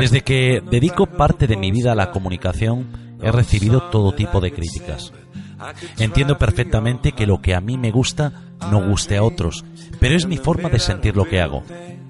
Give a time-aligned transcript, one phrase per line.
[0.00, 4.52] Desde que dedico parte de mi vida a la comunicación, he recibido todo tipo de
[4.52, 5.12] críticas.
[5.98, 8.32] Entiendo perfectamente que lo que a mí me gusta
[8.70, 9.64] no guste a otros,
[10.00, 11.62] pero es mi forma de sentir lo que hago.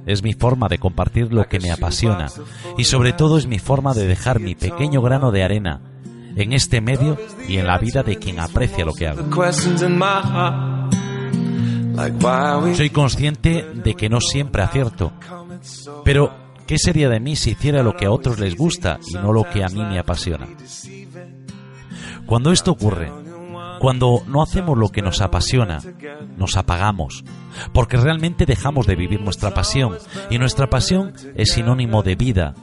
[0.06, 2.26] Es mi forma de compartir lo que me apasiona
[2.76, 5.80] y sobre todo es mi forma de dejar mi pequeño grano de arena
[6.36, 7.16] en este medio
[7.48, 9.30] y en la vida de quien aprecia lo que hago.
[12.74, 15.12] Soy consciente de que no siempre acierto,
[16.04, 16.32] pero
[16.66, 19.44] ¿qué sería de mí si hiciera lo que a otros les gusta y no lo
[19.44, 20.48] que a mí me apasiona?
[22.26, 23.10] Cuando esto ocurre,
[23.80, 25.80] cuando no hacemos lo que nos apasiona,
[26.36, 27.24] nos apagamos,
[27.72, 29.98] porque realmente dejamos de vivir nuestra pasión,
[30.30, 32.54] y nuestra pasión es sinónimo de vida,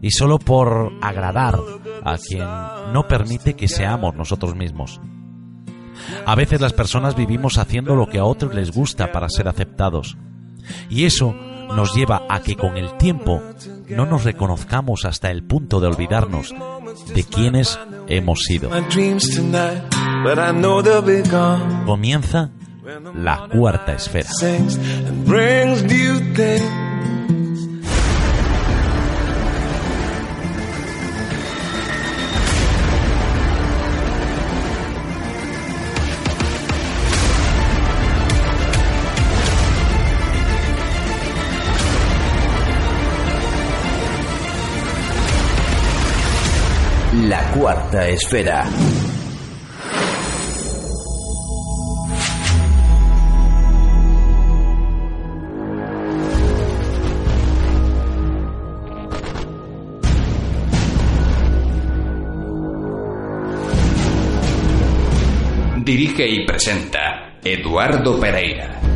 [0.00, 1.58] y solo por agradar
[2.02, 2.46] a quien
[2.94, 5.00] no permite que seamos nosotros mismos.
[6.24, 10.16] A veces las personas vivimos haciendo lo que a otros les gusta para ser aceptados,
[10.88, 11.34] y eso
[11.74, 13.42] nos lleva a que con el tiempo
[13.88, 16.54] no nos reconozcamos hasta el punto de olvidarnos
[17.14, 18.70] de quienes hemos sido.
[21.86, 22.50] Comienza
[23.14, 24.28] la cuarta esfera.
[47.54, 48.64] Cuarta esfera.
[65.84, 68.89] Dirige y presenta Eduardo Pereira.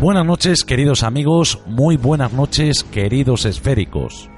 [0.00, 4.30] Buenas noches queridos amigos, muy buenas noches queridos esféricos.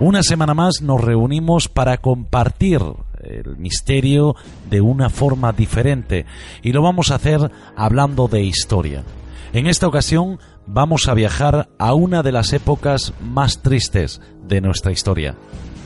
[0.00, 2.80] Una semana más nos reunimos para compartir
[3.22, 4.34] el misterio
[4.68, 6.26] de una forma diferente
[6.60, 9.04] y lo vamos a hacer hablando de historia.
[9.52, 14.90] En esta ocasión vamos a viajar a una de las épocas más tristes de nuestra
[14.90, 15.36] historia.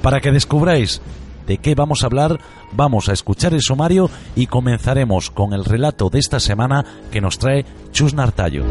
[0.00, 1.02] Para que descubráis
[1.46, 2.40] de qué vamos a hablar,
[2.72, 7.38] vamos a escuchar el sumario y comenzaremos con el relato de esta semana que nos
[7.38, 8.64] trae Chus Nartallo.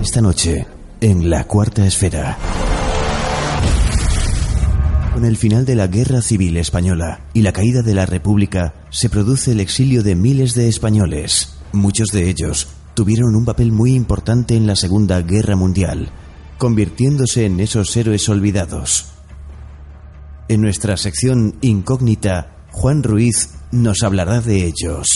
[0.00, 0.66] Esta noche,
[1.00, 2.36] en la cuarta esfera.
[5.14, 9.10] Con el final de la Guerra Civil Española y la caída de la República, se
[9.10, 11.58] produce el exilio de miles de españoles.
[11.72, 16.10] Muchos de ellos tuvieron un papel muy importante en la Segunda Guerra Mundial,
[16.56, 19.12] convirtiéndose en esos héroes olvidados.
[20.48, 25.06] En nuestra sección incógnita, Juan Ruiz nos hablará de ellos.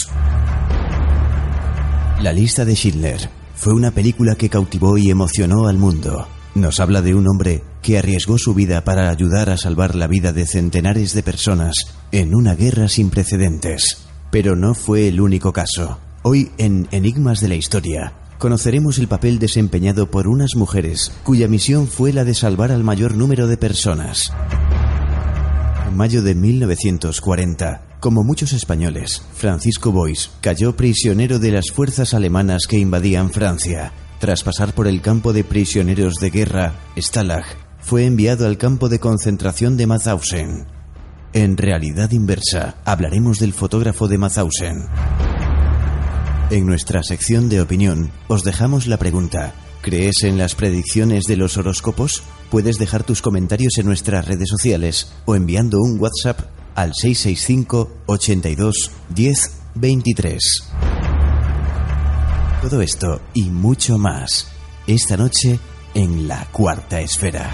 [2.21, 6.27] La lista de Schindler fue una película que cautivó y emocionó al mundo.
[6.53, 10.33] Nos habla de un hombre que arriesgó su vida para ayudar a salvar la vida
[10.33, 11.75] de centenares de personas
[12.11, 14.07] en una guerra sin precedentes.
[14.31, 15.99] Pero no fue el único caso.
[16.23, 21.87] Hoy en Enigmas de la Historia conoceremos el papel desempeñado por unas mujeres cuya misión
[21.87, 24.31] fue la de salvar al mayor número de personas.
[25.87, 32.67] En mayo de 1940, como muchos españoles, Francisco Bois cayó prisionero de las fuerzas alemanas
[32.67, 33.91] que invadían Francia.
[34.19, 37.45] Tras pasar por el campo de prisioneros de guerra, Stalag,
[37.87, 40.67] fue enviado al campo de concentración de Mauthausen.
[41.31, 44.89] En realidad inversa, hablaremos del fotógrafo de Mauthausen.
[46.49, 49.53] En nuestra sección de opinión, os dejamos la pregunta.
[49.81, 52.23] ¿Crees en las predicciones de los horóscopos?
[52.51, 56.41] Puedes dejar tus comentarios en nuestras redes sociales o enviando un WhatsApp
[56.75, 60.39] al 665 82 10 23.
[62.61, 64.49] Todo esto y mucho más
[64.87, 65.57] esta noche
[65.97, 67.49] en la cuarta esfera.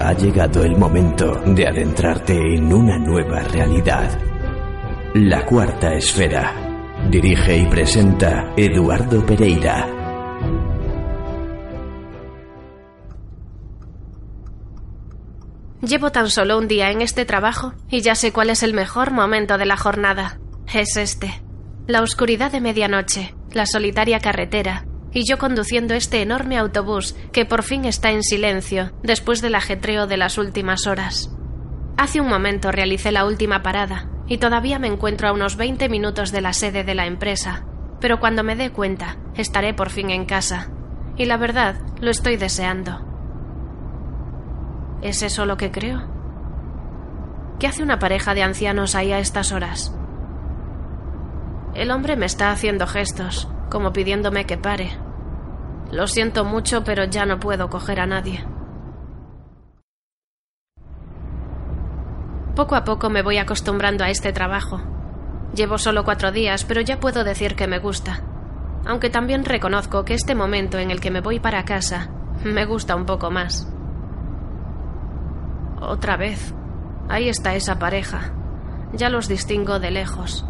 [0.00, 4.18] Ha llegado el momento de adentrarte en una nueva realidad.
[5.12, 6.54] La cuarta esfera.
[7.10, 10.03] Dirige y presenta Eduardo Pereira.
[15.86, 19.10] Llevo tan solo un día en este trabajo y ya sé cuál es el mejor
[19.10, 20.38] momento de la jornada.
[20.72, 21.42] Es este.
[21.86, 27.62] La oscuridad de medianoche, la solitaria carretera, y yo conduciendo este enorme autobús que por
[27.62, 31.30] fin está en silencio después del ajetreo de las últimas horas.
[31.98, 36.32] Hace un momento realicé la última parada y todavía me encuentro a unos 20 minutos
[36.32, 37.66] de la sede de la empresa,
[38.00, 40.70] pero cuando me dé cuenta estaré por fin en casa.
[41.18, 43.13] Y la verdad, lo estoy deseando.
[45.04, 46.00] ¿Es eso lo que creo?
[47.60, 49.94] ¿Qué hace una pareja de ancianos ahí a estas horas?
[51.74, 54.98] El hombre me está haciendo gestos, como pidiéndome que pare.
[55.92, 58.46] Lo siento mucho, pero ya no puedo coger a nadie.
[62.56, 64.80] Poco a poco me voy acostumbrando a este trabajo.
[65.54, 68.22] Llevo solo cuatro días, pero ya puedo decir que me gusta.
[68.86, 72.08] Aunque también reconozco que este momento en el que me voy para casa
[72.42, 73.73] me gusta un poco más.
[75.88, 76.54] Otra vez.
[77.08, 78.32] Ahí está esa pareja.
[78.92, 80.46] Ya los distingo de lejos.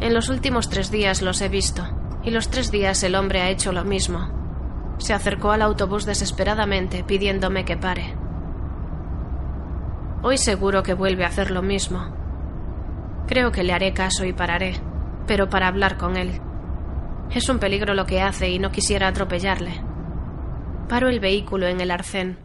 [0.00, 1.84] En los últimos tres días los he visto,
[2.24, 4.96] y los tres días el hombre ha hecho lo mismo.
[4.98, 8.16] Se acercó al autobús desesperadamente pidiéndome que pare.
[10.22, 12.14] Hoy seguro que vuelve a hacer lo mismo.
[13.26, 14.80] Creo que le haré caso y pararé,
[15.26, 16.40] pero para hablar con él.
[17.30, 19.82] Es un peligro lo que hace y no quisiera atropellarle.
[20.88, 22.38] Paro el vehículo en el arcén.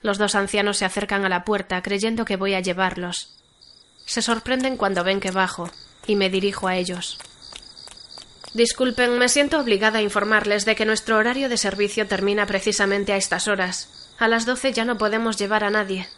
[0.00, 3.34] Los dos ancianos se acercan a la puerta creyendo que voy a llevarlos.
[4.06, 5.70] Se sorprenden cuando ven que bajo
[6.06, 7.18] y me dirijo a ellos.
[8.54, 13.16] Disculpen, me siento obligada a informarles de que nuestro horario de servicio termina precisamente a
[13.16, 14.14] estas horas.
[14.18, 16.08] A las doce ya no podemos llevar a nadie.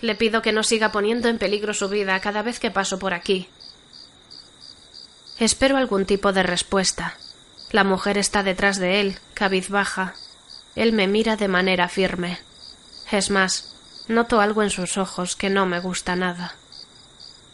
[0.00, 3.14] Le pido que no siga poniendo en peligro su vida cada vez que paso por
[3.14, 3.48] aquí.
[5.38, 7.16] Espero algún tipo de respuesta.
[7.72, 10.14] La mujer está detrás de él, cabizbaja.
[10.76, 12.38] Él me mira de manera firme.
[13.12, 13.76] Es más,
[14.08, 16.56] noto algo en sus ojos que no me gusta nada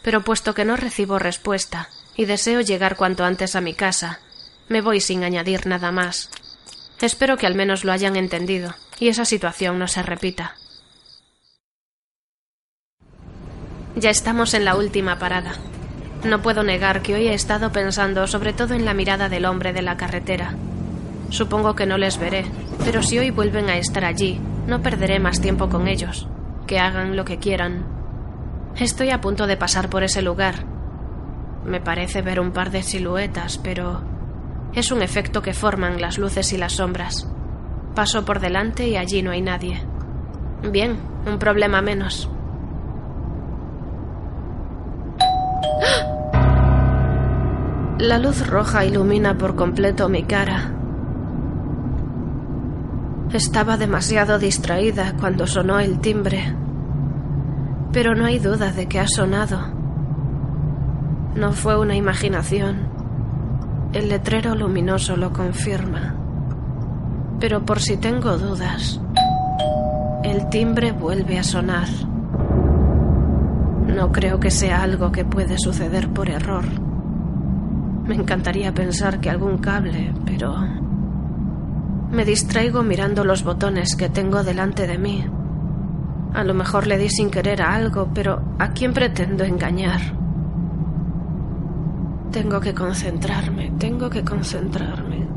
[0.01, 4.19] pero puesto que no recibo respuesta y deseo llegar cuanto antes a mi casa,
[4.67, 6.29] me voy sin añadir nada más.
[7.01, 10.55] Espero que al menos lo hayan entendido y esa situación no se repita.
[13.95, 15.53] Ya estamos en la última parada.
[16.23, 19.73] No puedo negar que hoy he estado pensando sobre todo en la mirada del hombre
[19.73, 20.55] de la carretera.
[21.29, 22.45] Supongo que no les veré,
[22.83, 26.27] pero si hoy vuelven a estar allí, no perderé más tiempo con ellos.
[26.67, 27.85] Que hagan lo que quieran,
[28.75, 30.65] Estoy a punto de pasar por ese lugar.
[31.65, 34.01] Me parece ver un par de siluetas, pero
[34.73, 37.29] es un efecto que forman las luces y las sombras.
[37.93, 39.81] Paso por delante y allí no hay nadie.
[40.71, 42.29] Bien, un problema menos.
[47.97, 50.78] La luz roja ilumina por completo mi cara.
[53.33, 56.55] Estaba demasiado distraída cuando sonó el timbre
[57.91, 59.59] pero no hay duda de que ha sonado.
[61.35, 62.87] No fue una imaginación.
[63.93, 66.15] El letrero luminoso lo confirma.
[67.39, 69.01] Pero por si tengo dudas,
[70.23, 71.87] el timbre vuelve a sonar.
[73.87, 76.65] No creo que sea algo que puede suceder por error.
[78.05, 80.88] Me encantaría pensar que algún cable, pero...
[82.11, 85.25] Me distraigo mirando los botones que tengo delante de mí
[86.33, 89.99] a lo mejor le di sin querer a algo, pero ¿a quién pretendo engañar?
[92.31, 95.27] Tengo que concentrarme, tengo que concentrarme.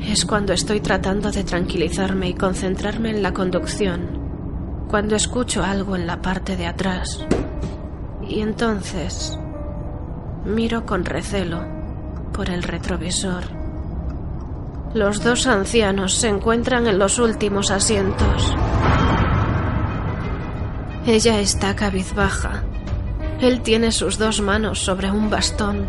[0.00, 6.08] Es cuando estoy tratando de tranquilizarme y concentrarme en la conducción, cuando escucho algo en
[6.08, 7.24] la parte de atrás.
[8.28, 9.38] Y entonces
[10.44, 11.64] miro con recelo
[12.32, 13.61] por el retrovisor.
[14.94, 18.54] Los dos ancianos se encuentran en los últimos asientos.
[21.06, 22.62] Ella está cabizbaja.
[23.40, 25.88] Él tiene sus dos manos sobre un bastón.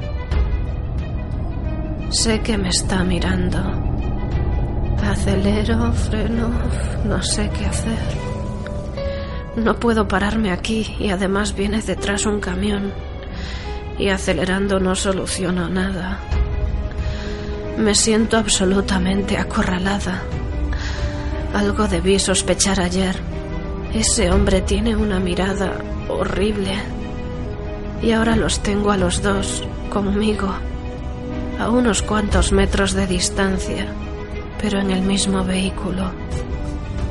[2.11, 3.59] Sé que me está mirando.
[5.03, 6.49] Acelero, freno,
[7.03, 7.99] no sé qué hacer.
[9.57, 12.93] No puedo pararme aquí y además viene detrás un camión.
[13.99, 16.21] Y acelerando no soluciono nada.
[17.77, 20.21] Me siento absolutamente acorralada.
[21.53, 23.33] Algo debí sospechar ayer
[23.93, 25.77] ese hombre tiene una mirada
[26.09, 26.73] horrible.
[28.01, 30.49] Y ahora los tengo a los dos conmigo,
[31.59, 33.85] a unos cuantos metros de distancia,
[34.59, 36.11] pero en el mismo vehículo.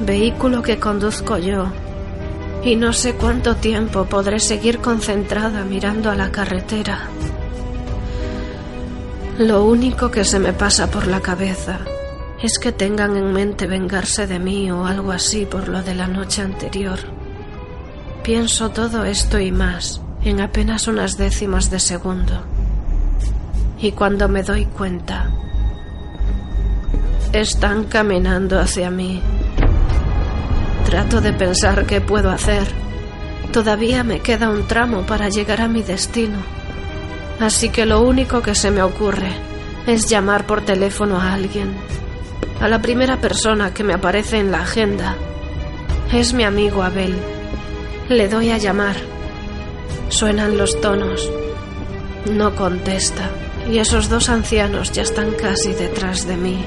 [0.01, 1.67] Vehículo que conduzco yo.
[2.65, 7.09] Y no sé cuánto tiempo podré seguir concentrada mirando a la carretera.
[9.39, 11.81] Lo único que se me pasa por la cabeza
[12.43, 16.07] es que tengan en mente vengarse de mí o algo así por lo de la
[16.07, 16.99] noche anterior.
[18.23, 22.43] Pienso todo esto y más en apenas unas décimas de segundo.
[23.81, 25.31] Y cuando me doy cuenta,
[27.33, 29.23] están caminando hacia mí.
[30.85, 32.69] Trato de pensar qué puedo hacer.
[33.51, 36.62] Todavía me queda un tramo para llegar a mi destino.
[37.41, 39.33] Así que lo único que se me ocurre
[39.87, 41.75] es llamar por teléfono a alguien.
[42.61, 45.17] A la primera persona que me aparece en la agenda.
[46.13, 47.15] Es mi amigo Abel.
[48.09, 48.97] Le doy a llamar.
[50.09, 51.29] Suenan los tonos.
[52.31, 53.29] No contesta.
[53.69, 56.65] Y esos dos ancianos ya están casi detrás de mí.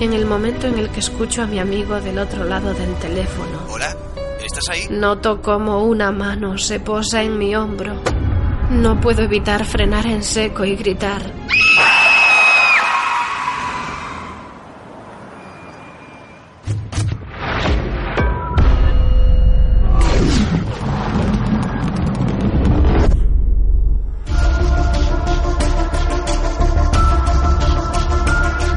[0.00, 3.60] En el momento en el que escucho a mi amigo del otro lado del teléfono.
[3.68, 3.96] Hola,
[4.44, 4.86] ¿estás ahí?
[4.90, 7.94] Noto como una mano se posa en mi hombro.
[8.70, 11.22] No puedo evitar frenar en seco y gritar.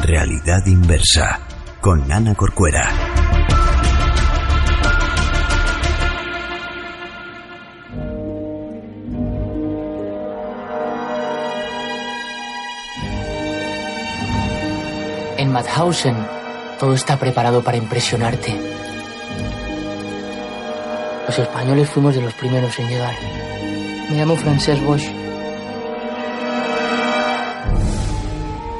[0.03, 1.39] Realidad inversa
[1.81, 3.26] con Ana Corcuera.
[15.37, 16.15] En Madhausen
[16.79, 18.59] todo está preparado para impresionarte.
[21.27, 23.13] Los españoles fuimos de los primeros en llegar.
[24.09, 25.05] Me llamo Francesc Bosch.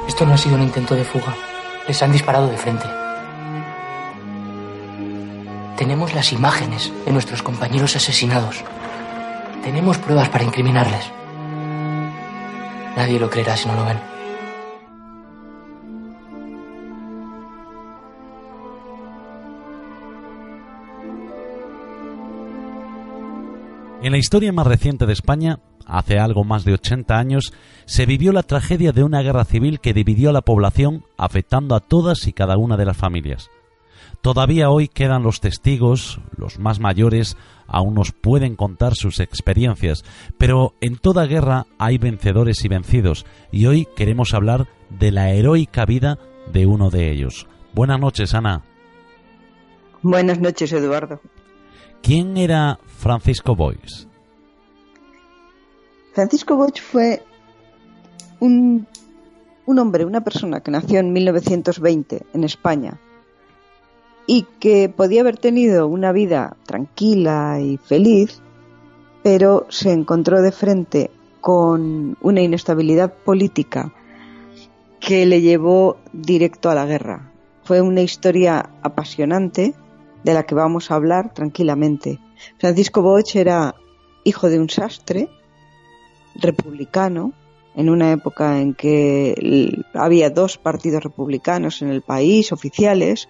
[0.08, 1.36] Esto no ha sido un intento de fuga.
[1.88, 2.88] Les han disparado de frente.
[5.78, 8.64] Tenemos las imágenes de nuestros compañeros asesinados.
[9.64, 11.12] Tenemos pruebas para incriminarles.
[12.96, 14.17] Nadie lo creerá si no lo ven.
[24.08, 27.52] En la historia más reciente de España, hace algo más de 80 años,
[27.84, 31.82] se vivió la tragedia de una guerra civil que dividió a la población, afectando a
[31.82, 33.50] todas y cada una de las familias.
[34.22, 37.36] Todavía hoy quedan los testigos, los más mayores
[37.68, 40.06] aún nos pueden contar sus experiencias,
[40.38, 45.86] pero en toda guerra hay vencedores y vencidos, y hoy queremos hablar de la heroica
[45.86, 46.18] vida
[46.54, 47.46] de uno de ellos.
[47.74, 48.64] Buenas noches, Ana.
[50.02, 51.20] Buenas noches, Eduardo.
[52.02, 54.08] ¿Quién era Francisco Boix?
[56.14, 57.24] Francisco Boix fue
[58.40, 58.88] un,
[59.66, 63.00] un, hombre, una persona que nació en 1920 en España
[64.26, 68.42] y que podía haber tenido una vida tranquila y feliz,
[69.24, 73.94] pero se encontró de frente con una inestabilidad política
[75.00, 77.32] que le llevó directo a la guerra.
[77.64, 79.74] Fue una historia apasionante
[80.28, 82.20] de la que vamos a hablar tranquilamente.
[82.60, 83.76] Francisco Bosch era
[84.26, 85.30] hijo de un sastre
[86.36, 87.32] republicano
[87.78, 93.30] en una época en que había dos partidos republicanos en el país oficiales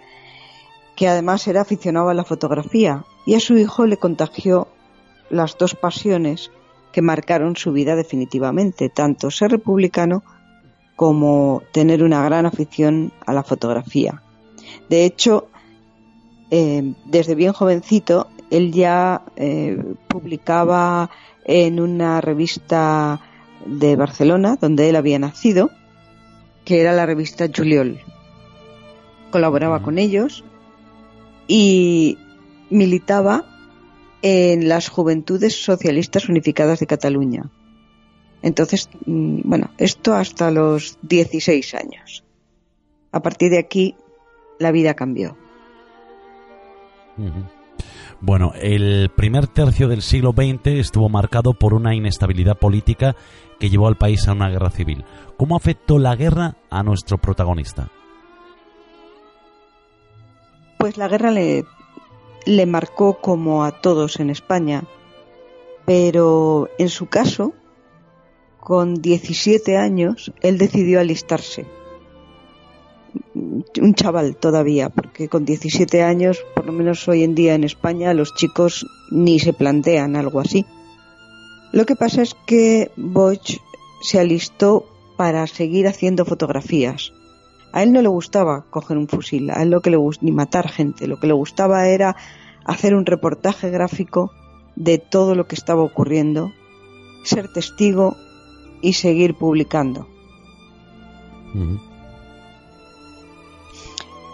[0.95, 4.67] que además era aficionado a la fotografía y a su hijo le contagió
[5.29, 6.49] las dos pasiones
[6.91, 10.23] que marcaron su vida definitivamente, tanto ser republicano
[10.95, 14.23] como tener una gran afición a la fotografía.
[14.89, 15.49] De hecho,
[16.51, 19.77] eh, desde bien jovencito, él ya eh,
[20.07, 21.09] publicaba
[21.45, 23.21] en una revista
[23.65, 25.71] de Barcelona, donde él había nacido,
[26.65, 27.99] que era la revista Juliol.
[29.31, 30.43] Colaboraba con ellos
[31.47, 32.17] y
[32.69, 33.45] militaba
[34.21, 37.49] en las Juventudes Socialistas Unificadas de Cataluña.
[38.41, 42.23] Entonces, mm, bueno, esto hasta los 16 años.
[43.11, 43.95] A partir de aquí,
[44.59, 45.37] la vida cambió.
[48.19, 53.15] Bueno, el primer tercio del siglo XX estuvo marcado por una inestabilidad política
[53.59, 55.05] que llevó al país a una guerra civil.
[55.37, 57.89] ¿Cómo afectó la guerra a nuestro protagonista?
[60.79, 61.65] Pues la guerra le,
[62.45, 64.83] le marcó como a todos en España,
[65.85, 67.53] pero en su caso,
[68.59, 71.65] con 17 años, él decidió alistarse
[73.33, 78.13] un chaval todavía, porque con 17 años, por lo menos hoy en día en España,
[78.13, 80.65] los chicos ni se plantean algo así.
[81.71, 83.57] Lo que pasa es que Bosch
[84.01, 84.85] se alistó
[85.17, 87.11] para seguir haciendo fotografías.
[87.73, 90.69] A él no le gustaba coger un fusil, a él lo que le ni matar
[90.69, 92.15] gente, lo que le gustaba era
[92.65, 94.31] hacer un reportaje gráfico
[94.75, 96.51] de todo lo que estaba ocurriendo,
[97.23, 98.15] ser testigo
[98.81, 100.07] y seguir publicando.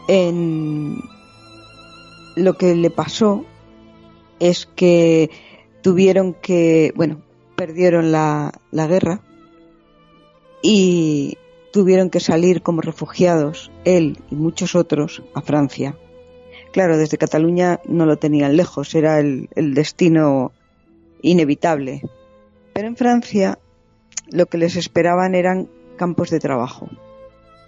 [0.07, 0.97] En
[2.35, 3.45] lo que le pasó
[4.39, 5.29] es que
[5.81, 7.21] tuvieron que, bueno,
[7.55, 9.21] perdieron la, guerra
[10.61, 11.37] y
[11.71, 15.95] tuvieron que salir como refugiados, él y muchos otros, a Francia.
[16.71, 20.51] Claro, desde Cataluña no lo tenían lejos, era el, destino
[21.21, 22.01] inevitable.
[22.73, 23.59] Pero en Francia
[24.31, 26.89] lo que les esperaban eran campos de trabajo.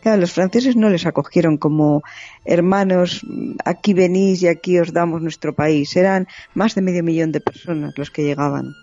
[0.05, 2.03] Los franceses no les acogieron como
[2.45, 3.25] hermanos,
[3.65, 5.95] aquí venís y aquí os damos nuestro país.
[5.95, 8.73] Eran más de medio millón de personas los que llegaban.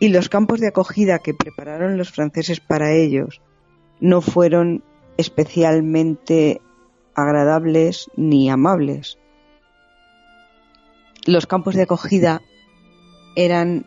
[0.00, 3.42] Y los campos de acogida que prepararon los franceses para ellos
[4.00, 4.84] no fueron
[5.16, 6.60] especialmente
[7.14, 9.18] agradables ni amables.
[11.26, 12.40] Los campos de acogida
[13.34, 13.86] eran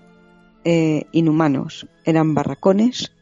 [0.65, 3.13] eh, inhumanos, eran barracones,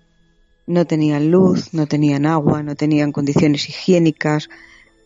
[0.69, 4.49] no tenían luz, no tenían agua, no tenían condiciones higiénicas,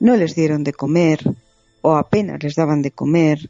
[0.01, 1.21] no les dieron de comer
[1.81, 3.49] o apenas les daban de comer,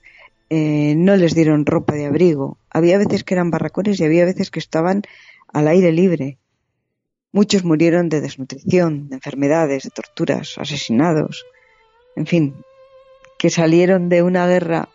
[0.51, 2.59] eh, no les dieron ropa de abrigo.
[2.69, 5.01] Había veces que eran barracones y había veces que estaban
[5.51, 6.37] al aire libre.
[7.31, 11.47] Muchos murieron de desnutrición, de enfermedades, de torturas, asesinados,
[12.15, 12.53] en fin,
[13.39, 14.87] que salieron de una guerra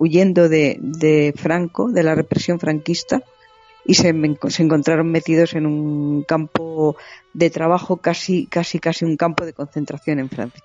[0.00, 3.22] huyendo de, Franco, de la represión franquista,
[3.84, 6.96] y se, encontraron metidos en un campo
[7.32, 10.62] de trabajo, casi, casi, casi un campo de concentración en Francia.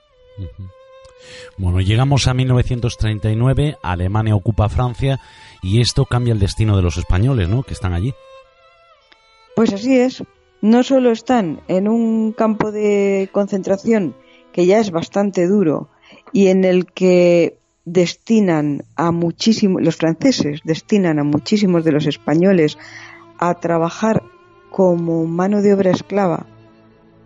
[1.57, 5.19] Bueno, llegamos a 1939, Alemania ocupa Francia
[5.63, 7.63] y esto cambia el destino de los españoles, ¿no?
[7.63, 8.13] Que están allí.
[9.55, 10.21] Pues así es
[10.65, 14.15] no solo están en un campo de concentración
[14.51, 15.89] que ya es bastante duro
[16.33, 22.77] y en el que destinan a muchísimos, los franceses destinan a muchísimos de los españoles
[23.37, 24.23] a trabajar
[24.71, 26.47] como mano de obra esclava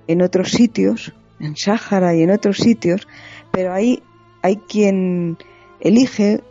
[0.07, 3.07] en otros sitios, en Sáhara y en otros sitios,
[3.51, 4.03] pero ahí
[4.41, 5.37] hay quien
[5.79, 6.41] elige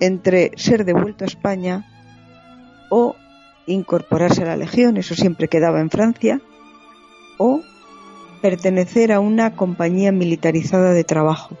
[0.00, 1.86] entre ser devuelto a España
[2.90, 3.16] o
[3.66, 6.40] incorporarse a la Legión, eso siempre quedaba en Francia,
[7.38, 7.60] o
[8.40, 11.56] pertenecer a una compañía militarizada de trabajo.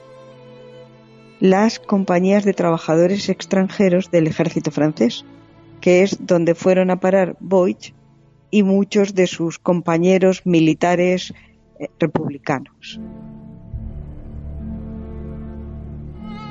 [1.40, 5.24] Las compañías de trabajadores extranjeros del ejército francés,
[5.80, 7.94] que es donde fueron a parar Boych
[8.50, 11.32] y muchos de sus compañeros militares
[11.78, 13.00] eh, republicanos.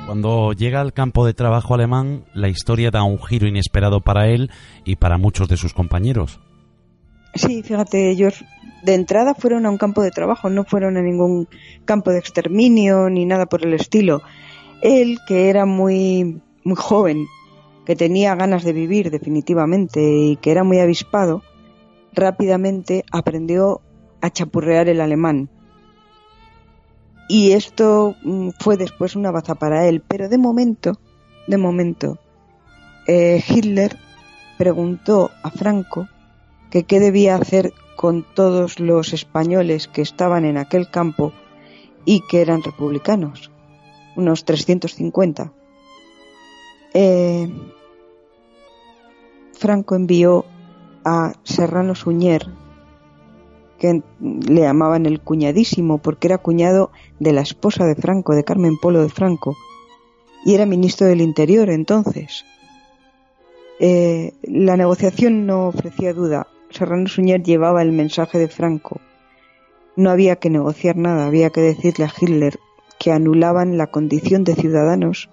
[0.06, 4.50] Cuando llega al campo de trabajo alemán, la historia da un giro inesperado para él
[4.86, 6.40] y para muchos de sus compañeros.
[7.34, 8.42] Sí, fíjate, ellos
[8.82, 11.46] de entrada fueron a un campo de trabajo, no fueron a ningún
[11.84, 14.22] campo de exterminio ni nada por el estilo.
[14.82, 17.26] Él, que era muy, muy joven,
[17.84, 21.42] que tenía ganas de vivir definitivamente y que era muy avispado,
[22.12, 23.80] rápidamente aprendió
[24.20, 25.50] a chapurrear el alemán
[27.28, 30.02] y esto mm, fue después una baza para él.
[30.06, 30.98] Pero de momento,
[31.46, 32.18] de momento,
[33.06, 33.96] eh, Hitler
[34.56, 36.08] preguntó a Franco
[36.70, 41.32] qué debía hacer con todos los españoles que estaban en aquel campo
[42.04, 43.50] y que eran republicanos,
[44.18, 45.52] unos 350.
[46.92, 47.48] Eh,
[49.52, 50.44] Franco envió
[51.04, 52.46] a Serrano Suñer,
[53.78, 58.76] que le llamaban el cuñadísimo porque era cuñado de la esposa de Franco, de Carmen
[58.76, 59.56] Polo de Franco,
[60.44, 62.44] y era ministro del Interior entonces.
[63.78, 66.48] Eh, la negociación no ofrecía duda.
[66.70, 69.00] Serrano Suñer llevaba el mensaje de Franco.
[69.94, 72.58] No había que negociar nada, había que decirle a Hitler
[72.98, 75.30] que anulaban la condición de ciudadanos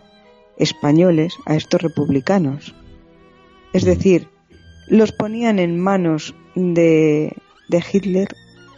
[0.57, 2.75] españoles a estos republicanos.
[3.73, 4.29] Es decir,
[4.87, 7.35] los ponían en manos de,
[7.69, 8.29] de Hitler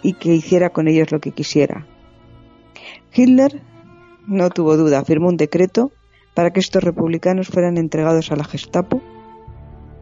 [0.02, 1.86] y que hiciera con ellos lo que quisiera.
[3.14, 3.62] Hitler
[4.28, 5.92] no tuvo duda, firmó un decreto
[6.34, 9.02] para que estos republicanos fueran entregados a la Gestapo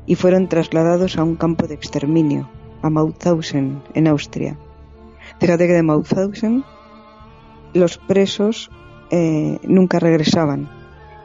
[0.05, 2.49] y fueron trasladados a un campo de exterminio,
[2.81, 4.57] a Mauthausen, en Austria.
[5.39, 6.63] Fíjate que de Mauthausen
[7.75, 8.71] los presos
[9.11, 10.67] eh, nunca regresaban.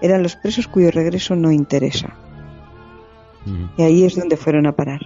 [0.02, 2.14] Eran los presos cuyo regreso no interesa.
[3.46, 3.64] Mm.
[3.78, 5.00] Y ahí es donde fueron a parar.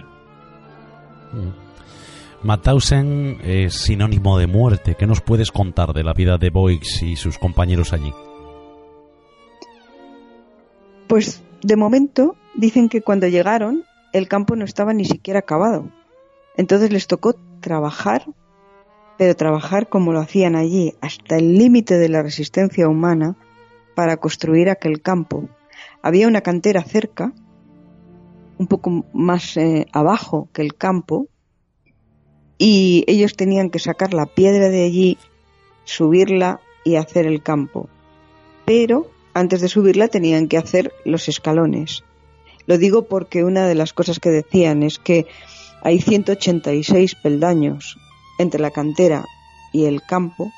[1.31, 2.45] Mm.
[2.45, 4.95] Mauthausen es sinónimo de muerte.
[4.97, 8.13] ¿Qué nos puedes contar de la vida de Boix y sus compañeros allí?
[11.07, 15.89] Pues de momento dicen que cuando llegaron el campo no estaba ni siquiera acabado.
[16.55, 18.25] Entonces les tocó trabajar,
[19.17, 23.35] pero trabajar como lo hacían allí, hasta el límite de la resistencia humana
[23.95, 25.47] para construir aquel campo.
[26.01, 27.33] Había una cantera cerca,
[28.57, 31.27] un poco más eh, abajo que el campo,
[32.57, 35.17] y ellos tenían que sacar la piedra de allí,
[35.83, 37.89] subirla y hacer el campo.
[38.65, 42.03] Pero antes de subirla tenían que hacer los escalones.
[42.65, 45.27] Lo digo porque una de las cosas que decían es que
[45.81, 47.97] hay 186 peldaños
[48.37, 49.25] entre la cantera
[49.71, 50.51] y el campo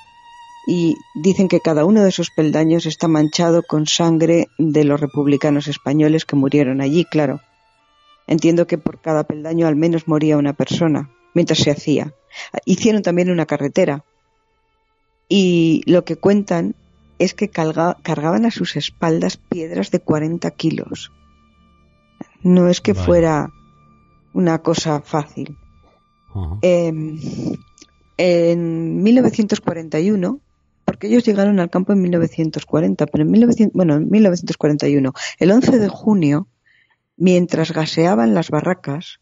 [0.67, 5.67] y dicen que cada uno de esos peldaños está manchado con sangre de los republicanos
[5.67, 7.39] españoles que murieron allí, claro.
[8.27, 12.13] Entiendo que por cada peldaño al menos moría una persona mientras se hacía.
[12.65, 14.03] Hicieron también una carretera
[15.29, 16.75] y lo que cuentan
[17.17, 21.11] es que cargaban a sus espaldas piedras de 40 kilos.
[22.43, 23.49] No es que fuera
[24.33, 25.57] una cosa fácil.
[28.17, 30.41] En 1941,
[30.85, 35.87] porque ellos llegaron al campo en 1940, pero en bueno, en 1941, el 11 de
[35.89, 36.47] junio,
[37.15, 39.19] mientras gaseaban las barracas,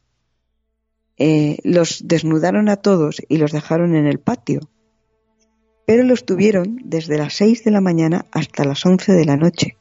[1.18, 4.70] eh, los desnudaron a todos y los dejaron en el patio.
[5.86, 9.78] Pero los tuvieron desde las 6 de la mañana hasta las 11 de la noche.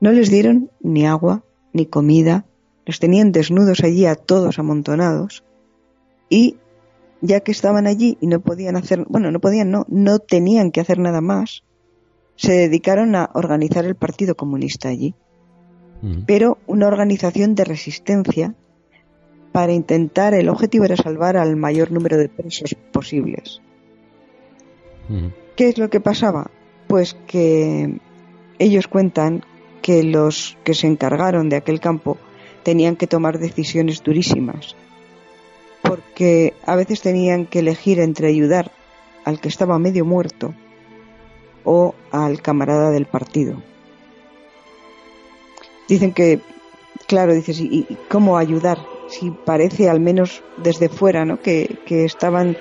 [0.00, 2.46] No les dieron ni agua, ni comida,
[2.86, 5.44] los tenían desnudos allí a todos amontonados
[6.30, 6.56] y
[7.20, 10.80] ya que estaban allí y no podían hacer, bueno, no podían, no, no tenían que
[10.80, 11.64] hacer nada más,
[12.36, 15.14] se dedicaron a organizar el Partido Comunista allí.
[16.02, 16.22] Mm.
[16.26, 18.54] Pero una organización de resistencia
[19.52, 23.60] para intentar, el objetivo era salvar al mayor número de presos posibles.
[25.08, 25.28] Mm.
[25.56, 26.50] ¿Qué es lo que pasaba?
[26.86, 27.98] Pues que
[28.60, 29.42] ellos cuentan
[29.82, 32.18] que los que se encargaron de aquel campo
[32.62, 34.76] tenían que tomar decisiones durísimas,
[35.88, 38.70] porque a veces tenían que elegir entre ayudar
[39.24, 40.54] al que estaba medio muerto
[41.64, 43.62] o al camarada del partido.
[45.88, 46.40] Dicen que,
[47.06, 48.78] claro, dices, ¿y cómo ayudar?
[49.08, 51.40] Si parece, al menos desde fuera, ¿no?
[51.40, 52.56] Que, estaban,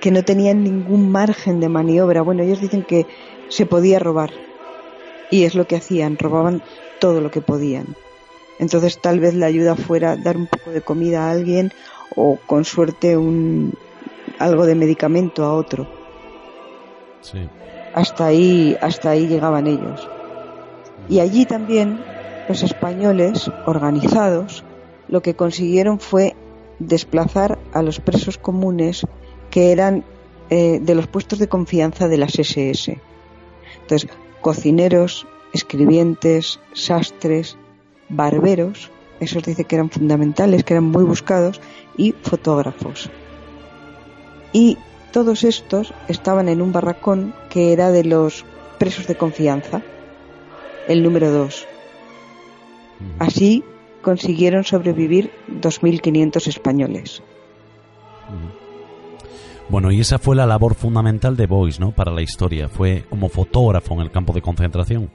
[0.00, 2.22] que no tenían ningún margen de maniobra.
[2.22, 3.06] Bueno, ellos dicen que
[3.48, 4.30] se podía robar,
[5.30, 6.62] y es lo que hacían, robaban
[7.00, 7.96] todo lo que podían.
[8.60, 11.72] Entonces tal vez la ayuda fuera dar un poco de comida a alguien
[12.16, 13.74] o con suerte un
[14.38, 15.86] algo de medicamento a otro.
[17.94, 20.08] Hasta ahí, hasta ahí llegaban ellos.
[21.08, 22.00] Y allí también
[22.48, 24.64] los españoles organizados
[25.08, 26.36] lo que consiguieron fue
[26.78, 29.06] desplazar a los presos comunes
[29.50, 30.04] que eran
[30.48, 32.98] eh, de los puestos de confianza de las SS.
[33.82, 34.08] Entonces,
[34.40, 37.56] cocineros, escribientes, sastres,
[38.08, 41.60] barberos, esos dice que eran fundamentales, que eran muy buscados,
[41.96, 43.10] y fotógrafos.
[44.52, 44.78] Y
[45.12, 48.44] todos estos estaban en un barracón que era de los
[48.78, 49.82] presos de confianza,
[50.88, 51.66] el número dos.
[53.18, 53.64] Así
[54.02, 57.22] consiguieron sobrevivir 2.500 españoles.
[59.68, 61.92] Bueno, y esa fue la labor fundamental de Boyce, ¿no?
[61.92, 62.68] Para la historia.
[62.68, 65.10] Fue como fotógrafo en el campo de concentración.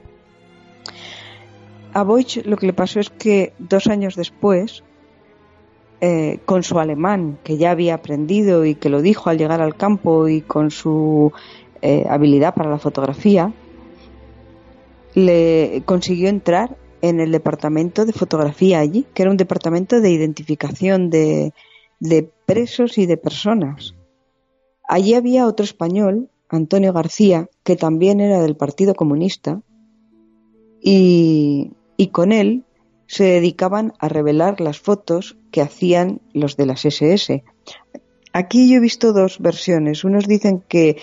[1.92, 4.82] A Boyce lo que le pasó es que dos años después,
[6.00, 9.76] eh, con su alemán, que ya había aprendido y que lo dijo al llegar al
[9.76, 11.32] campo y con su
[11.82, 13.52] eh, habilidad para la fotografía,
[15.14, 21.10] le consiguió entrar en el departamento de fotografía allí, que era un departamento de identificación
[21.10, 21.52] de
[22.44, 23.94] presos y de personas.
[24.88, 29.60] Allí había otro español, Antonio García, que también era del Partido Comunista,
[30.88, 31.72] y,
[32.12, 32.64] con él
[33.06, 37.44] se dedicaban a revelar las fotos que hacían los de las SS.
[38.32, 40.04] Aquí yo he visto dos versiones.
[40.04, 40.98] Unos dicen que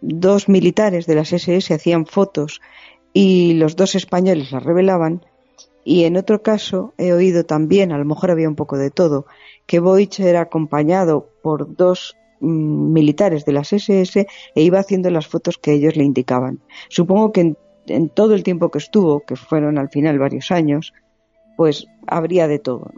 [0.00, 2.60] dos militares de las SS hacían fotos
[3.12, 5.24] y los dos españoles las revelaban.
[5.84, 9.26] Y en otro caso he oído también, a lo mejor había un poco de todo,
[9.66, 15.26] que Boich era acompañado por dos Mm, militares de las SS e iba haciendo las
[15.26, 16.60] fotos que ellos le indicaban.
[16.88, 20.92] Supongo que en, todo el tiempo que estuvo, que fueron al final varios años,
[21.58, 22.92] pues habría de todo.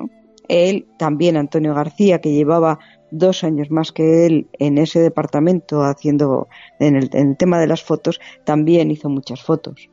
[0.47, 2.79] Él, también Antonio García, que llevaba
[3.11, 6.47] dos años más que él en ese departamento haciendo
[6.79, 9.89] en el, en el tema de las fotos, también hizo muchas fotos.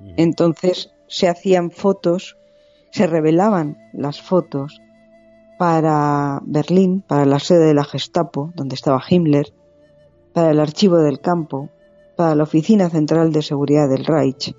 [0.00, 0.14] Mm.
[0.16, 2.38] Entonces se hacían fotos,
[2.92, 4.80] se revelaban las fotos
[5.58, 9.52] para Berlín, para la sede de la Gestapo, donde estaba Himmler,
[10.32, 11.68] para el archivo del campo,
[12.16, 14.54] para la Oficina Central de Seguridad del Reich,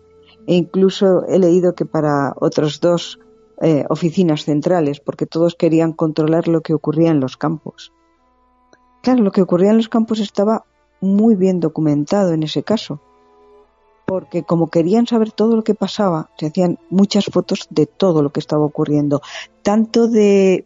[0.47, 3.19] e incluso he leído que para otras dos
[3.61, 7.91] eh, oficinas centrales, porque todos querían controlar lo que ocurría en los campos.
[9.03, 10.65] Claro, lo que ocurría en los campos estaba
[11.01, 13.01] muy bien documentado en ese caso,
[14.05, 18.31] porque como querían saber todo lo que pasaba, se hacían muchas fotos de todo lo
[18.31, 19.21] que estaba ocurriendo,
[19.63, 20.65] tanto de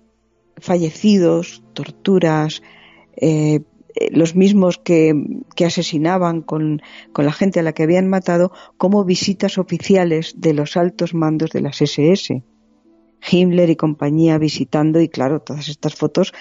[0.58, 2.62] fallecidos, torturas,
[3.16, 3.62] eh,
[4.12, 5.14] los mismos que,
[5.66, 6.82] asesinaban con,
[7.16, 11.62] la gente a la que habían matado, como visitas oficiales de los altos mandos de
[11.62, 12.44] las SS.
[13.30, 16.34] Himmler y compañía visitando y claro, todas estas fotos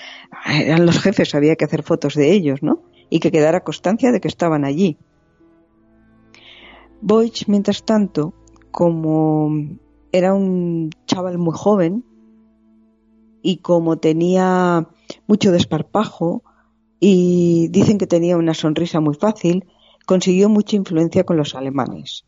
[0.46, 2.82] eran los jefes, había que hacer fotos de ellos, ¿no?
[3.10, 4.96] Y que quedara constancia de que estaban allí.
[7.02, 8.34] Boych, mientras tanto,
[8.70, 9.50] como
[10.12, 12.04] era un chaval muy joven
[13.42, 14.88] y como tenía
[15.26, 16.42] mucho desparpajo
[17.00, 19.64] y dicen que tenía una sonrisa muy fácil,
[20.06, 22.26] consiguió mucha influencia con los alemanes.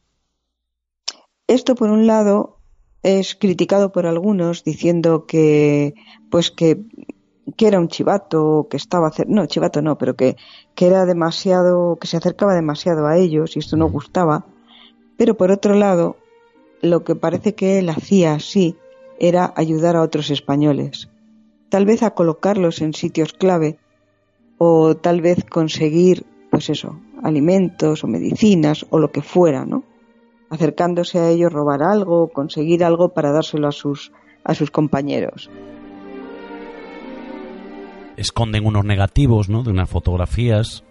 [1.46, 2.58] Esto, por un lado,
[3.02, 5.94] es criticado por algunos diciendo que,
[6.30, 6.84] pues que,
[7.56, 10.36] que era un chivato, que estaba, no, chivato no, pero que,
[10.74, 14.46] que era demasiado, que se acercaba demasiado a ellos y esto no gustaba.
[15.18, 16.16] Pero por otro lado,
[16.80, 18.76] lo que parece que él hacía así
[19.18, 21.10] era ayudar a otros españoles,
[21.68, 23.78] tal vez a colocarlos en sitios clave
[24.64, 29.82] o tal vez conseguir, pues eso, alimentos o medicinas o lo que fuera, ¿no?
[30.50, 34.12] Acercándose a ellos robar algo, conseguir algo para dárselo a sus
[34.44, 35.50] a sus compañeros.
[38.16, 39.62] Esconden unos negativos, ¿no?
[39.62, 40.84] De unas fotografías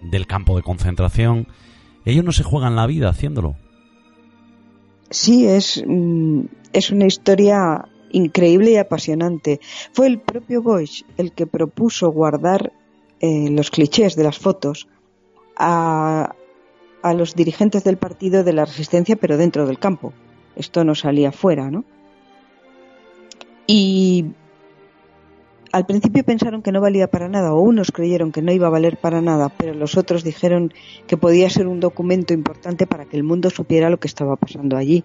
[0.00, 1.46] del campo de concentración.
[2.04, 3.56] Ellos no se juegan la vida haciéndolo
[5.10, 6.40] sí, es, mm,
[6.72, 9.60] es una historia increíble y apasionante.
[9.92, 12.72] Fue el propio Bosch el que propuso guardar
[13.20, 14.88] eh, los clichés de las fotos
[15.56, 16.34] a,
[17.02, 20.12] a los dirigentes del partido de la resistencia, pero dentro del campo.
[20.56, 21.84] Esto no salía fuera, ¿no?
[23.66, 24.32] Y
[25.72, 28.70] al principio pensaron que no valía para nada, o unos creyeron que no iba a
[28.70, 30.72] valer para nada, pero los otros dijeron
[31.06, 34.76] que podía ser un documento importante para que el mundo supiera lo que estaba pasando
[34.76, 35.04] allí,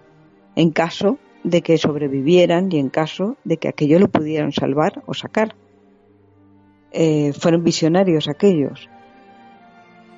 [0.56, 5.12] en caso de que sobrevivieran y en caso de que aquello lo pudieran salvar o
[5.12, 5.54] sacar.
[6.96, 8.88] Eh, fueron visionarios aquellos.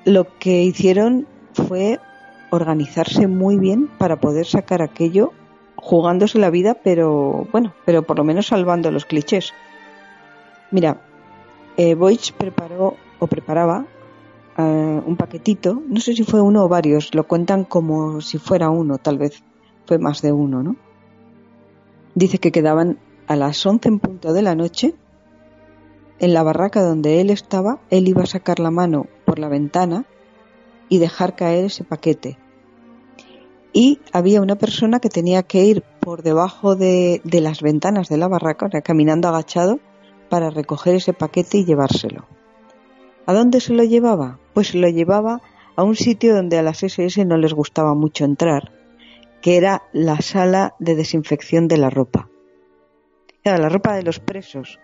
[0.05, 1.99] Lo que hicieron fue
[2.51, 5.33] organizarse muy bien para poder sacar aquello
[5.75, 9.55] jugándose la vida, pero bueno, pero por lo menos salvando los clichés.
[10.71, 11.01] Mira,
[11.79, 11.97] eh,
[12.37, 13.87] preparó o preparaba
[14.59, 14.63] eh,
[15.07, 18.99] un paquetito, no sé si fue uno o varios, lo cuentan como si fuera uno,
[18.99, 19.43] tal vez
[19.87, 20.77] fue más de uno, ¿no?
[22.15, 24.95] Dice que quedaban a las once en punto de la noche,
[26.19, 30.07] en la barraca donde él estaba, él iba a sacar la mano por la ventana
[30.89, 32.39] y dejar caer ese paquete.
[33.73, 38.29] Y había una persona que tenía que ir por debajo de, las ventanas de la
[38.29, 39.81] barraca, caminando agachado,
[40.31, 42.27] para recoger ese paquete y llevárselo.
[43.27, 44.39] ¿A dónde se lo llevaba?
[44.55, 45.43] Pues se lo llevaba
[45.77, 48.73] a un sitio donde a las SS no les gustaba mucho entrar,
[49.43, 52.31] que era la sala de desinfección de la ropa.
[53.45, 54.81] Era la ropa de los presos,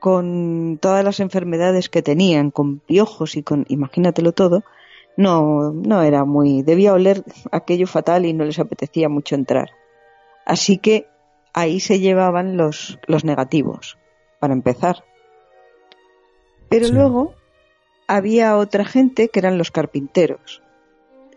[0.00, 4.64] con todas las enfermedades que tenían, con piojos y con, imagínatelo todo,
[5.16, 9.70] no, no era muy, debía oler aquello fatal y no les apetecía mucho entrar.
[10.46, 11.06] Así que
[11.52, 13.98] ahí se llevaban los, los negativos
[14.40, 15.04] para empezar.
[16.68, 17.34] Pero luego
[18.06, 20.62] había otra gente que eran los carpinteros.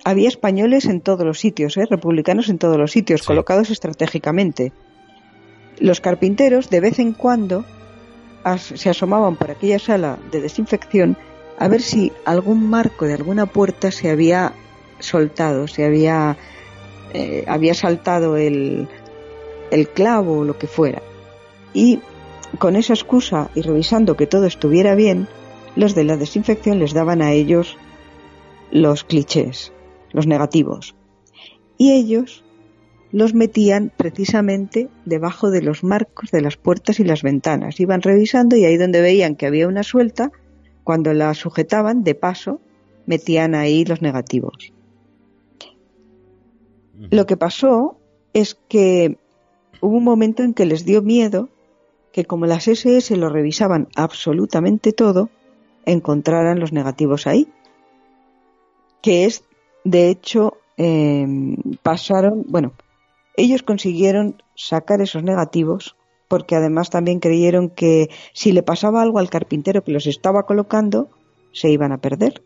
[0.05, 1.85] Había españoles en todos los sitios, ¿eh?
[1.89, 4.71] republicanos en todos los sitios, colocados estratégicamente.
[5.79, 7.65] Los carpinteros de vez en cuando
[8.57, 11.17] se asomaban por aquella sala de desinfección
[11.57, 14.53] a ver si algún marco de alguna puerta se había
[14.99, 16.37] soltado, se había,
[17.13, 18.87] eh, había saltado el,
[19.71, 21.01] el clavo o lo que fuera.
[21.73, 21.99] Y
[22.59, 25.27] con esa excusa y revisando que todo estuviera bien,
[25.75, 27.77] los de la desinfección les daban a ellos
[28.71, 29.71] los clichés,
[30.11, 30.95] los negativos.
[31.77, 32.42] Y ellos
[33.13, 37.79] los metían precisamente debajo de los marcos de las puertas y las ventanas.
[37.79, 40.31] Iban revisando y ahí donde veían que había una suelta,
[40.83, 42.59] cuando la sujetaban, de paso,
[43.05, 44.73] metían ahí los negativos.
[47.11, 47.99] Lo que pasó
[48.33, 49.19] es que
[49.79, 51.49] hubo un momento en que les dio miedo
[52.11, 55.29] que como las SS lo revisaban absolutamente todo,
[55.85, 57.47] encontraran los negativos ahí.
[59.03, 59.43] Que es,
[59.83, 62.73] de hecho, em, pasaron, bueno,
[63.35, 65.95] ellos consiguieron sacar esos negativos
[66.27, 71.09] porque además también creyeron que si le pasaba algo al carpintero que los estaba colocando,
[71.51, 72.43] se iban a perder.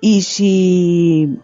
[0.00, 1.38] Y si,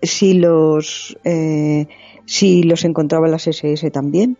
[0.00, 1.88] si los, eh,
[2.24, 4.38] si los encontraban las SS también,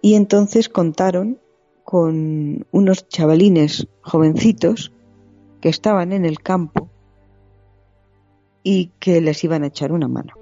[0.00, 1.38] y entonces contaron
[1.84, 4.92] con unos chavalines jovencitos
[5.60, 6.88] que estaban en el campo
[8.62, 10.39] y que les iban a echar una mano.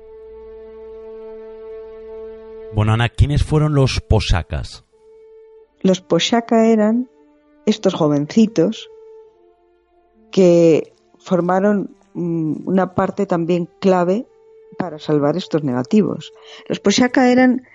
[2.74, 4.84] Bueno, Ana, ¿quiénes fueron los posacas?
[5.80, 7.08] Los posaka eran
[7.66, 8.90] estos jovencitos
[10.30, 14.26] que formaron mm, una parte también clave
[14.78, 16.32] para salvar estos negativos.
[16.68, 17.66] Los posaka eran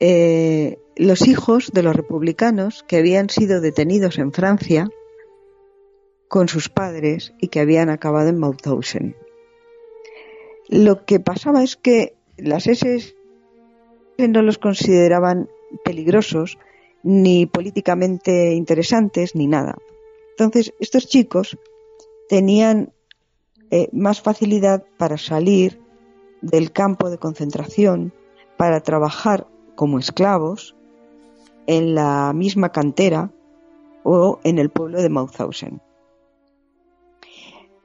[0.00, 4.88] eh, los hijos de los republicanos que habían sido detenidos en Francia
[6.28, 9.16] con sus padres y que habían acabado en Mauthausen.
[10.68, 13.17] Lo que pasaba es que las SS
[14.26, 15.48] no los consideraban
[15.84, 16.58] peligrosos,
[17.04, 19.78] ni políticamente interesantes, ni nada.
[20.30, 21.56] Entonces, estos chicos
[22.28, 22.92] tenían
[23.70, 25.80] eh, más facilidad para salir
[26.40, 28.12] del campo de concentración,
[28.56, 30.74] para trabajar como esclavos
[31.68, 33.30] en la misma cantera
[34.02, 35.80] o en el pueblo de Mauthausen.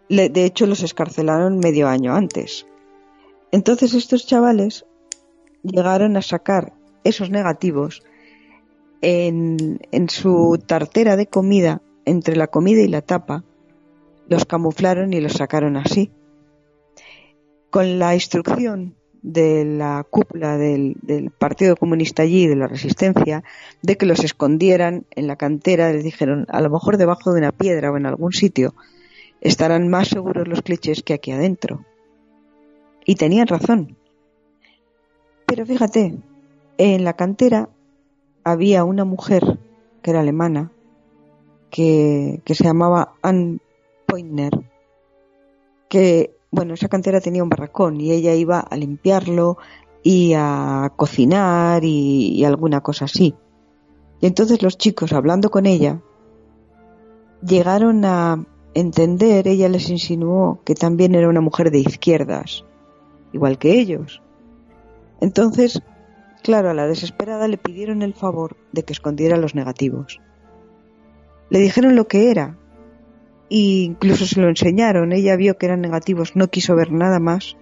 [0.09, 2.67] De hecho, los escarcelaron medio año antes.
[3.51, 4.85] Entonces estos chavales
[5.63, 6.73] llegaron a sacar
[7.03, 8.03] esos negativos
[9.01, 13.43] en, su tartera de comida, entre la comida y la tapa,
[14.27, 16.11] los camuflaron y los sacaron así.
[17.69, 20.95] Con la instrucción de la cúpula del,
[21.37, 23.43] Partido Comunista allí, de la Resistencia,
[23.81, 27.51] de que los escondieran en la cantera, les dijeron, a lo mejor debajo de una
[27.51, 28.73] piedra o en algún sitio,
[29.41, 31.85] estarán más seguros los clichés que aquí adentro.
[33.05, 33.97] Y tenían razón.
[35.53, 36.17] Pero fíjate,
[36.79, 37.69] en la cantera
[38.43, 39.59] había una mujer
[40.01, 40.71] que era alemana,
[41.69, 43.59] que, se llamaba Anne
[44.07, 44.51] Pointner,
[45.89, 49.59] que, bueno, esa cantera tenía un barracón y ella iba a limpiarlo
[50.01, 53.35] y a cocinar y alguna cosa así.
[54.21, 56.01] Y entonces los chicos, hablando con ella,
[57.45, 62.65] llegaron a entender, ella les insinuó que también era una mujer de izquierdas,
[63.33, 64.22] igual que ellos.
[65.23, 65.81] Entonces,
[66.41, 70.19] claro, a la desesperada le pidieron el favor de que escondiera los negativos.
[71.49, 72.57] Le dijeron lo que era,
[73.49, 75.13] e incluso se lo enseñaron.
[75.13, 77.55] Ella vio que eran negativos, no quiso ver nada más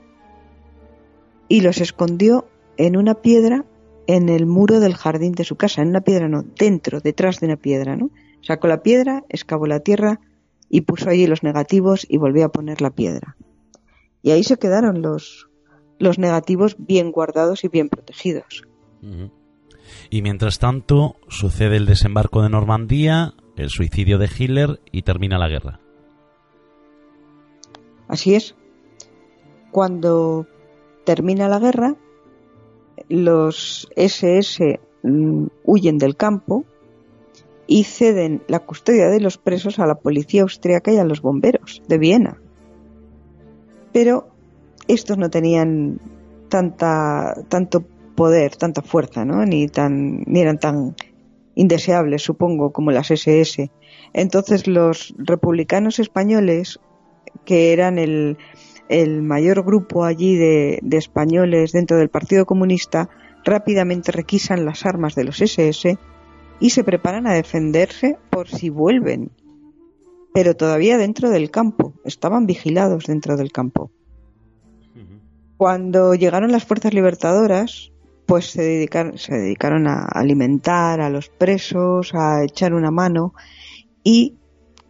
[1.50, 2.48] y los escondió
[2.78, 3.64] en una piedra
[4.08, 7.46] en el muro del jardín de su casa, en una piedra no, dentro, detrás de
[7.46, 8.10] una piedra, ¿no?
[8.42, 10.20] Sacó la piedra, excavó la tierra
[10.68, 13.38] y puso allí los negativos y volvió a poner la piedra.
[14.24, 15.51] Y ahí se quedaron los,
[16.02, 18.64] los negativos bien guardados y bien protegidos.
[20.10, 25.48] Y mientras tanto sucede el desembarco de Normandía, el suicidio de Hitler y termina la
[25.48, 25.80] guerra.
[28.08, 28.56] Así es.
[29.72, 30.48] Cuando
[31.06, 31.96] termina la guerra,
[33.08, 36.66] los SS mm, huyen del campo
[37.68, 41.82] y ceden la custodia de los presos a la policía austríaca y a los bomberos
[41.88, 42.42] de Viena.
[43.94, 44.31] Pero
[44.88, 46.00] estos no tenían
[46.50, 49.46] tanta, tanto poder, tanta fuerza, ¿no?
[49.46, 50.96] Ni, tan, ni eran tan
[51.56, 53.72] indeseables, supongo, como las SS.
[54.14, 56.80] Entonces los republicanos españoles,
[57.46, 58.38] que eran el,
[59.22, 63.10] mayor grupo allí de, de, españoles dentro del Partido Comunista,
[63.44, 65.98] rápidamente requisan las armas de los SS
[66.60, 69.32] y se preparan a defenderse por si vuelven.
[70.34, 73.92] Pero todavía dentro del campo, estaban vigilados dentro del campo.
[75.62, 77.92] Cuando llegaron las fuerzas libertadoras,
[78.26, 83.36] pues se dedicaron, se dedicaron a alimentar a los presos, a echar una mano
[84.04, 84.38] y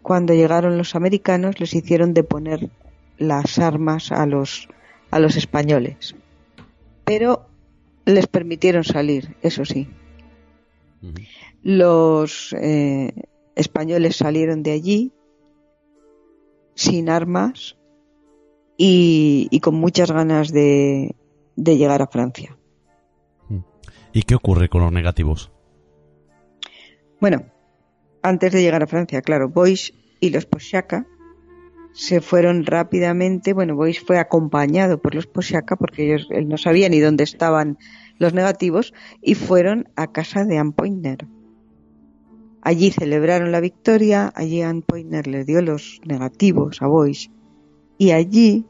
[0.01, 2.69] cuando llegaron los americanos les hicieron deponer
[3.17, 4.69] las armas a los,
[5.09, 6.15] a los españoles.
[7.03, 7.49] Pero
[8.05, 9.89] les permitieron salir, eso sí.
[11.63, 13.11] Los eh,
[13.55, 15.11] españoles salieron de allí
[16.75, 17.75] sin armas
[18.83, 21.15] y, y con muchas ganas de,
[21.55, 22.57] de llegar a Francia.
[24.11, 25.51] ¿Y qué ocurre con los negativos?
[27.19, 27.45] Bueno,
[28.23, 31.05] antes de llegar a Francia, claro, Bois y los Poshaka
[31.93, 33.53] se fueron rápidamente.
[33.53, 37.77] Bueno, Bois fue acompañado por los Poshaka porque ellos él no sabía ni dónde estaban
[38.17, 41.17] los negativos y fueron a casa de Anne.
[42.63, 47.29] Allí celebraron la victoria, allí Anne Pointner le dio los negativos a Bois
[47.99, 48.65] y allí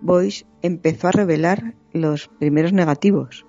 [0.00, 3.46] Bois empezó a revelar los primeros negativos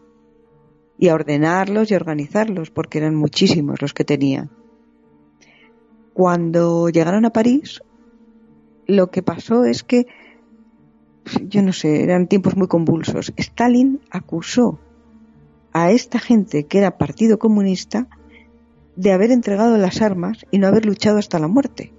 [0.97, 4.49] y a ordenarlos y organizarlos, porque eran muchísimos los que tenía.
[6.13, 7.81] Cuando llegaron a París,
[8.85, 10.07] lo que pasó es que,
[11.47, 13.33] yo no sé, eran tiempos muy convulsos.
[13.37, 14.79] Stalin acusó
[15.73, 18.07] a esta gente que era Partido Comunista
[18.95, 21.93] de haber entregado las armas y no haber luchado hasta la muerte.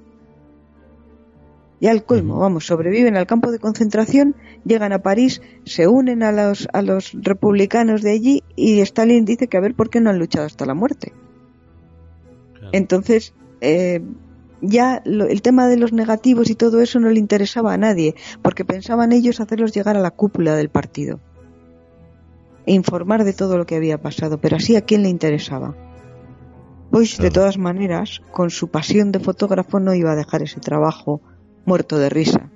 [1.82, 6.30] Y al colmo, vamos, sobreviven al campo de concentración, llegan a París, se unen a
[6.30, 10.08] los, a los republicanos de allí y Stalin dice que a ver por qué no
[10.08, 11.12] han luchado hasta la muerte.
[12.70, 14.00] Entonces, eh,
[14.60, 18.64] ya el tema de los negativos y todo eso no le interesaba a nadie, porque
[18.64, 21.18] pensaban ellos hacerlos llegar a la cúpula del partido.
[22.64, 25.74] e informar de todo lo que había pasado, pero así a quién le interesaba.
[26.92, 31.20] Pues de todas maneras, con su pasión de fotógrafo no iba a dejar ese trabajo
[31.64, 32.50] muerto de risa.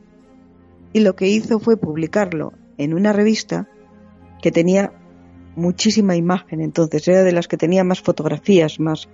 [0.93, 3.69] Y lo que hizo fue publicarlo en una revista
[4.43, 4.93] que tenía
[5.55, 9.09] muchísima imagen, entonces era de las que tenía más fotografías, más...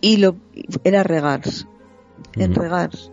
[0.00, 0.36] Y, lo
[0.84, 1.66] era Regars.
[2.36, 3.10] En Regars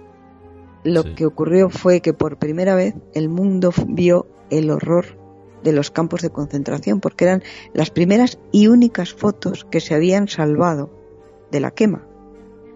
[0.83, 5.17] lo que ocurrió fue que por primera vez el mundo vio el horror
[5.63, 7.43] de los campos de concentración, porque eran
[7.73, 10.89] las primeras y únicas fotos que se habían salvado
[11.51, 12.06] de la quema.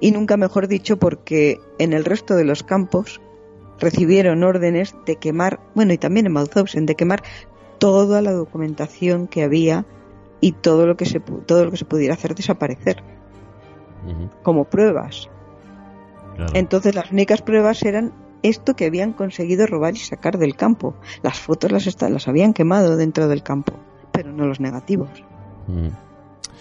[0.02, 3.22] Y nunca mejor dicho porque en el resto de los campos
[3.80, 7.24] recibieron órdenes de quemar, bueno, y también en Mauthausen, de quemar
[7.78, 9.86] toda la documentación que había
[10.41, 13.04] y todo lo que se, todo lo que se pudiera hacer desaparecer
[14.43, 15.30] como pruebas.
[16.54, 20.95] Entonces las únicas pruebas eran esto que habían conseguido robar y sacar del campo.
[21.22, 23.74] Las fotos las, las habían quemado dentro del campo,
[24.12, 25.24] pero no los negativos.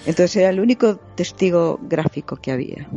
[0.06, 2.88] Entonces era el único testigo gráfico que había.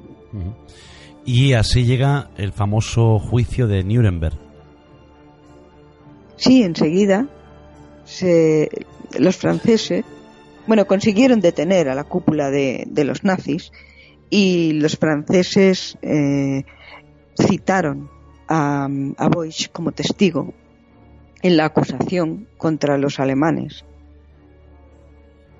[1.25, 4.37] Y así llega el famoso juicio de Nuremberg.
[6.35, 7.27] Sí, enseguida
[9.17, 10.03] los franceses,
[10.67, 13.71] bueno, consiguieron detener a la cúpula de, los nazis
[14.29, 16.63] y los franceses eh,
[17.39, 18.09] citaron
[18.47, 19.29] a, a
[19.71, 20.53] como testigo
[21.41, 23.85] en la acusación contra los alemanes.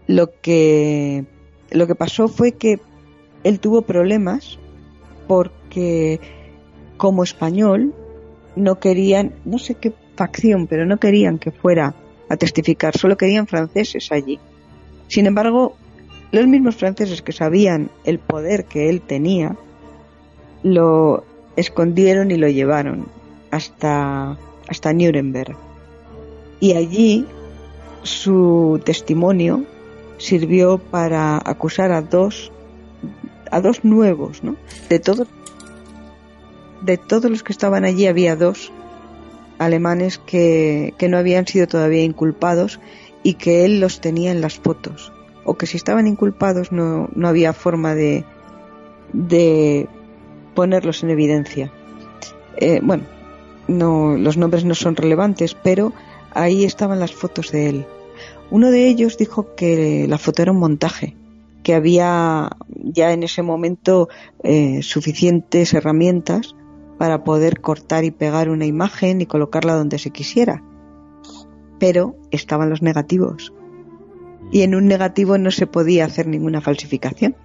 [0.07, 1.25] Lo que,
[1.71, 2.79] lo que pasó fue que
[3.43, 4.59] él tuvo problemas
[5.27, 6.19] porque
[6.97, 7.93] como español
[8.55, 11.95] no querían, no sé qué facción, pero no querían que fuera
[12.29, 14.39] a testificar, solo querían franceses allí.
[15.07, 15.75] Sin embargo,
[16.31, 19.55] los mismos franceses que sabían el poder que él tenía,
[20.63, 21.23] lo
[21.55, 23.07] escondieron y lo llevaron
[23.51, 25.55] hasta, hasta Nuremberg.
[26.59, 27.25] Y allí
[28.01, 29.65] su testimonio
[30.17, 32.51] sirvió para acusar a dos
[33.53, 34.55] a dos nuevos, ¿no?
[34.89, 35.27] De todos
[36.81, 38.71] de todos los que estaban allí había dos
[39.57, 42.79] alemanes que, que no habían sido todavía inculpados
[43.21, 45.13] y que él los tenía en las fotos
[45.45, 48.25] o que si estaban inculpados no, no había forma de,
[49.13, 49.87] de
[50.55, 51.71] ponerlos en evidencia.
[52.57, 53.03] Eh, bueno,
[53.67, 55.93] no, los nombres no son relevantes, pero
[56.31, 57.85] ahí estaban las fotos de él.
[58.51, 61.15] Uno de ellos dijo que la foto era un montaje,
[61.63, 64.09] que había ya en ese momento
[64.43, 66.55] eh, suficientes herramientas
[66.97, 70.63] para poder cortar y pegar una imagen y colocarla donde se quisiera.
[71.79, 73.53] Pero estaban los negativos.
[74.51, 77.35] Y en un negativo no se podía hacer ninguna falsificación.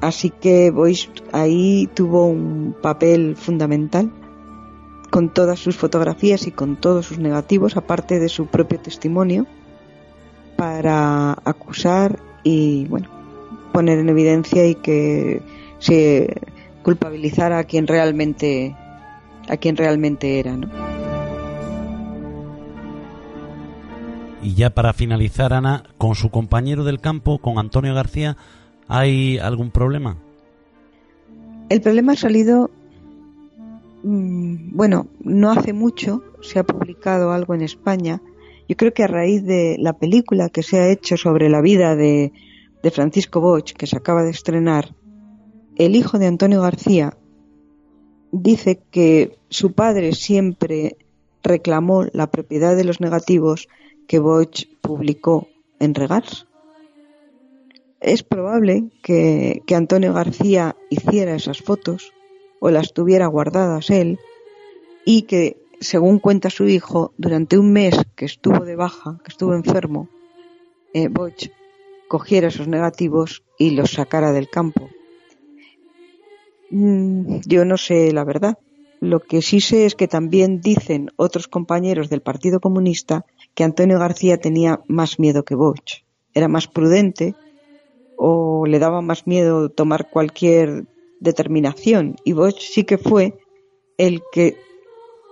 [0.00, 4.12] Así que Boyce ahí tuvo un papel fundamental
[5.10, 9.46] con todas sus fotografías y con todos sus negativos, aparte de su propio testimonio,
[10.56, 13.08] para acusar y bueno
[13.72, 15.42] poner en evidencia y que
[15.78, 16.40] se
[16.82, 18.76] culpabilizara a quien realmente
[19.48, 20.68] a quien realmente era, ¿no?
[24.42, 28.36] Y ya para finalizar, Ana, con su compañero del campo, con Antonio García,
[28.88, 30.16] ¿Hay algún problema?
[31.68, 32.70] El problema ha salido,
[34.02, 38.20] mm, bueno, no hace mucho se ha publicado algo en España.
[38.68, 41.96] Yo creo que a raíz de la película que se ha hecho sobre la vida
[41.96, 42.32] de,
[42.92, 44.94] Francisco Bosch, que se acaba de estrenar,
[45.76, 47.16] el hijo de Antonio García
[48.30, 50.96] dice que su padre siempre
[51.42, 53.68] reclamó la propiedad de los negativos
[54.06, 55.48] que Bosch publicó
[55.80, 56.46] en Regars
[58.04, 62.12] es probable que, Antonio García hiciera esas fotos
[62.60, 64.18] o las tuviera guardadas él
[65.06, 69.54] y que, según cuenta su hijo, durante un mes que estuvo de baja, que estuvo
[69.54, 70.08] enfermo,
[70.92, 71.50] eh, Boch
[72.08, 74.88] cogiera esos negativos y los sacara del campo.
[76.70, 78.58] Mm, yo no sé la verdad.
[79.00, 83.98] Lo que sí sé es que también dicen otros compañeros del Partido Comunista que Antonio
[83.98, 86.04] García tenía más miedo que Boch.
[86.32, 87.34] Era más prudente
[88.16, 90.86] o le daba más miedo tomar cualquier
[91.20, 92.16] determinación.
[92.24, 93.38] Y Bosch sí que fue
[93.98, 94.56] el que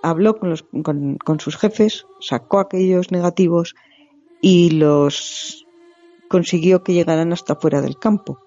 [0.02, 3.74] habló con, los, con, sus jefes, sacó aquellos negativos
[4.40, 5.66] y los
[6.28, 8.38] consiguió que llegaran hasta fuera del campo,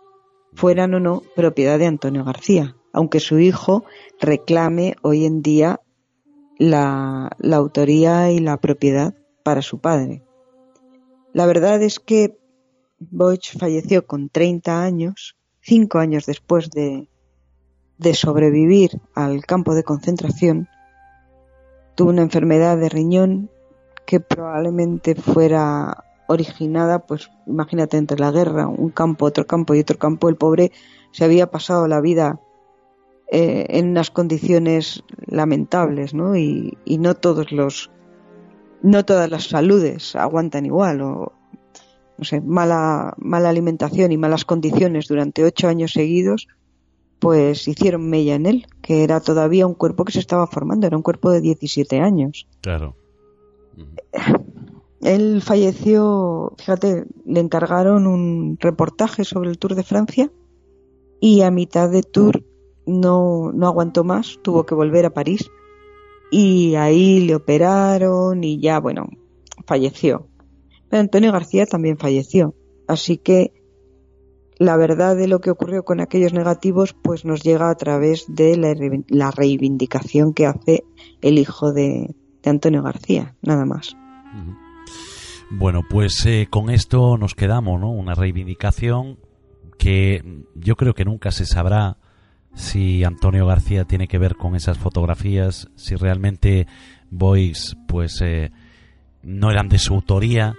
[0.54, 3.86] fueran o no propiedad de Antonio García, aunque su hijo
[4.20, 5.82] reclame hoy en día
[6.58, 10.24] la, autoría y la propiedad para su padre.
[11.34, 12.38] La verdad es que
[13.00, 17.10] Boych falleció con 30 años, cinco años después de,
[17.98, 20.68] de sobrevivir al campo de concentración.
[21.96, 23.50] Tuvo una enfermedad de riñón
[24.06, 29.98] que probablemente fuera originada, pues imagínate entre la guerra, un campo, otro campo y otro
[29.98, 30.72] campo, el pobre
[31.12, 32.40] se había pasado la vida
[33.32, 36.36] eh, en unas condiciones lamentables, ¿no?
[36.36, 37.92] Y, y, no todos los,
[38.82, 41.34] no todas las saludes aguantan igual, o
[42.18, 46.48] no sé, mala, mala alimentación y malas condiciones durante ocho años seguidos,
[47.26, 50.96] pues hicieron mella en él, que era todavía un cuerpo que se estaba formando, era
[50.96, 52.48] un cuerpo de 17 años.
[52.62, 52.96] Claro.
[55.02, 60.32] Él falleció, fíjate, le encargaron un reportaje sobre el Tour de Francia
[61.20, 62.44] y a mitad de tour
[62.86, 65.50] no, no aguantó más, tuvo que volver a París
[66.30, 69.10] y ahí le operaron y ya, bueno,
[69.66, 70.28] falleció.
[70.90, 72.54] Pero Antonio García también falleció.
[72.88, 73.65] Así que
[74.58, 78.58] la verdad de lo que ocurrió con aquellos negativos pues nos llega a través de
[79.08, 80.84] la, reivindicación que hace
[81.22, 83.98] el hijo de, Antonio García, nada más.
[85.50, 87.90] Bueno, pues eh, con esto nos quedamos, ¿no?
[87.92, 89.18] Una reivindicación
[89.80, 91.98] que yo creo que nunca se sabrá
[92.54, 96.68] si Antonio García tiene que ver con esas fotografías, si realmente
[97.10, 98.52] Boys pues eh,
[99.24, 100.56] no eran de su autoría.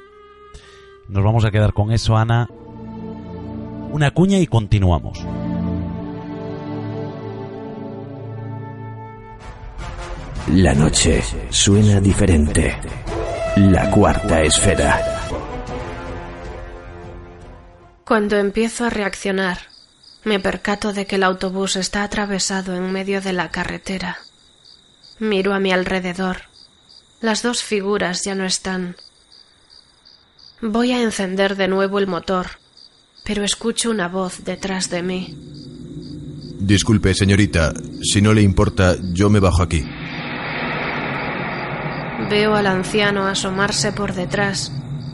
[1.09, 2.49] Nos vamos a quedar con eso, Ana.
[3.91, 5.19] Una cuña y continuamos.
[10.53, 12.77] La noche suena diferente.
[13.57, 15.01] La cuarta esfera.
[18.05, 19.59] Cuando empiezo a reaccionar,
[20.25, 24.19] me percato de que el autobús está atravesado en medio de la carretera.
[25.19, 26.43] Miro a mi alrededor.
[27.21, 28.97] Las dos figuras ya no están.
[30.61, 32.47] Voy a encender de nuevo el motor,
[33.27, 35.37] pero escucho una voz detrás de mí.
[36.61, 39.85] Disculpe, señorita, si no le importa, yo me bajo aquí.
[42.31, 44.73] Veo al anciano asomarse por detrás,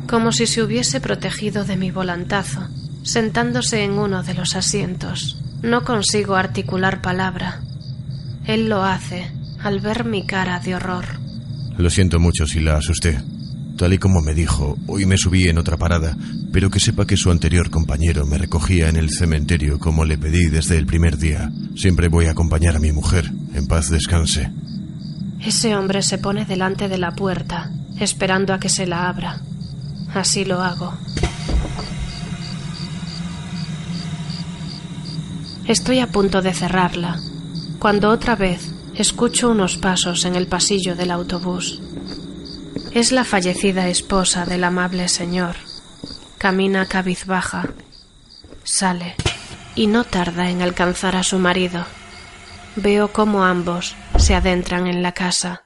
[0.08, 2.68] como si se hubiese protegido de mi volantazo
[3.02, 5.38] sentándose en uno de los asientos.
[5.62, 7.60] No consigo articular palabra.
[8.46, 9.30] Él lo hace
[9.62, 11.04] al ver mi cara de horror.
[11.76, 13.20] Lo siento mucho si la asusté.
[13.76, 16.16] Tal y como me dijo, hoy me subí en otra parada,
[16.52, 20.46] pero que sepa que su anterior compañero me recogía en el cementerio como le pedí
[20.46, 21.50] desde el primer día.
[21.74, 23.30] Siempre voy a acompañar a mi mujer.
[23.54, 24.50] En paz descanse.
[25.40, 29.40] Ese hombre se pone delante de la puerta, esperando a que se la abra.
[30.14, 30.94] Así lo hago.
[35.66, 37.18] Estoy a punto de cerrarla,
[37.78, 41.80] cuando otra vez escucho unos pasos en el pasillo del autobús.
[42.95, 45.57] Es la fallecida esposa del amable señor.
[46.36, 47.68] Camina cabizbaja.
[48.64, 49.14] Sale
[49.74, 51.86] y no tarda en alcanzar a su marido.
[52.76, 55.64] Veo cómo ambos se adentran en la casa.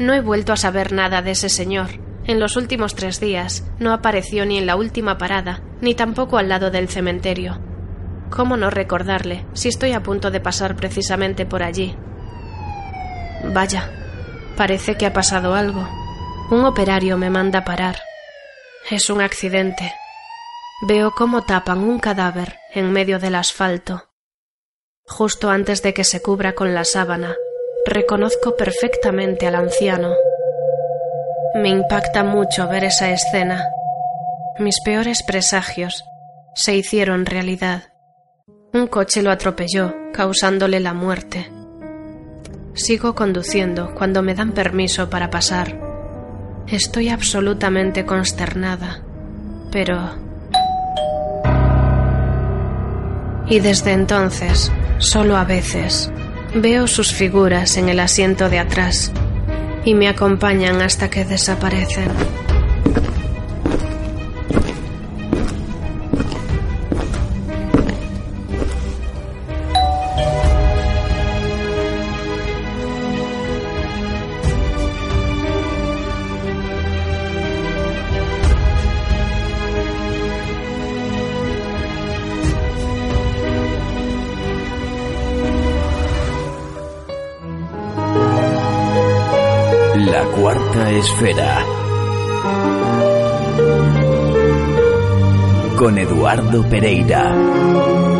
[0.00, 1.90] No he vuelto a saber nada de ese señor,
[2.24, 6.48] en los últimos tres días no apareció ni en la última parada, ni tampoco al
[6.48, 7.60] lado del cementerio.
[8.30, 11.94] ¿Cómo no recordarle si estoy a punto de pasar precisamente por allí?
[13.44, 13.90] Vaya,
[14.56, 15.88] parece que ha pasado algo.
[16.50, 17.96] Un operario me manda parar.
[18.90, 19.92] Es un accidente.
[20.86, 24.10] Veo cómo tapan un cadáver en medio del asfalto.
[25.06, 27.36] Justo antes de que se cubra con la sábana,
[27.86, 30.14] reconozco perfectamente al anciano.
[31.54, 33.68] Me impacta mucho ver esa escena.
[34.58, 36.04] Mis peores presagios
[36.54, 37.92] se hicieron realidad.
[38.72, 41.50] Un coche lo atropelló, causándole la muerte.
[42.74, 45.78] Sigo conduciendo cuando me dan permiso para pasar.
[46.66, 49.02] Estoy absolutamente consternada,
[49.70, 50.10] pero...
[53.46, 56.10] Y desde entonces, solo a veces,
[56.54, 59.12] veo sus figuras en el asiento de atrás
[59.84, 62.08] y me acompañan hasta que desaparecen.
[91.02, 91.66] Esfera.
[95.76, 98.11] Con Eduardo Pereira.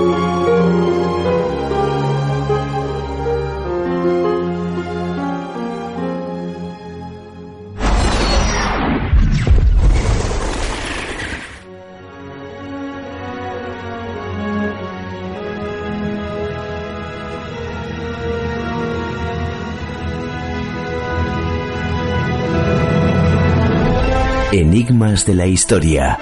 [24.54, 26.18] Enigmas de la Historia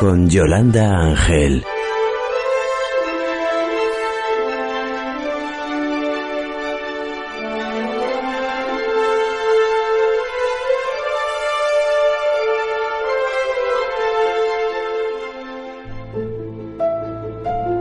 [0.00, 1.62] con Yolanda Ángel.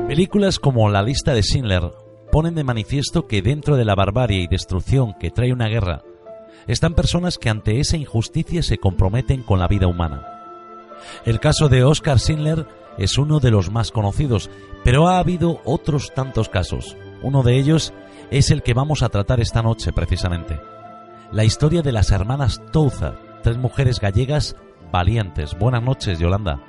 [0.10, 1.84] Películas como La lista de Schindler
[2.30, 6.04] ponen de manifiesto que dentro de la barbarie y destrucción que trae una guerra,
[6.70, 10.24] están personas que ante esa injusticia se comprometen con la vida humana.
[11.26, 12.67] El caso de Oscar Schindler
[12.99, 14.51] es uno de los más conocidos,
[14.84, 16.95] pero ha habido otros tantos casos.
[17.24, 17.91] Uno de ellos
[18.30, 20.59] es el que vamos a tratar esta noche precisamente.
[21.32, 24.55] La historia de las hermanas Touza, tres mujeres gallegas
[24.91, 25.57] valientes.
[25.57, 26.61] Buenas noches, Yolanda.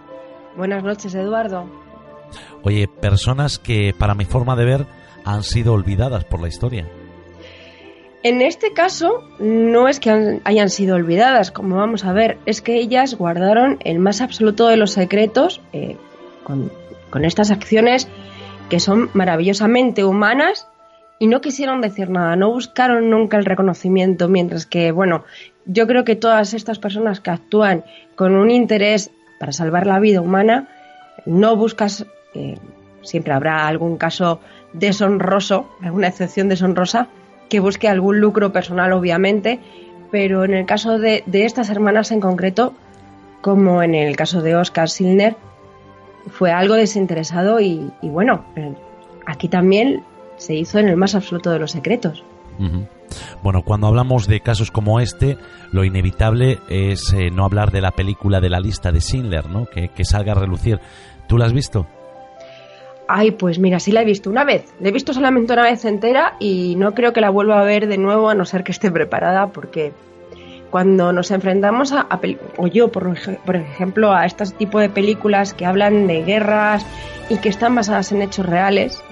[0.57, 1.67] Buenas noches, Eduardo.
[2.63, 4.87] Oye, personas que para mi forma de ver
[5.27, 6.89] han sido olvidadas por la historia.
[8.23, 12.77] En este caso, no es que hayan sido olvidadas, como vamos a ver, es que
[12.77, 15.97] ellas guardaron el más absoluto de los secretos eh,
[16.45, 16.71] con,
[17.09, 18.09] con estas acciones
[18.69, 20.69] que son maravillosamente humanas
[21.19, 25.25] y no quisieron decir nada, no buscaron nunca el reconocimiento, mientras que, bueno,
[25.67, 27.85] yo creo que todas estas personas que actúan
[28.17, 30.69] con un interés para salvar la vida humana,
[31.27, 32.59] no buscas, eh,
[33.03, 34.41] siempre habrá algún caso
[34.73, 37.09] deshonroso, alguna excepción deshonrosa,
[37.51, 39.61] que busque algún lucro personal, obviamente,
[40.11, 42.73] pero en el caso de, estas hermanas en concreto,
[43.43, 45.37] como en el caso de Oscar Silner,
[46.31, 48.73] fue algo desinteresado y, bueno, eh,
[49.27, 50.05] aquí también
[50.39, 52.25] se hizo en el más absoluto de los secretos.
[53.43, 55.39] Bueno, cuando hablamos de casos como este,
[55.73, 59.65] lo inevitable es eh, no hablar de la película de la lista de Schindler, ¿no?
[59.65, 60.79] Que, que salga a relucir.
[61.27, 61.87] ¿Tú la has visto?
[63.13, 64.73] Ay, pues mira, sí la he visto una vez.
[64.79, 67.89] La he visto solamente una vez entera y no creo que la vuelva a ver
[67.89, 69.93] de nuevo a no ser que esté preparada porque
[70.71, 72.07] cuando nos enfrentamos a,
[72.57, 73.13] o yo por,
[73.45, 76.87] por, ejemplo a este tipo de películas que hablan de guerras
[77.29, 79.03] y que están basadas en hechos reales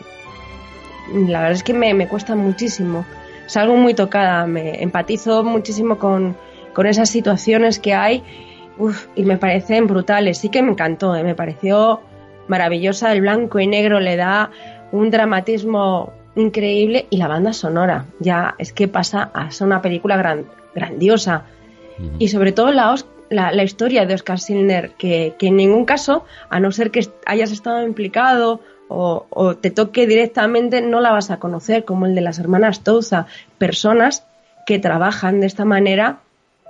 [1.13, 3.05] la verdad es que me, cuesta muchísimo
[3.47, 6.37] salgo muy tocada me empatizo muchísimo con,
[6.73, 8.23] con esas situaciones que hay
[9.17, 11.25] y me parecen brutales sí que me encantó ¿eh?
[11.25, 12.01] me pareció
[12.49, 14.51] maravillosa, el blanco y negro le da
[14.93, 18.07] un dramatismo increíble y la banda sonora.
[18.21, 21.45] Ya es que pasa a ser una película gran, grandiosa.
[22.19, 22.95] Y sobre todo la,
[23.31, 27.85] la, historia de Oscar Silner que, en ningún caso a no ser que hayas estado
[27.85, 32.39] implicado o, o, te toque directamente no la vas a conocer como el de las
[32.39, 33.27] hermanas Touza
[33.59, 34.25] personas
[34.65, 36.21] que trabajan de esta manera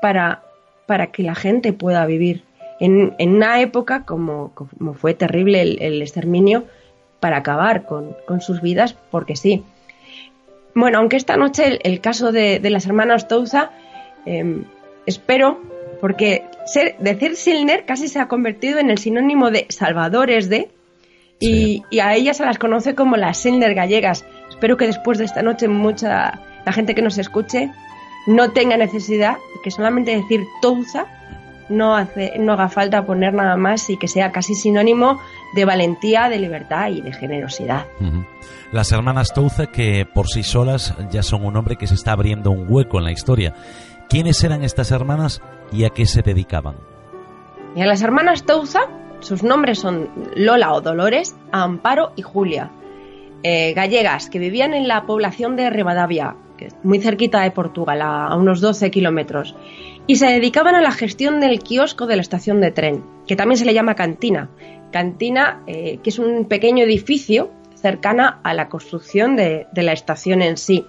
[0.00, 0.42] para,
[0.86, 2.42] para que la gente pueda vivir
[2.80, 4.52] en, una época como,
[4.94, 6.64] fue terrible el, exterminio
[7.20, 9.64] para acabar con, sus vidas, porque sí.
[10.74, 13.70] Bueno, aunque esta noche el, caso de, las hermanas Touza,
[14.26, 14.64] em,
[15.06, 15.60] espero,
[16.00, 16.44] porque
[17.00, 20.68] decir Silner casi se ha convertido en el sinónimo de salvadores de,
[21.40, 24.24] y, a ellas se las conoce como las Silner gallegas.
[24.48, 27.70] Espero que después de esta noche mucha la gente que nos escuche
[28.26, 31.06] no tenga necesidad que solamente decir Touza
[31.68, 35.20] no, hace, no haga falta poner nada más y que sea casi sinónimo
[35.54, 37.86] de valentía, de libertad y de generosidad.
[38.72, 42.50] Las hermanas Touza que por sí solas ya son un hombre que se está abriendo
[42.50, 43.54] un hueco en la historia.
[44.08, 45.42] ¿Quiénes eran estas hermanas
[45.72, 46.76] y a qué se dedicaban?
[47.76, 48.80] Y a las hermanas Touza,
[49.20, 52.70] sus nombres son Lola o Dolores, Amparo y Julia,
[53.42, 58.34] eh, gallegas que vivían en la población de Rivadavia, que muy cerquita de Portugal, a,
[58.34, 59.54] unos 12 kilómetros,
[60.08, 63.58] y se dedicaban a la gestión del kiosco de la estación de tren, que también
[63.58, 64.48] se le llama cantina.
[64.90, 70.56] Cantina, eh, que es un pequeño edificio cercana a la construcción de, la estación en
[70.56, 70.86] sí.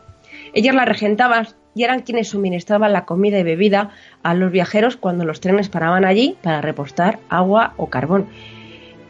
[0.53, 3.89] Ellas la regentaban y eran quienes suministraban la comida y bebida
[4.24, 8.28] a los viajeros cuando los trenes paraban allí para repostar agua o carbón.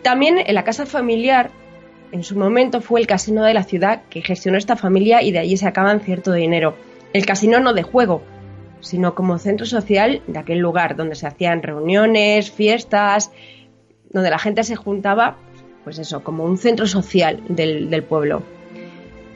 [0.01, 1.51] También en la casa familiar
[2.12, 5.39] en su momento fue el casino de la ciudad que gestionó esta familia y de
[5.39, 6.76] allí sacaban cierto dinero.
[7.14, 8.24] El casino no de juego,
[8.82, 13.32] sino como centro social de aquel lugar donde se hacían reuniones, fiestas,
[14.11, 15.38] donde la gente se juntaba,
[15.84, 18.43] pues eso, como un centro social del, pueblo.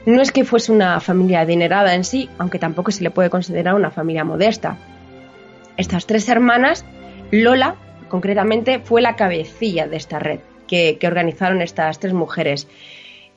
[0.06, 3.74] No es que fuese una familia adinerada en sí, aunque tampoco se le puede considerar
[3.74, 4.76] una familia modesta.
[5.76, 6.84] Estas tres hermanas,
[7.30, 7.76] Lola,
[8.08, 12.68] concretamente, fue la cabecilla de esta red que, organizaron estas tres mujeres.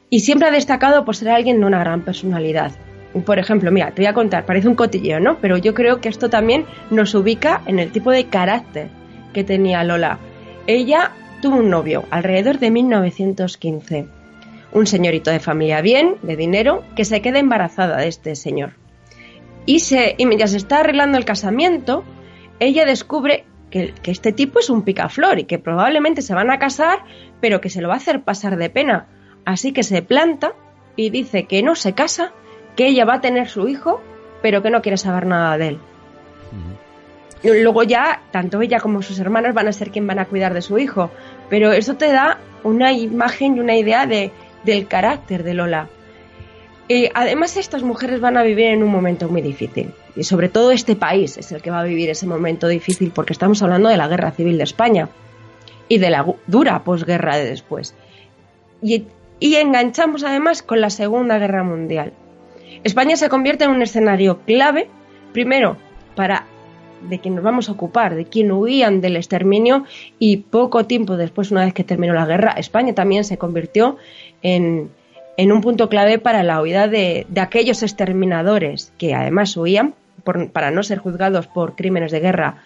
[0.09, 2.71] Y siempre ha destacado por ser alguien de una gran personalidad.
[3.26, 5.38] Por ejemplo, mira, te voy a contar, parece un cotilleo, ¿no?
[5.39, 8.89] Pero yo creo que esto también nos ubica en el tipo de carácter
[9.34, 10.20] que tenía Lola.
[10.68, 11.11] Ella
[11.41, 14.07] tuvo un novio alrededor de 1915.
[14.74, 18.72] Un señorito de familia bien, de dinero, que se queda embarazada de este señor.
[19.65, 22.03] Y, se, mientras está arreglando el casamiento,
[22.59, 26.99] ella descubre que este tipo es un picaflor y que probablemente se van a casar,
[27.41, 29.07] pero que se lo va a hacer pasar de pena.
[29.45, 30.53] Así que se planta
[30.95, 32.34] y dice que no se casa,
[32.78, 34.01] que ella va a tener su hijo,
[34.41, 35.80] pero que no quiere saber nada de él.
[37.43, 40.61] Luego ya, tanto ella como sus hermanos van a ser quien van a cuidar de
[40.61, 41.11] su hijo.
[41.49, 44.32] Pero eso te da una imagen y una idea de,
[44.63, 45.89] del carácter de Lola.
[46.88, 49.93] Y además, estas mujeres van a vivir en un momento muy difícil.
[50.15, 53.34] Y sobre todo este país es el que va a vivir ese momento difícil porque
[53.34, 55.09] estamos hablando de la guerra civil de España
[55.89, 57.93] y de la dura posguerra de después.
[58.82, 59.05] Y,
[59.39, 62.13] y enganchamos además con la Segunda Guerra Mundial.
[62.84, 64.88] España se convierte en un escenario clave,
[65.34, 65.78] primero,
[66.15, 66.45] para
[67.01, 69.86] de quien nos vamos a ocupar, de quien huían del exterminio
[70.19, 73.97] y poco tiempo después, una vez que terminó la guerra, España también se convirtió
[74.41, 74.89] en,
[75.38, 79.93] un punto clave para la huida de, aquellos exterminadores que además huían
[80.51, 82.63] para no ser juzgados por crímenes de guerra.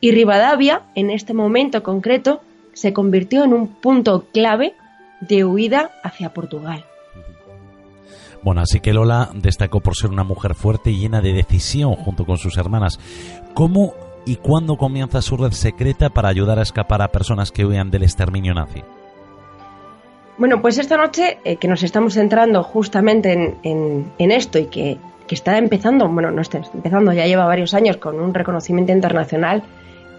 [0.00, 2.40] Y Rivadavia, en este momento concreto,
[2.72, 4.74] se convirtió en un punto clave
[5.20, 6.84] de huida hacia Portugal.
[8.46, 12.24] Bueno, así que Lola destacó por ser una mujer fuerte y llena de decisión junto
[12.24, 13.00] con sus hermanas.
[13.54, 13.94] ¿Cómo
[14.24, 18.04] y cuándo comienza su red secreta para ayudar a escapar a personas que huían del
[18.04, 18.84] exterminio nazi?
[20.38, 25.34] Bueno, pues esta noche eh, que nos estamos centrando justamente en, esto y que, que,
[25.34, 29.64] está empezando, bueno, no está empezando, ya lleva varios años con un reconocimiento internacional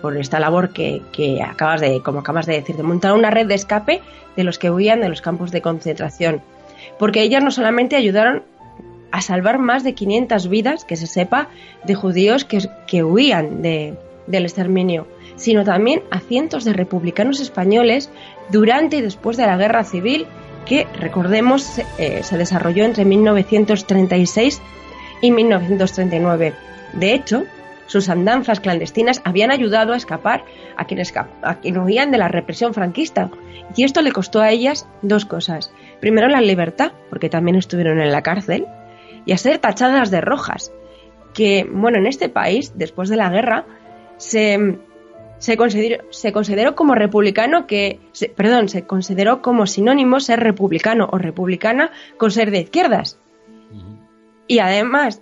[0.02, 3.48] por esta labor que, que acabas de, como acabas de decir, de montar una red
[3.48, 4.02] de escape
[4.36, 6.42] de los que huían de los campos de concentración
[7.00, 8.44] porque ellas no solamente ayudaron
[9.12, 11.50] a salvar más de 500 vidas, que se sepa,
[11.86, 18.10] de judíos que, que huían de, del exterminio, sino también a cientos de republicanos españoles
[18.52, 20.26] durante y después de la guerra civil
[20.66, 24.62] que, recordemos, eh, se desarrolló entre 1936
[25.22, 26.54] y 1939.
[26.94, 27.46] De hecho,
[27.86, 30.44] sus andanzas clandestinas habían ayudado a escapar
[30.76, 33.30] a quienes, a quienes huían de la represión franquista.
[33.76, 35.72] Y esto le costó a ellas dos cosas.
[36.00, 38.68] Primero la libertad, porque también estuvieron en la cárcel,
[39.26, 40.72] y a ser tachadas de rojas.
[41.34, 43.66] Que, bueno, en este país, después de la guerra,
[44.18, 44.80] se,
[45.38, 51.10] se, consideró, se consideró como republicano que, se, perdón, se consideró como sinónimo ser republicano
[51.12, 53.20] o republicana con ser de izquierdas.
[54.48, 55.22] Y además,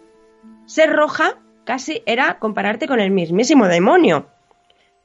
[0.65, 4.27] ser roja casi era compararte con el mismísimo demonio.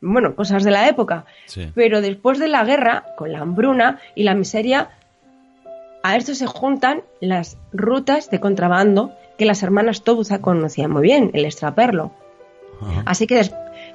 [0.03, 1.25] Bueno, cosas de la época.
[1.47, 1.73] Sí.
[1.75, 4.91] Pero después de la guerra, con la hambruna y la miseria,
[6.03, 11.31] a esto se juntan las rutas de contrabando que las hermanas Tobuza conocían muy bien,
[11.35, 12.13] el extraperlo.
[12.81, 13.03] Ajá.
[13.07, 13.41] Así que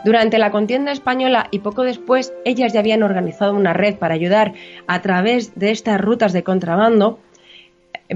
[0.03, 4.53] durante la contienda española y poco después, ellas ya habían organizado una red para ayudar
[4.87, 7.19] a través de estas rutas de contrabando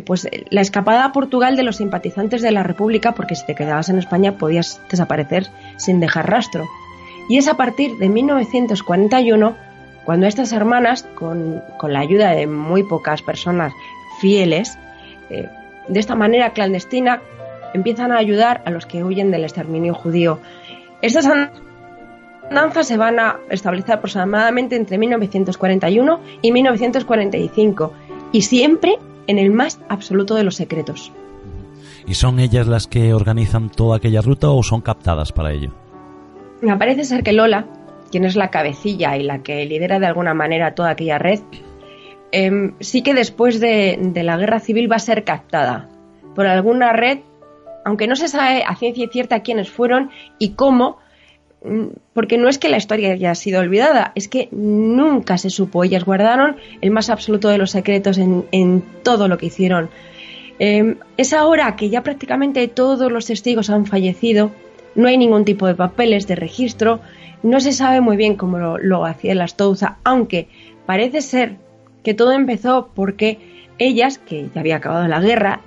[0.05, 3.89] pues la escapada a Portugal de los simpatizantes de la República, porque si te quedabas
[3.89, 6.67] en España podías desaparecer sin dejar rastro.
[7.27, 9.55] Y es a partir de 1941
[10.05, 13.73] cuando estas hermanas, con, con la ayuda de muy pocas personas
[14.19, 14.77] fieles,
[15.29, 15.47] eh,
[15.87, 17.21] de esta manera clandestina,
[17.73, 20.39] empiezan a ayudar a los que huyen del exterminio judío.
[21.01, 21.27] Estas
[22.47, 27.93] andanzas se van a establecer aproximadamente entre 1941 y 1945
[28.31, 28.97] y siempre
[29.27, 31.11] en el más absoluto de los secretos.
[32.07, 35.71] ¿Y son ellas las que organizan toda aquella ruta o son captadas para ello?
[36.61, 37.65] Me parece ser que Lola,
[38.09, 41.39] quien es la cabecilla y la que lidera de alguna manera toda aquella red,
[42.31, 45.89] eh, sí que después de, la guerra civil va a ser captada
[46.35, 47.19] por alguna red,
[47.85, 50.97] aunque no se sabe a ciencia cierta quiénes fueron y cómo,
[52.13, 55.83] porque no es que la historia haya sido olvidada, es que nunca se supo.
[55.83, 59.89] Ellas guardaron el más absoluto de los secretos en, en todo lo que hicieron.
[60.59, 64.51] Eh, es ahora que ya prácticamente todos los testigos han fallecido,
[64.95, 66.99] no hay ningún tipo de papeles de registro,
[67.43, 70.47] no se sabe muy bien cómo lo, lo hacía las Touza, aunque
[70.85, 71.57] parece ser
[72.03, 73.39] que todo empezó porque
[73.77, 75.61] ellas, que ya había acabado la guerra,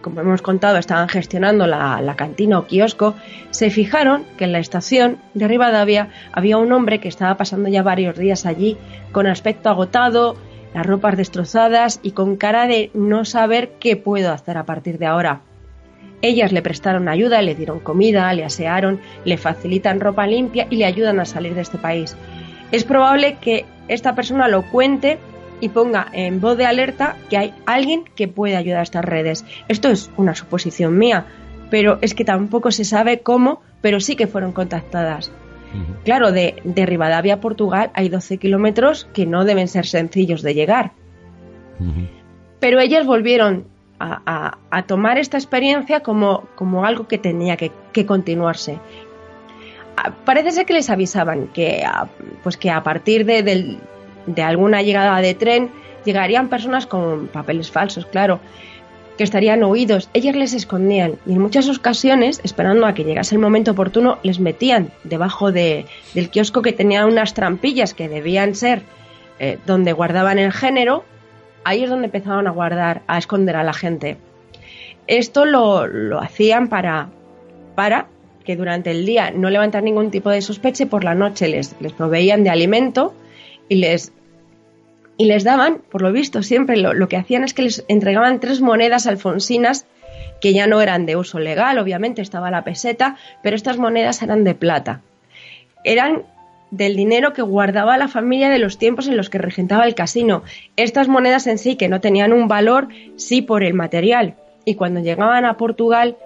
[0.00, 3.14] como hemos contado, estaban gestionando la, la, cantina o kiosco,
[3.50, 7.82] se fijaron que en la estación de Rivadavia había un hombre que estaba pasando ya
[7.82, 8.76] varios días allí
[9.12, 10.36] con aspecto agotado,
[10.74, 15.06] las ropas destrozadas y con cara de no saber qué puedo hacer a partir de
[15.06, 15.42] ahora.
[16.22, 20.84] Ellas le prestaron ayuda, le dieron comida, le asearon, le facilitan ropa limpia y le
[20.84, 22.16] ayudan a salir de este país.
[22.70, 25.18] Es probable que esta persona lo cuente
[25.60, 29.44] y ponga en voz de alerta que hay alguien que puede ayudar a estas redes.
[29.68, 31.26] Esto es una suposición mía,
[31.70, 35.32] pero es que tampoco se sabe cómo, pero sí que fueron contactadas.
[36.04, 40.52] Claro, de, de, Rivadavia a Portugal hay 12 kilómetros que no deben ser sencillos de
[40.52, 40.92] llegar.
[41.80, 42.08] Uh -huh.
[42.60, 43.71] Pero ellas volvieron
[44.02, 47.70] a, tomar esta experiencia como, como algo que tenía que,
[48.06, 48.78] continuarse.
[50.24, 52.08] parece ser que les avisaban que a,
[52.42, 53.78] pues que a partir de,
[54.26, 55.70] de alguna llegada de tren
[56.04, 58.40] llegarían personas con papeles falsos, claro,
[59.16, 60.08] que estarían oídos.
[60.14, 64.40] Ellas les escondían y en muchas ocasiones, esperando a que llegase el momento oportuno, les
[64.40, 68.82] metían debajo de, del kiosco que tenía unas trampillas que debían ser
[69.38, 71.04] eh, donde guardaban el género.
[71.64, 74.16] Ahí es donde empezaban a guardar, a esconder a la gente.
[75.06, 77.08] Esto lo, lo hacían para,
[77.74, 78.06] para
[78.44, 81.76] que durante el día no levantar ningún tipo de sospecha y por la noche les,
[81.80, 83.14] les proveían de alimento
[83.68, 84.12] y les
[85.16, 88.60] y les daban, por lo visto, siempre lo, que hacían es que les entregaban tres
[88.60, 89.86] monedas alfonsinas
[90.40, 94.42] que ya no eran de uso legal, obviamente estaba la peseta, pero estas monedas eran
[94.42, 95.00] de plata.
[95.84, 96.24] Eran
[96.72, 100.42] del dinero que guardaba la familia de los tiempos en los que regentaba el casino.
[100.76, 104.34] Estas monedas en sí, que no tenían un valor, sí por el material.
[104.64, 106.16] Y cuando llegaban a Portugal,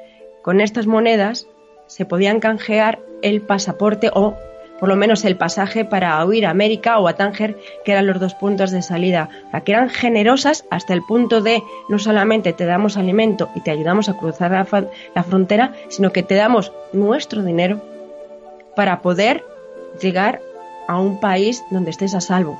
[0.43, 1.49] con estas monedas
[1.89, 4.37] se podían canjear el pasaporte o
[4.79, 8.21] por lo menos el pasaje para huir a América o a Tánger, que eran los
[8.21, 12.67] dos puntos de salida, o que eran generosas hasta el punto de no solamente te
[12.67, 17.81] damos alimento y te ayudamos a cruzar la, frontera, sino que te damos nuestro dinero
[18.75, 19.43] para poder
[20.01, 20.41] llegar
[20.89, 22.59] a un país donde estés a salvo.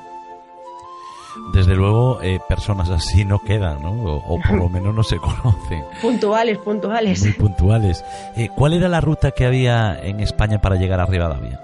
[1.53, 3.91] Desde luego, eh, personas así no quedan, ¿no?
[3.91, 5.83] O, por lo menos no se conocen.
[6.01, 7.21] Puntuales, puntuales.
[7.23, 8.03] Muy puntuales.
[8.35, 11.59] Eh, ¿Cuál era la ruta que había en España para llegar a Rivadavia?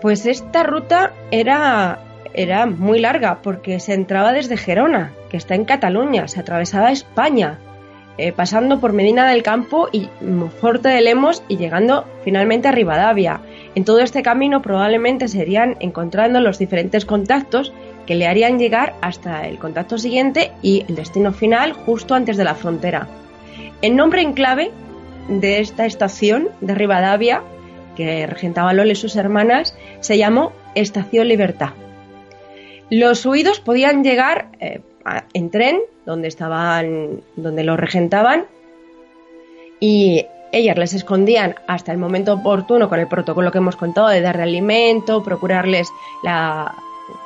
[0.00, 2.00] Pues esta ruta era,
[2.34, 7.58] era muy larga porque se entraba desde Gerona, que está en Cataluña, se atravesaba España,
[8.18, 10.08] eh, pasando por Medina del Campo y
[10.60, 13.40] Forte de Lemos y llegando finalmente a Rivadavia.
[13.74, 17.72] En todo este camino probablemente serían encontrando los diferentes contactos
[18.06, 22.44] que le harían llegar hasta el contacto siguiente y el destino final justo antes de
[22.44, 23.08] la frontera.
[23.80, 24.70] El nombre en clave
[25.28, 27.42] de esta estación de Rivadavia
[27.96, 31.70] que regentaba Lola y sus hermanas, se llamó Estación Libertad.
[32.90, 34.80] Los huidos podían llegar eh,
[35.32, 38.44] en tren, donde estaban, donde los regentaban,
[39.80, 44.20] y ellas les escondían hasta el momento oportuno con el protocolo que hemos contado de
[44.20, 45.88] darle alimento, procurarles
[46.22, 46.74] la,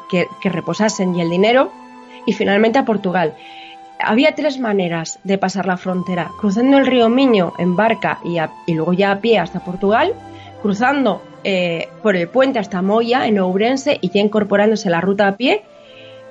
[0.08, 1.70] que, reposasen y el dinero,
[2.24, 3.34] y finalmente a Portugal.
[3.98, 8.92] Había tres maneras de pasar la frontera, cruzando el río Miño en barca y, luego
[8.92, 10.14] ya a pie hasta Portugal,
[10.62, 15.36] cruzando eh, por el puente hasta Moya, en Ourense, y ya incorporándose la ruta a
[15.36, 15.62] pie,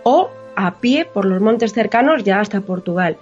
[0.04, 3.18] o a pie por los montes cercanos ya hasta Portugal.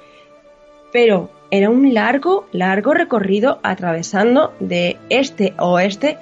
[0.91, 6.17] Pero era un largo, largo recorrido atravesando de este a oeste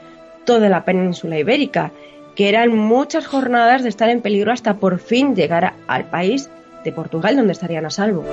[0.45, 1.93] toda la península ibérica,
[2.35, 6.49] que eran muchas jornadas de estar en peligro hasta por fin llegar al país
[6.83, 8.25] de Portugal, donde estarían a salvo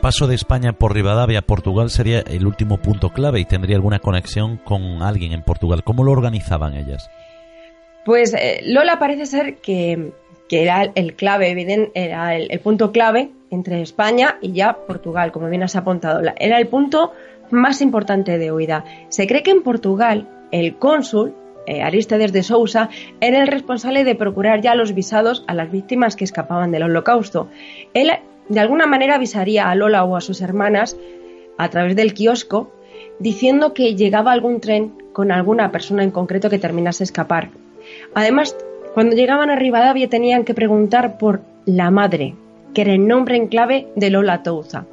[0.00, 3.98] paso de España por Rivadavia a Portugal sería el último punto clave y tendría alguna
[3.98, 5.82] conexión con alguien en Portugal.
[5.82, 7.10] ¿Cómo lo organizaban ellas?
[8.04, 10.12] Pues eh, Lola parece ser que,
[10.48, 15.76] era el clave, era el, punto clave entre España y ya Portugal, como bien has
[15.76, 16.20] apuntado.
[16.38, 17.12] Era el punto
[17.50, 18.84] más importante de huida.
[19.08, 21.34] Se cree que en Portugal el cónsul,
[21.66, 22.88] eh, Aristides de Sousa,
[23.20, 27.48] era el responsable de procurar ya los visados a las víctimas que escapaban del holocausto.
[27.94, 28.10] Él
[28.48, 30.96] de alguna manera avisaría a Lola o a sus hermanas
[31.58, 32.72] a través del kiosco
[33.18, 37.50] diciendo que llegaba algún tren con alguna persona en concreto que terminase escapar.
[38.14, 38.56] Además,
[38.94, 42.34] cuando llegaban a Rivadavia tenían que preguntar por la madre,
[42.76, 44.84] que era el nombre en clave de Lola Touza.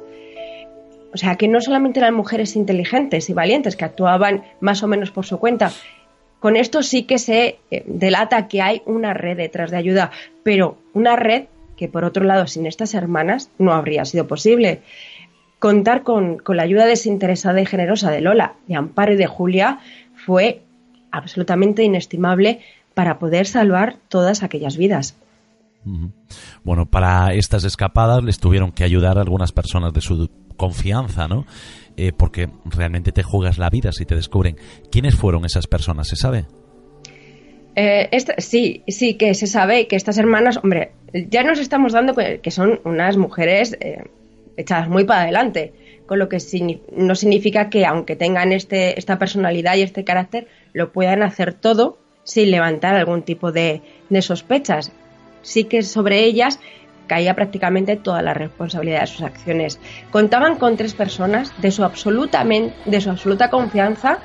[1.12, 5.10] O sea, que no solamente eran mujeres inteligentes y valientes que actuaban más o menos
[5.10, 5.70] por su cuenta.
[6.40, 10.12] Con esto sí que se eh, delata que hay una red detrás de ayuda,
[10.42, 11.44] pero una red
[11.76, 14.80] que por otro lado sin estas hermanas no habría sido posible.
[15.58, 19.80] Contar con, la ayuda desinteresada y generosa de Lola, de Amparo y de Julia
[20.14, 20.62] fue
[21.10, 22.60] absolutamente inestimable
[22.94, 25.18] para poder salvar todas aquellas vidas.
[26.62, 31.46] Bueno, para estas escapadas les tuvieron que ayudar algunas personas de su confianza, ¿no?
[31.96, 34.56] Eh, porque realmente te juegas la vida si te descubren.
[34.90, 36.08] ¿Quiénes fueron esas personas?
[36.08, 36.46] ¿Se sabe?
[37.76, 38.08] Eh,
[38.38, 42.80] sí, sí, que se sabe que estas hermanas, hombre, ya nos estamos dando que son
[42.84, 44.04] unas mujeres eh,
[44.56, 45.72] echadas muy para adelante,
[46.06, 46.38] con lo que
[46.96, 51.98] no significa que aunque tengan este, esta personalidad y este carácter, lo puedan hacer todo
[52.24, 54.92] sin levantar algún tipo de, de sospechas.
[55.44, 56.58] Sí que sobre ellas
[57.06, 59.78] caía prácticamente toda la responsabilidad de sus acciones.
[60.10, 64.18] Contaban con tres personas de su, absoluta confianza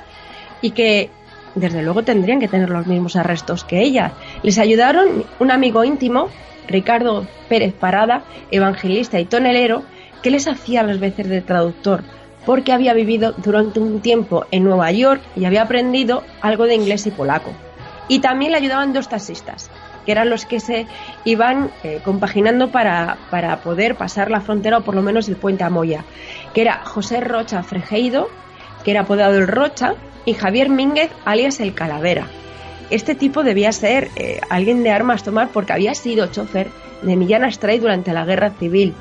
[0.60, 1.10] y que
[1.54, 4.12] desde luego tendrían que tener los mismos arrestos que ella.
[4.42, 6.28] Les ayudaron un amigo íntimo,
[6.66, 9.84] Ricardo Pérez Parada, evangelista y tonelero,
[10.22, 12.02] que les hacía las veces de traductor
[12.46, 17.06] porque había vivido durante un tiempo en Nueva York y había aprendido algo de inglés
[17.06, 17.52] y polaco.
[18.08, 19.70] Y también le ayudaban dos taxistas,
[20.10, 20.88] que eran los que se
[21.24, 25.62] iban eh, compaginando para, para, poder pasar la frontera o por lo menos el puente
[25.62, 26.04] a Moya,
[26.52, 28.28] que era José Rocha Frejeido,
[28.82, 29.94] que era apodado el Rocha,
[30.24, 32.26] y Javier Mínguez, alias el Calavera.
[32.90, 37.44] Este tipo debía ser eh, alguien de armas tomar porque había sido chofer de Millán
[37.44, 38.94] Astray durante la guerra civil.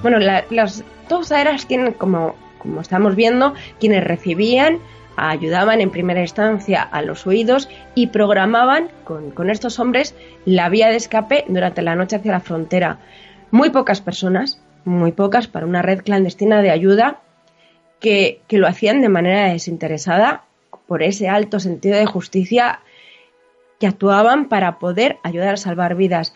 [0.00, 4.78] Bueno, las dos eran quienes, como, como estamos viendo, quienes recibían
[5.16, 10.14] ayudaban en primera instancia a los huidos y programaban con, estos hombres
[10.44, 12.98] la vía de escape durante la noche hacia la frontera.
[13.50, 17.20] Muy pocas personas, muy pocas para una red clandestina de ayuda
[18.00, 20.44] que, que lo hacían de manera desinteresada
[20.86, 22.80] por ese alto sentido de justicia
[23.80, 26.34] que actuaban para poder ayudar a salvar vidas.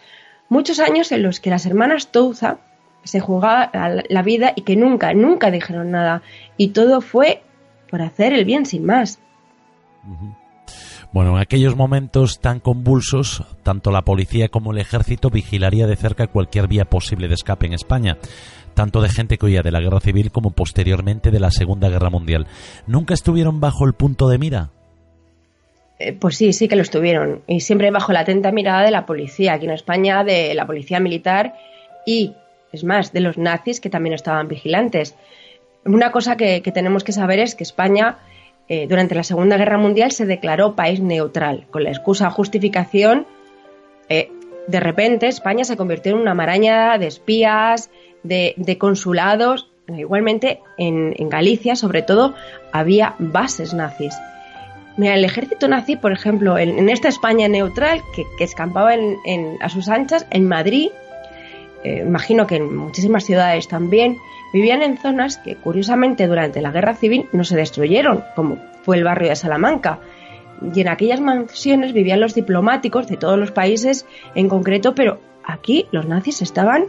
[0.48, 2.58] Muchos años en los que las hermanas Touza
[3.04, 3.70] se jugaban
[4.08, 6.22] la vida y que nunca, nunca dijeron nada.
[6.56, 7.42] Y todo fue
[7.90, 9.20] por hacer el bien sin más.
[11.12, 16.28] Bueno, en aquellos momentos tan convulsos, tanto la policía como el ejército vigilaría de cerca
[16.28, 18.16] cualquier vía posible de escape en España,
[18.74, 22.10] tanto de gente que huía de la guerra civil como posteriormente de la Segunda Guerra
[22.10, 22.46] Mundial.
[22.86, 24.70] ¿Nunca estuvieron bajo el punto de mira?
[25.98, 27.42] Eh, pues sí, sí que lo estuvieron.
[27.46, 31.00] Y siempre bajo la atenta mirada de la policía, aquí en España, de la policía
[31.00, 31.54] militar
[32.06, 32.34] y,
[32.72, 35.16] es más, de los nazis que también estaban vigilantes.
[35.84, 38.18] Una cosa que, tenemos que saber es que España
[38.68, 43.26] eh, durante la Segunda Guerra Mundial se declaró país neutral, con la excusa justificación.
[44.08, 44.30] Eh,
[44.68, 47.90] de repente España se convirtió en una maraña de espías,
[48.22, 49.70] de, consulados.
[49.88, 52.34] Igualmente en, Galicia, sobre todo,
[52.72, 54.14] había bases nazis.
[54.98, 58.92] El ejército nazi, por ejemplo, en, esta España neutral que, escampaba
[59.60, 60.90] a sus anchas, en Madrid,
[61.82, 64.18] eh, imagino que en muchísimas ciudades también,
[64.52, 69.04] vivían en zonas que curiosamente durante la guerra civil no se destruyeron, como fue el
[69.04, 70.00] barrio de Salamanca.
[70.74, 75.86] Y en aquellas mansiones vivían los diplomáticos de todos los países en concreto, pero aquí
[75.90, 76.84] los nazis estaban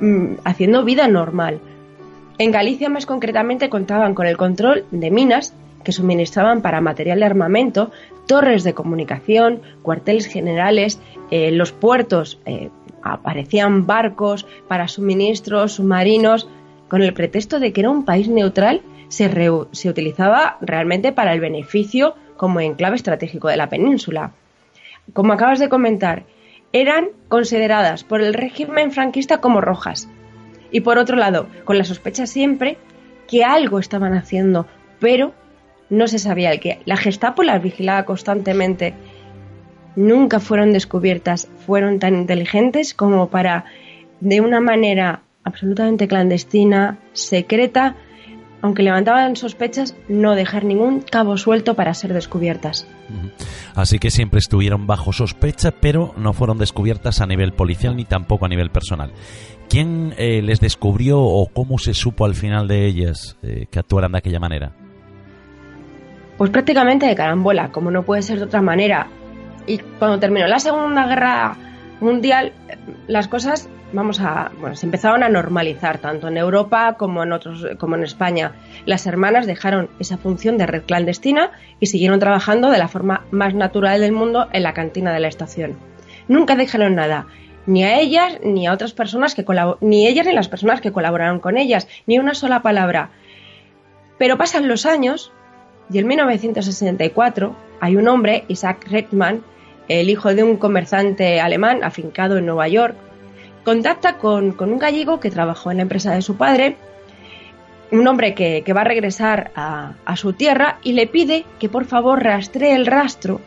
[0.00, 1.60] mm, haciendo vida normal.
[2.38, 7.26] En Galicia más concretamente contaban con el control de minas que suministraban para material de
[7.26, 7.90] armamento,
[8.26, 12.70] torres de comunicación, cuarteles generales, eh, los puertos eh,
[13.02, 16.48] aparecían barcos para suministros submarinos,
[16.88, 19.30] con el pretexto de que era un país neutral, se,
[19.72, 24.32] se utilizaba realmente para el beneficio como enclave estratégico de la península.
[25.12, 26.24] Como acabas de comentar,
[26.72, 30.08] eran consideradas por el régimen franquista como rojas.
[30.70, 32.78] Y por otro lado, con la sospecha siempre
[33.28, 34.66] que algo estaban haciendo,
[35.00, 35.34] pero
[35.92, 36.80] no se sabía el que.
[36.86, 38.94] La Gestapo las vigilaba constantemente
[39.94, 43.66] nunca fueron descubiertas, fueron tan inteligentes como para,
[44.20, 47.96] de una manera absolutamente clandestina, secreta,
[48.62, 52.86] aunque levantaban sospechas, no dejar ningún cabo suelto para ser descubiertas.
[53.74, 58.46] Así que siempre estuvieron bajo sospecha, pero no fueron descubiertas a nivel policial ni tampoco
[58.46, 59.12] a nivel personal.
[59.68, 64.12] ¿Quién eh, les descubrió o cómo se supo al final de ellas eh, que actuaran
[64.12, 64.72] de aquella manera?
[66.42, 69.06] Pues prácticamente de carambola, como no puede ser de otra manera.
[69.64, 71.54] Y cuando terminó la Segunda Guerra
[72.00, 72.50] Mundial,
[73.06, 77.64] las cosas, vamos a, bueno, se empezaron a normalizar tanto en Europa como en otros,
[77.78, 78.54] como en España.
[78.86, 83.54] Las hermanas dejaron esa función de red clandestina y siguieron trabajando de la forma más
[83.54, 85.78] natural del mundo en la cantina de la estación.
[86.26, 87.26] Nunca dejaron nada,
[87.66, 89.44] ni a ellas ni a otras personas que
[89.80, 93.10] ni ellas ni las personas que colaboraron con ellas, ni una sola palabra.
[94.18, 95.32] Pero pasan los años
[95.90, 99.42] y en 1964 hay un hombre, Isaac Reckman,
[99.88, 102.96] el hijo de un comerciante alemán afincado en Nueva York,
[103.64, 106.76] contacta con, un gallego que trabajó en la empresa de su padre,
[107.90, 112.22] un hombre que, va a regresar a, su tierra y le pide que por favor
[112.22, 113.40] rastree el rastro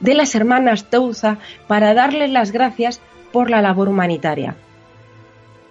[0.00, 1.38] de las hermanas Touza
[1.68, 4.56] para darles las gracias por la labor humanitaria.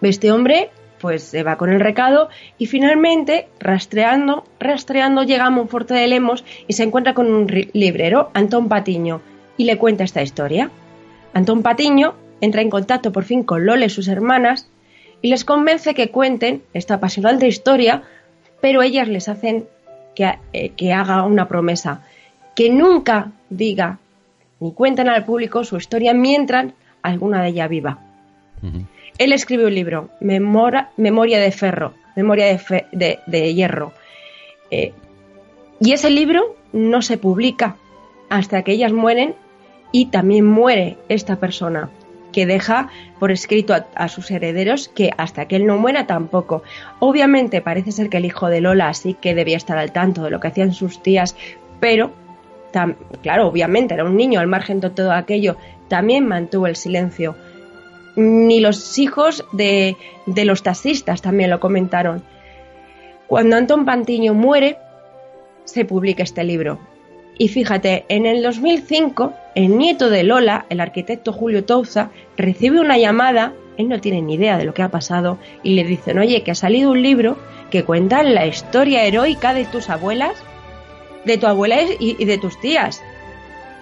[0.01, 0.71] Este hombre
[1.01, 6.45] pues se va con el recado y finalmente, rastreando, rastreando, llega a Monforte de Lemos
[6.67, 9.21] y se encuentra con un librero, Antón Patiño,
[9.57, 10.69] y le cuenta esta historia.
[11.33, 14.69] Antón Patiño entra en contacto por fin con Lole, sus hermanas,
[15.21, 18.03] y les convence que cuenten esta apasionante historia,
[18.61, 19.65] pero ellas les hacen
[20.15, 22.03] que, eh, haga una promesa,
[22.55, 23.97] que nunca diga
[24.59, 26.67] ni cuenten al público su historia mientras
[27.01, 27.97] alguna de ellas viva.
[29.17, 32.45] Él escribe un libro, Memoria de Ferro, Memoria
[32.91, 33.93] de, Hierro.
[34.69, 34.93] Eh,
[35.79, 37.75] y ese libro no se publica
[38.29, 39.35] hasta que ellas mueren
[39.91, 41.89] y también muere esta persona.
[42.31, 42.87] que deja
[43.19, 46.63] por escrito a, sus herederos que hasta que él no muera tampoco.
[46.99, 50.29] Obviamente parece ser que el hijo de Lola sí que debía estar al tanto de
[50.29, 51.35] lo que hacían sus tías,
[51.81, 52.13] pero
[53.21, 55.57] claro, obviamente era un niño al margen de todo aquello,
[55.87, 57.35] también mantuvo el silencio.
[58.15, 59.95] Ni los hijos de,
[60.25, 62.23] de los taxistas también lo comentaron.
[63.27, 64.77] Cuando Antón Pantiño muere,
[65.63, 66.79] se publica este libro.
[67.37, 72.97] Y fíjate, en el 2005, el nieto de Lola, el arquitecto Julio Touza, recibe una
[72.97, 76.43] llamada, él no tiene ni idea de lo que ha pasado, y le dicen, oye,
[76.43, 77.37] que ha salido un libro
[77.71, 80.33] que cuenta la historia heroica de tus abuelas,
[81.25, 83.01] de tu abuela y, de tus tías.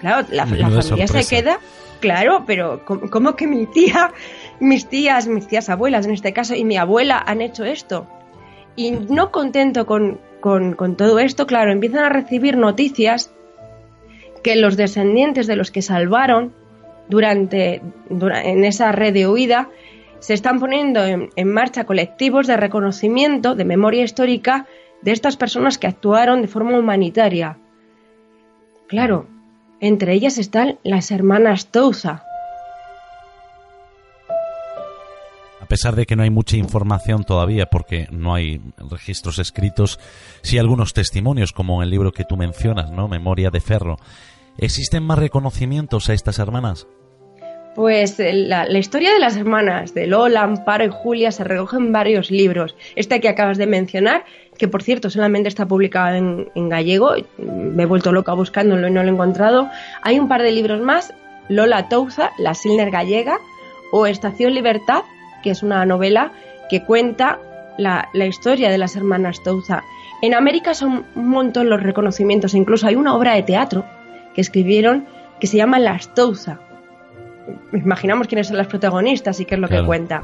[0.00, 1.58] Claro, la, familia se queda,
[2.00, 4.12] claro, pero ¿cómo, que mi tía,
[4.58, 8.06] mis tías, mis tías abuelas en este caso, y mi abuela han hecho esto?
[8.76, 10.18] Y no contento con,
[10.96, 13.32] todo esto, claro, empiezan a recibir noticias
[14.42, 16.54] que los descendientes de los que salvaron
[17.08, 19.68] durante, en esa red de huida
[20.18, 24.66] se están poniendo en, marcha colectivos de reconocimiento, de memoria histórica
[25.02, 27.58] de estas personas que actuaron de forma humanitaria.
[28.86, 29.26] Claro,
[29.80, 32.24] entre ellas están las hermanas Touza,
[35.60, 38.60] A pesar de que no hay mucha información todavía, porque no hay
[38.90, 40.00] registros escritos,
[40.42, 43.06] sí algunos testimonios, como el libro que tú mencionas, ¿no?
[43.06, 43.96] Memoria de Ferro.
[44.58, 46.88] ¿Existen más reconocimientos a estas hermanas?
[47.74, 51.92] Pues eh, la, historia de las hermanas, de Lola, Amparo y Julia, se recoge en
[51.92, 52.74] varios libros.
[52.96, 54.24] Este que acabas de mencionar,
[54.58, 59.02] que por cierto solamente está publicado en, gallego, me he vuelto loca buscándolo y no
[59.02, 59.70] lo he encontrado.
[60.02, 61.14] Hay un par de libros más,
[61.48, 63.38] Lola Touza, La Silner Gallega,
[63.92, 65.02] o Estación Libertad,
[65.42, 66.32] que es una novela
[66.68, 67.38] que cuenta
[67.78, 69.84] la, la historia de las hermanas Touza.
[70.22, 73.84] En América son un montón los reconocimientos, incluso hay una obra de teatro
[74.34, 75.06] que escribieron
[75.40, 76.60] que se llama Las Touza.
[77.72, 80.22] Imaginamos quiénes son las protagonistas y qué es lo que cuenta.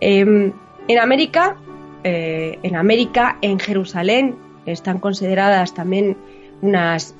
[0.00, 0.52] Em,
[0.86, 1.56] en América,
[2.04, 4.36] eh, en América, en Jerusalén,
[4.66, 6.16] están consideradas también
[6.62, 7.14] unas,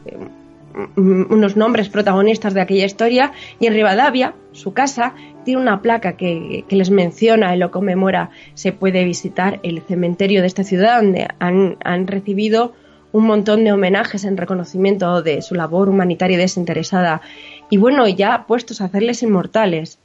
[0.97, 5.15] mm, unos nombres protagonistas de aquella historia y en Rivadavia, su casa,
[5.45, 8.31] tiene una placa que, que, les menciona y lo conmemora.
[8.55, 12.75] Se puede visitar el cementerio de esta ciudad donde han, han recibido
[13.13, 17.23] un montón de homenajes en reconocimiento de su labor humanitaria y desinteresada.
[17.71, 19.99] Y bueno, ya puestos a hacerles inmortales,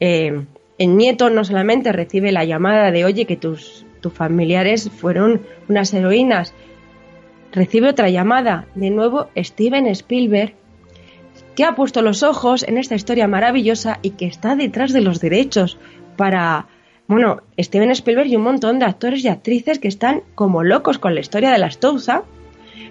[0.00, 0.44] eh,
[0.78, 5.92] el nieto no solamente recibe la llamada de oye que tus, tus familiares fueron unas
[5.92, 6.54] heroínas,
[7.52, 10.54] recibe otra llamada, de nuevo Steven Spielberg,
[11.56, 15.20] que ha puesto los ojos en esta historia maravillosa y que está detrás de los
[15.20, 15.78] derechos
[16.16, 16.66] para,
[17.08, 21.14] bueno, Steven Spielberg y un montón de actores y actrices que están como locos con
[21.14, 22.22] la historia de la Stouza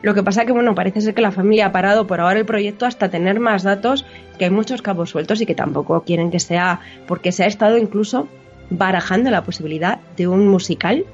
[0.01, 2.45] lo que pasa que, bueno, parece ser que la familia ha parado por ahora el
[2.45, 4.05] proyecto hasta tener más datos,
[4.37, 7.77] que hay muchos cabos sueltos y que tampoco quieren que sea, porque se ha estado
[7.77, 8.27] incluso
[8.69, 11.05] barajando la posibilidad de un musical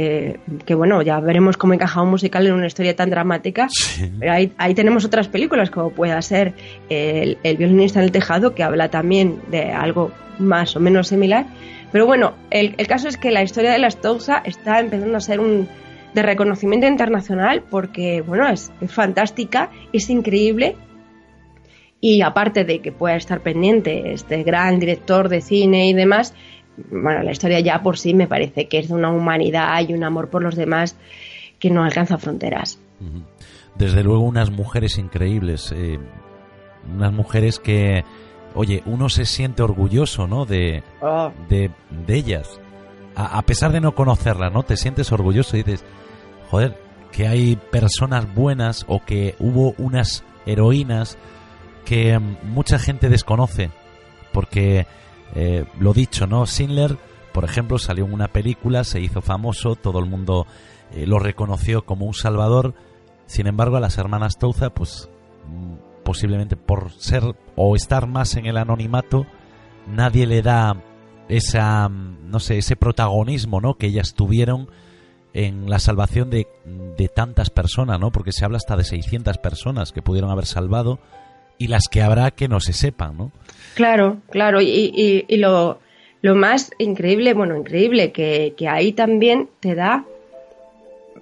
[0.00, 3.66] eh, que bueno, ya veremos cómo encaja un musical en una historia tan dramática.
[4.20, 6.54] Pero ahí, tenemos otras películas, como pueda ser
[6.88, 11.46] el, violinista en el tejado, que habla también de algo más o menos similar.
[11.90, 15.20] Pero bueno, el, el caso es que la historia de la Stousa está empezando a
[15.20, 15.66] ser un,
[16.14, 20.76] de reconocimiento internacional porque, bueno, es, fantástica, es increíble
[22.00, 26.34] y aparte de que pueda estar pendiente este gran director de cine y demás,
[26.90, 30.04] bueno, la historia ya por sí me parece que es de una humanidad y un
[30.04, 30.96] amor por los demás
[31.58, 32.78] que no alcanza fronteras.
[33.76, 35.98] Desde luego unas mujeres increíbles, eh,
[36.92, 38.04] unas mujeres que,
[38.54, 40.46] oye, uno se siente orgulloso, ¿no?
[40.46, 41.32] De, oh.
[41.48, 41.70] de,
[42.08, 42.60] ellas.
[43.14, 44.62] A, a, pesar de no conocerlas, ¿no?
[44.62, 45.84] Te sientes orgulloso y dices,
[46.50, 46.80] joder,
[47.12, 51.18] que hay personas buenas o que hubo unas heroínas
[51.84, 53.70] que mm, mucha gente desconoce.
[54.32, 54.86] Porque,
[55.34, 56.46] eh, lo dicho, ¿no?
[56.46, 56.96] Sindler,
[57.32, 60.46] por ejemplo, salió en una película, se hizo famoso, todo el mundo
[60.92, 62.74] eh, lo reconoció como un salvador.
[63.26, 65.08] Sin embargo, a las hermanas Touza, pues
[65.46, 67.22] mm, posiblemente por ser
[67.56, 69.26] o estar más en el anonimato,
[69.86, 70.82] nadie le da
[71.28, 73.74] esa, mm, no sé, ese protagonismo, ¿no?
[73.74, 74.68] Que ellas tuvieron
[75.34, 76.46] en la salvación de,
[76.96, 78.10] de, tantas personas, ¿no?
[78.10, 80.98] Porque se habla hasta de 600 personas que pudieron haber salvado
[81.58, 83.32] y las que habrá que no se sepan, ¿no?
[83.74, 84.60] Claro, claro.
[84.60, 85.80] Y, y, lo,
[86.22, 90.04] lo, más increíble, bueno, increíble, que, que, ahí también te da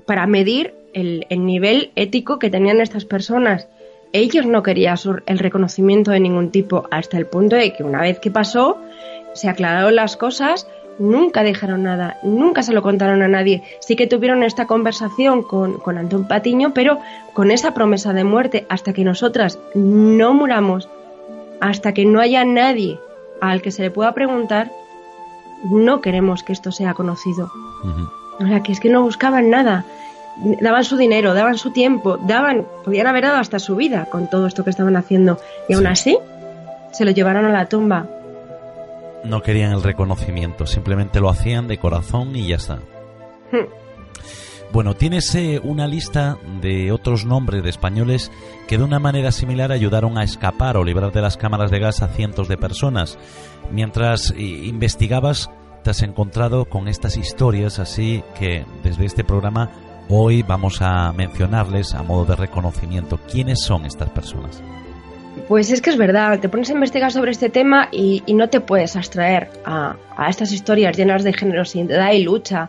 [0.04, 3.68] para medir el, el, nivel ético que tenían estas personas.
[4.12, 4.96] Ellos no querían
[5.26, 8.78] el reconocimiento de ningún tipo hasta el punto de que una vez que pasó,
[9.34, 10.66] se aclararon las cosas,
[10.98, 13.62] nunca dijeron nada, nunca se lo contaron a nadie.
[13.80, 16.98] Sí que tuvieron esta conversación con, con Antón Patiño, pero
[17.32, 20.88] con esa promesa de muerte, hasta que nosotras no muramos,
[21.60, 22.98] hasta que no haya nadie
[23.40, 24.70] al que se le pueda preguntar,
[25.64, 27.50] no queremos que esto sea conocido.
[28.38, 29.84] O sea, que es que no buscaban nada.
[30.60, 34.46] Daban su dinero, daban su tiempo, daban, podían haber dado hasta su vida con todo
[34.46, 35.38] esto que estaban haciendo.
[35.68, 36.18] Y aún así,
[36.92, 38.06] se lo llevaron a la tumba.
[39.26, 42.78] No querían el reconocimiento, simplemente lo hacían de corazón y ya está.
[44.72, 48.30] Bueno, tienes una lista de otros nombres de españoles
[48.68, 52.02] que de una manera similar ayudaron a escapar o librar de las cámaras de gas
[52.02, 53.18] a cientos de personas.
[53.70, 55.50] Mientras eh, investigabas,
[55.82, 59.70] te has encontrado con estas historias, así que desde este programa
[60.08, 63.18] hoy vamos a mencionarles a modo de reconocimiento.
[63.30, 64.62] ¿Quiénes son estas personas?
[65.48, 68.60] Pues es que es verdad, te pones a investigar sobre este tema y, no te
[68.60, 72.68] puedes abstraer a, a, estas historias llenas de generosidad y lucha.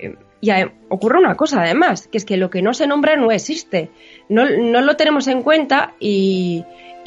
[0.00, 0.50] Eh, y
[0.88, 3.90] ocurre una cosa además, que es que lo que no se nombra no existe.
[4.28, 6.64] No, lo tenemos en cuenta y,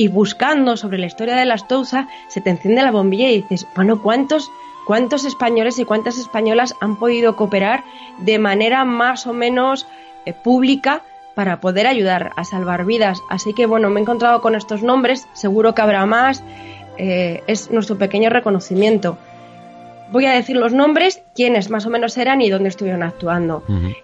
[0.10, 4.02] buscando sobre la historia de las Tousa se te enciende la bombilla y dices, bueno,
[4.02, 4.50] ¿cuántos,
[4.88, 7.84] ¿cuántos españoles y cuántas españolas han podido cooperar
[8.18, 9.86] de manera más o menos
[10.26, 11.04] eh, pública
[11.42, 13.20] para poder ayudar a salvar vidas?
[13.28, 16.44] Así que bueno, me he encontrado con estos nombres, seguro que habrá más.
[17.00, 19.18] Eh, es nuestro pequeño reconocimiento
[20.12, 23.64] voy a decir los nombres, quiénes más o menos eran y dónde estuvieron actuando.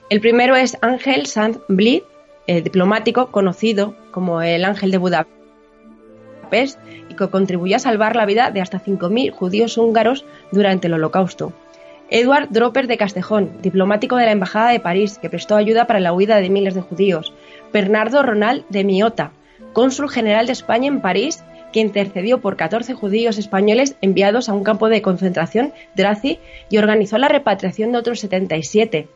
[0.09, 2.01] El primero es Ángel Sanz Blid,
[2.47, 8.61] diplomático conocido como el Ángel de Budapest y que contribuyó a salvar la vida de
[8.61, 11.51] hasta 5.000 judíos húngaros durante el Holocausto.
[12.09, 16.13] Edward Dropper de Castejón, diplomático de la Embajada de París, que prestó ayuda para la
[16.13, 17.33] huida de miles de judíos.
[17.73, 19.31] Bernardo Ronald de Miota,
[19.73, 24.63] cónsul general de España en París que intercedió por 14 judíos españoles enviados a un
[24.63, 26.39] campo de concentración, Drazi,
[26.69, 29.07] y organizó la repatriación de otros 77.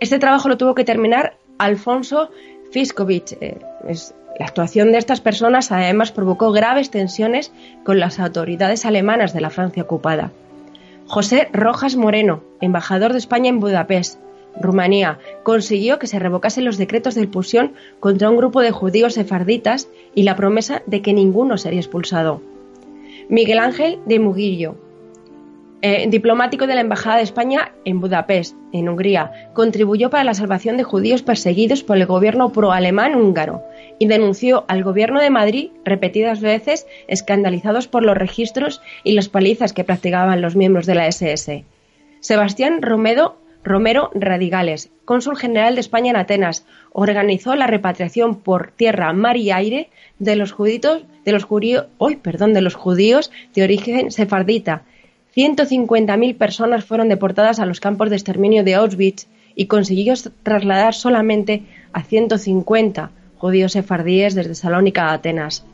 [0.00, 2.30] Este trabajo lo tuvo que terminar Alfonso
[2.72, 3.36] Fiskovich.
[3.40, 3.58] Eh,
[4.38, 7.52] la actuación de estas personas además provocó graves tensiones
[7.84, 10.30] con las autoridades alemanas de la Francia ocupada.
[11.08, 14.20] José Rojas Moreno, embajador de España en Budapest,
[14.60, 19.88] Rumanía, consiguió que se revocasen los decretos de expulsión contra un grupo de judíos sefarditas
[20.14, 22.42] y la promesa de que ninguno sería expulsado.
[23.30, 24.76] Miguel Ángel de Muguillo,
[25.80, 30.76] eh, diplomático de la Embajada de España en Budapest, en Hungría, contribuyó para la salvación
[30.76, 33.62] de judíos perseguidos por el gobierno pro-alemán húngaro
[33.98, 39.72] y denunció al gobierno de Madrid repetidas veces escandalizados por los registros y las palizas
[39.72, 41.64] que practicaban los miembros de la SS.
[42.20, 49.12] Sebastián Romero Romero Radigales, cónsul general de España en Atenas, organizó la repatriación por tierra,
[49.12, 54.84] mar y aire de los judíos, de los judíos, de los judíos de origen sefardita.
[55.36, 61.64] 150.000 personas fueron deportadas a los campos de exterminio de Auschwitz y consiguió trasladar solamente
[61.92, 65.64] a 150 judíos sefardíes desde Salónica a Atenas.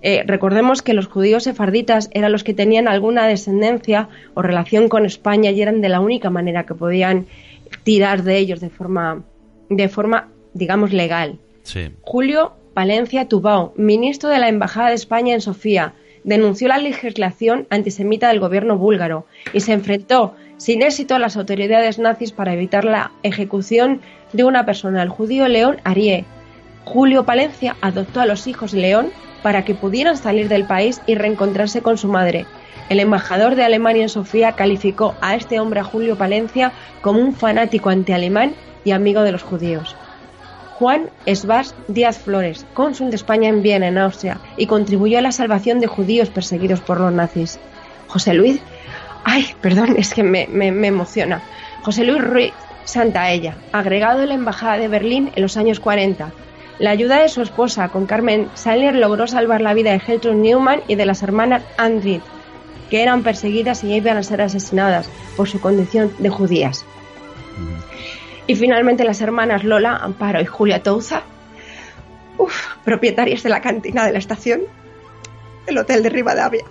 [0.00, 5.06] Eh, recordemos que los judíos sefarditas eran los que tenían alguna descendencia o relación con
[5.06, 7.26] España y eran de la única manera que podían
[7.82, 9.24] tirar de ellos de forma,
[9.68, 11.38] de forma digamos, legal.
[12.02, 15.94] Julio Palencia Tubao, ministro de la Embajada de España en Sofía,
[16.24, 21.98] denunció la legislación antisemita del gobierno búlgaro y se enfrentó sin éxito a las autoridades
[21.98, 24.00] nazis para evitar la ejecución
[24.32, 26.24] de una persona, el judío León Arie.
[26.88, 29.10] Julio Palencia adoptó a los hijos León
[29.42, 32.46] para que pudieran salir del país y reencontrarse con su madre.
[32.88, 37.34] El embajador de Alemania en Sofía calificó a este hombre, a Julio Palencia, como un
[37.34, 38.54] fanático antialemán
[38.86, 39.96] y amigo de los judíos.
[40.78, 45.32] Juan Esbás Díaz Flores, cónsul de España en Viena, en Austria, y contribuyó a la
[45.32, 47.58] salvación de judíos perseguidos por los nazis.
[48.06, 48.62] José Luis,
[49.24, 51.42] ay, perdón, es que me, me emociona.
[51.82, 52.52] José Luis Ruiz
[52.86, 56.32] Santaella, agregado de la Embajada de Berlín en los años 40,
[56.78, 60.80] la ayuda de su esposa, con Carmen Saller, logró salvar la vida de Gertrude Newman
[60.86, 62.22] y de las hermanas Andrit,
[62.88, 66.84] que eran perseguidas y iban a ser asesinadas por su condición de judías.
[68.46, 71.22] Y finalmente las hermanas Lola, Amparo y Julia Touza,
[72.84, 74.60] propietarias de la cantina de la estación,
[75.66, 76.64] el hotel de Rivadavia.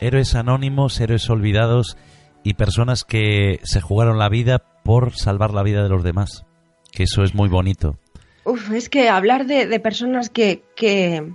[0.00, 1.96] Héroes anónimos, héroes olvidados
[2.44, 6.46] y personas que se jugaron la vida por salvar la vida de los demás.
[6.90, 7.98] Que eso es muy bonito.
[8.44, 11.34] Uf, es que hablar de, personas que, que,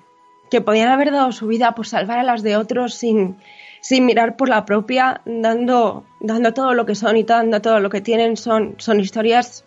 [0.66, 3.38] podían haber dado su vida por salvar a las de otros sin,
[3.80, 7.92] sin mirar por la propia, dando, dando todo lo que son y dando todo lo
[7.92, 9.66] que tienen, son, son historias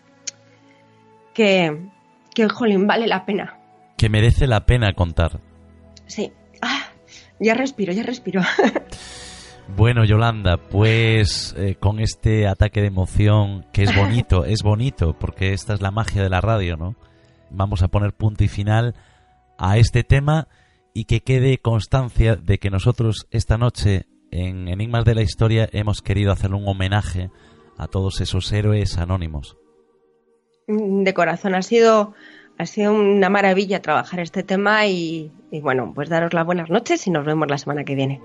[1.33, 1.89] que,
[2.35, 3.57] que, jolín, vale la pena.
[3.97, 5.39] Que merece la pena contar.
[6.07, 6.33] Sí.
[6.61, 6.89] Ah,
[7.39, 8.43] ya respiro, ya respiro.
[9.75, 15.53] Bueno, Yolanda, pues eh, con este ataque de emoción, que es bonito, es bonito, porque
[15.53, 16.95] esta es la magia de la radio, ¿no?
[17.51, 18.95] Vamos a poner punto y final
[19.59, 20.49] a este tema
[20.95, 26.01] y que quede constancia de que nosotros esta noche en Enigmas de la Historia hemos
[26.01, 27.31] querido hacer un homenaje
[27.77, 29.57] a todos esos héroes anónimos.
[30.67, 32.15] De corazón, ha sido,
[32.59, 37.07] ha sido una maravilla trabajar este tema y, y bueno, pues daros las buenas noches
[37.07, 38.21] y nos vemos la semana que viene.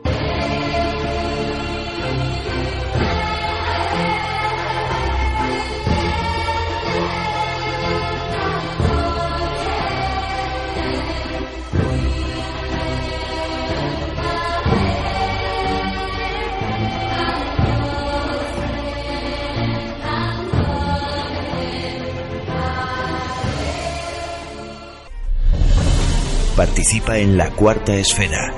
[26.61, 28.53] Participa en la cuarta esfera.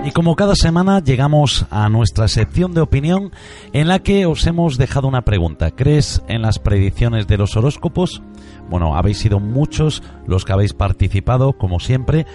[0.05, 3.33] Y como cada semana llegamos a nuestra sección de opinión
[3.73, 5.71] en la que os hemos dejado una pregunta.
[5.71, 8.21] ¿Crees en las predicciones de los horóscopos?
[8.69, 12.27] Bueno, habéis sido muchos los que habéis participado, como siempre,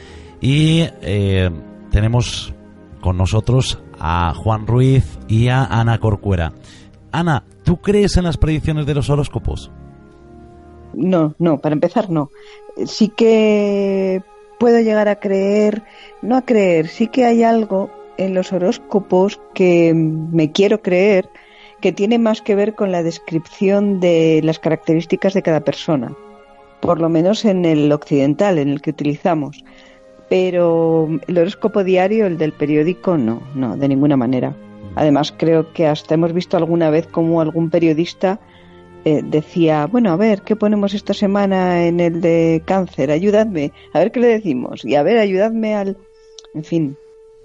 [0.43, 1.49] y eh,
[1.89, 2.53] tenemos
[2.99, 6.51] con nosotros a Juan Ruiz y a Ana Corcuera.
[7.13, 9.71] Ana, ¿tú crees en las predicciones de los horóscopos?
[10.93, 12.29] No, no, para empezar no.
[12.85, 14.21] Sí que
[14.59, 15.83] puedo llegar a creer,
[16.21, 21.29] no a creer, sí que hay algo en los horóscopos que me quiero creer
[21.79, 26.13] que tiene más que ver con la descripción de las características de cada persona,
[26.81, 29.63] por lo menos en el occidental, en el que utilizamos
[30.29, 34.55] pero el horóscopo diario, el del periódico, no, no, de ninguna manera.
[34.95, 38.39] Además, creo que hasta hemos visto alguna vez como algún periodista
[39.05, 43.11] eh, decía, bueno, a ver, ¿qué ponemos esta semana en el de cáncer?
[43.11, 44.85] Ayudadme, a ver qué le decimos.
[44.85, 45.97] Y a ver, ayudadme al...
[46.53, 46.97] En fin,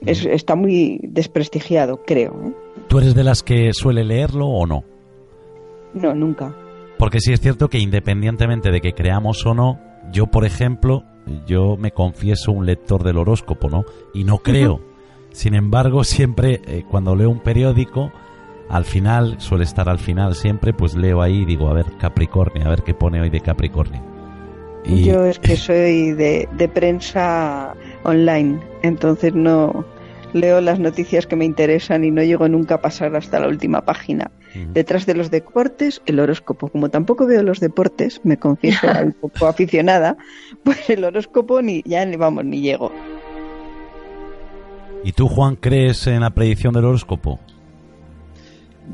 [0.04, 2.32] está muy desprestigiado, creo.
[2.46, 2.52] ¿eh?
[2.88, 4.84] ¿Tú eres de las que suele leerlo o no?
[5.94, 6.54] No, nunca.
[6.98, 9.80] Porque sí es cierto que independientemente de que creamos o no,
[10.12, 11.04] yo, por ejemplo,
[11.46, 13.84] yo me confieso un lector del horóscopo, ¿no?
[14.14, 14.80] Y no creo.
[15.32, 18.12] Sin embargo, siempre eh, cuando leo un periódico,
[18.68, 22.66] al final, suele estar al final siempre, pues leo ahí y digo, a ver, Capricornio,
[22.66, 24.02] a ver qué pone hoy de Capricornio.
[24.84, 25.04] Y...
[25.04, 27.74] Yo es que soy de, de prensa
[28.04, 29.84] online, entonces no
[30.32, 33.82] leo las noticias que me interesan y no llego nunca a pasar hasta la última
[33.82, 34.30] página.
[34.72, 36.68] Detrás de los deportes, el horóscopo.
[36.68, 40.16] Como tampoco veo los deportes, me confieso un poco aficionada,
[40.64, 42.92] pues el horóscopo ni ya vamos ni llego.
[45.04, 47.38] ¿Y tú, Juan, crees en la predicción del horóscopo?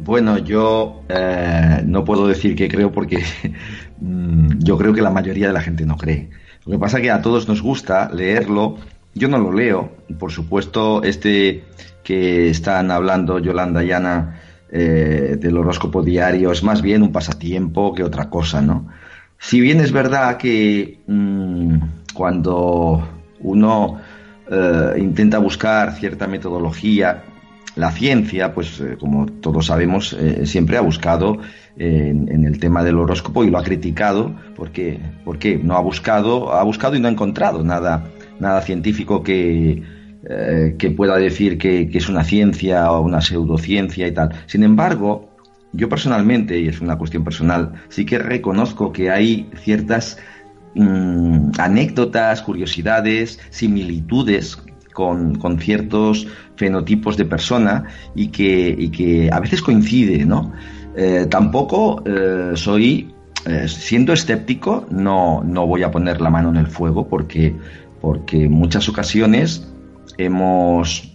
[0.03, 3.23] Bueno, yo eh, no puedo decir que creo porque
[4.01, 6.31] mm, yo creo que la mayoría de la gente no cree.
[6.66, 8.77] Lo que pasa es que a todos nos gusta leerlo.
[9.15, 9.93] Yo no lo leo.
[10.19, 11.65] Por supuesto, este
[12.03, 14.41] que están hablando Yolanda y Ana
[14.77, 18.89] eh, del horóscopo diario es más bien un pasatiempo que otra cosa, ¿no?
[19.39, 21.77] Si bien es verdad que mm,
[22.13, 24.01] cuando uno
[24.51, 27.23] eh, intenta buscar cierta metodología,
[27.77, 31.39] la ciencia, pues eh, como todos sabemos, siempre ha buscado
[31.77, 34.99] en, el tema del horóscopo y lo ha criticado porque,
[35.63, 38.09] no ha buscado, ha buscado y no ha encontrado nada,
[38.41, 39.85] nada científico que
[40.27, 44.31] eh, que pueda decir que, es una ciencia o una pseudociencia y tal.
[44.47, 45.29] Sin embargo,
[45.73, 50.19] yo personalmente, y es una cuestión personal, sí que reconozco que hay ciertas
[50.77, 54.57] mm, anécdotas, curiosidades, similitudes
[54.95, 56.27] con, ciertos
[56.57, 57.85] fenotipos de persona
[58.15, 60.53] y que, que a veces coincide, ¿no?
[60.97, 63.13] Eh, tampoco eh, soy,
[63.67, 67.55] siendo escéptico, no, no voy a poner la mano en el fuego porque,
[68.01, 69.74] porque muchas ocasiones
[70.19, 71.15] hemos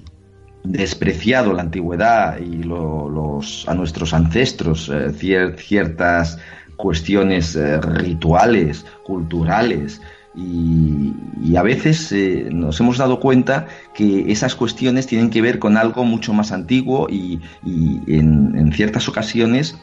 [0.63, 5.11] despreciado la antigüedad y los, a nuestros ancestros eh,
[5.57, 6.38] ciertas
[6.76, 10.01] cuestiones eh, rituales, culturales,
[10.35, 15.76] y, a veces eh, nos hemos dado cuenta que esas cuestiones tienen que ver con
[15.76, 19.77] algo mucho más antiguo y, en, en ciertas ocasiones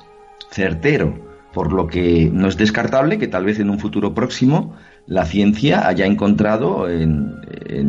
[0.51, 1.19] certero,
[1.53, 4.75] por lo que no es descartable que tal vez en un futuro próximo
[5.07, 7.37] la ciencia haya encontrado en,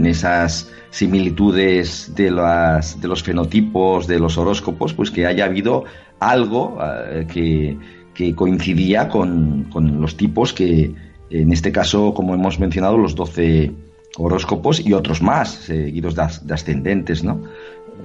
[0.05, 5.85] esas similitudes de, las, de los fenotipos, de los horóscopos, pues que haya habido
[6.19, 7.27] algo eh,
[8.13, 9.69] que, coincidía con,
[9.99, 10.91] los tipos que,
[11.29, 13.71] en este caso, como hemos mencionado, los 12
[14.17, 17.43] horóscopos y otros más, seguidos de, ascendentes, ¿no?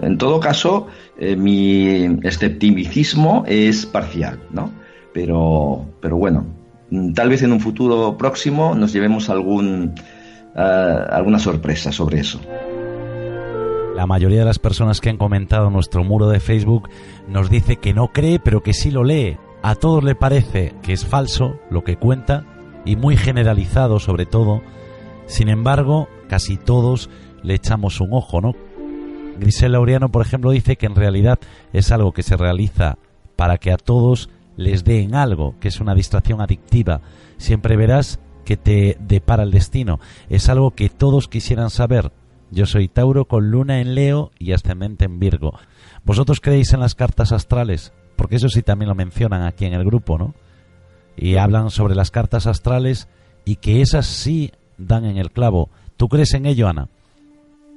[0.01, 0.87] En todo caso,
[1.19, 4.71] eh, mi escepticismo es parcial, ¿no?
[5.13, 6.47] Pero, pero bueno,
[7.15, 9.95] tal vez en un futuro próximo nos llevemos algún
[10.55, 12.41] alguna sorpresa sobre eso.
[13.97, 16.89] La mayoría de las personas que han comentado nuestro muro de Facebook
[17.29, 19.37] nos dice que no cree, pero que sí lo lee.
[19.63, 22.45] A todos le parece que es falso lo que cuenta
[22.85, 24.61] y muy generalizado sobre todo.
[25.27, 27.11] Sin embargo, casi todos
[27.43, 28.55] le echamos un ojo, ¿no?
[29.39, 31.39] Grisel Laureano, por ejemplo, dice que en realidad
[31.73, 32.99] es algo que se realiza
[33.37, 37.01] para que a todos les den algo, que es una distracción adictiva.
[37.37, 40.01] Siempre verás que te depara el destino.
[40.29, 42.13] Es algo que todos quisieran saber.
[42.51, 45.55] Yo soy Tauro con luna en Leo y ascendente en Virgo.
[46.05, 47.93] ¿Vosotros creéis en las cartas astrales?
[48.17, 50.35] Porque eso sí también lo mencionan aquí en el grupo, ¿no?
[51.17, 53.09] Y hablan sobre las cartas astrales
[53.45, 55.71] y que esas sí dan en el clavo.
[55.97, 56.89] ¿Tú crees en ello, Ana?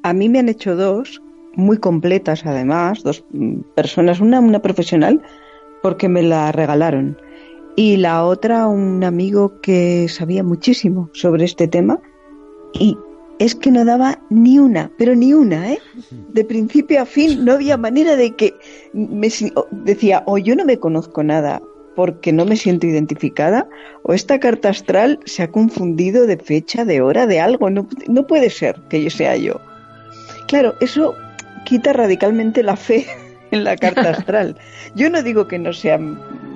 [0.04, 1.22] A mí me han hecho dos,
[1.56, 5.22] muy completas además, dos mm, personas, una, una profesional,
[5.86, 7.16] porque me la regalaron,
[7.76, 12.00] y la otra un amigo que sabía muchísimo sobre este tema,
[12.74, 12.98] y
[13.38, 15.78] es que no daba ni una, pero ni una, ¿eh?
[16.34, 18.56] De principio a fin no había manera de que
[18.94, 19.30] me
[19.70, 21.62] decía, o yo no me conozco nada
[21.96, 23.70] porque no me siento identificada,
[24.02, 28.26] o esta carta astral se ha confundido de fecha, de hora, de algo, no, no
[28.26, 29.62] puede ser que yo sea yo.
[30.48, 31.14] Claro, eso
[31.64, 33.06] quita radicalmente la fe
[33.52, 34.56] en la carta astral.
[34.96, 36.00] Yo no digo que no sea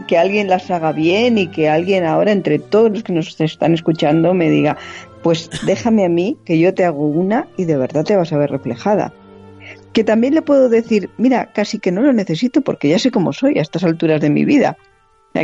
[0.07, 3.73] que alguien las haga bien y que alguien ahora entre todos los que nos están
[3.73, 4.75] escuchando me diga,
[5.21, 8.37] pues déjame a mí que yo te hago una y de verdad te vas a
[8.37, 9.13] ver reflejada.
[9.93, 13.33] Que también le puedo decir, mira, casi que no lo necesito porque ya sé cómo
[13.33, 14.77] soy a estas alturas de mi vida.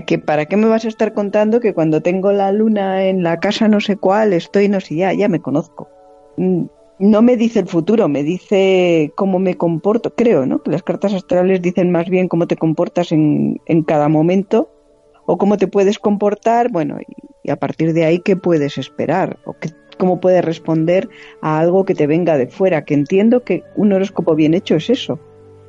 [0.08, 3.40] que para qué me vas a estar contando que cuando tengo la luna en la
[3.40, 5.90] casa no sé cuál estoy no sé ya, ya me conozco.
[6.98, 10.64] No me dice el futuro, me dice cómo me comporto, creo, ¿no?
[10.64, 14.70] Que las cartas astrales dicen más bien cómo te comportas en, en cada momento
[15.26, 16.98] o cómo te puedes comportar, bueno,
[17.44, 21.10] y, a partir de ahí qué puedes esperar o qué, cómo puedes responder
[21.42, 24.90] a algo que te venga de fuera, que entiendo que un horóscopo bien hecho es
[24.90, 25.20] eso.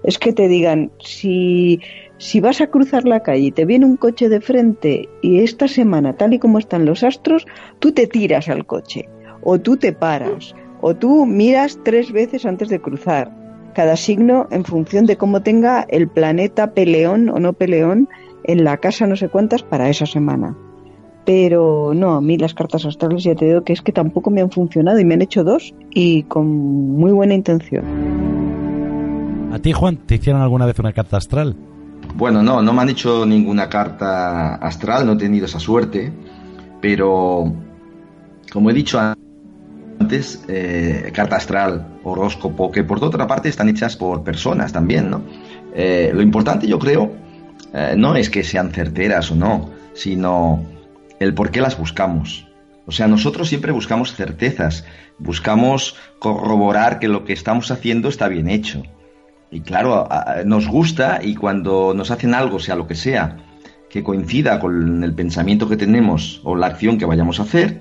[0.04, 1.80] Es que te digan, si,
[2.18, 5.66] si vas a cruzar la calle y te viene un coche de frente y esta
[5.66, 7.46] semana, tal y como están los astros,
[7.80, 9.08] tú te tiras al coche
[9.42, 10.54] o tú te paras
[10.88, 13.32] o tú miras tres veces antes de cruzar.
[13.74, 18.08] Cada signo en función de cómo tenga el planeta peleón o no peleón
[18.44, 20.56] en la casa no sé cuántas para esa semana.
[21.24, 24.42] Pero no, a mí las cartas astrales ya te digo que es que tampoco me
[24.42, 27.82] han funcionado y me han hecho dos y con muy buena intención.
[29.52, 31.56] ¿A ti, Juan, te hicieron alguna vez una carta astral?
[32.14, 36.12] Bueno, no, no me han hecho ninguna carta astral, no he tenido esa suerte,
[36.80, 37.52] pero
[38.52, 39.25] como he dicho antes,
[39.98, 45.22] antes, eh, carta astral, horóscopo, que por otra parte están hechas por personas también, ¿no?
[45.74, 47.12] Eh, lo importante yo creo
[47.74, 50.64] eh, no es que sean certeras o no, sino
[51.18, 52.46] el por qué las buscamos.
[52.86, 54.84] O sea, nosotros siempre buscamos certezas,
[55.18, 58.82] buscamos corroborar que lo que estamos haciendo está bien hecho.
[59.50, 60.08] Y claro,
[60.44, 63.38] nos gusta y cuando nos hacen algo, sea lo que sea,
[63.90, 67.80] que coincida con el pensamiento que tenemos o la acción que vayamos a hacer,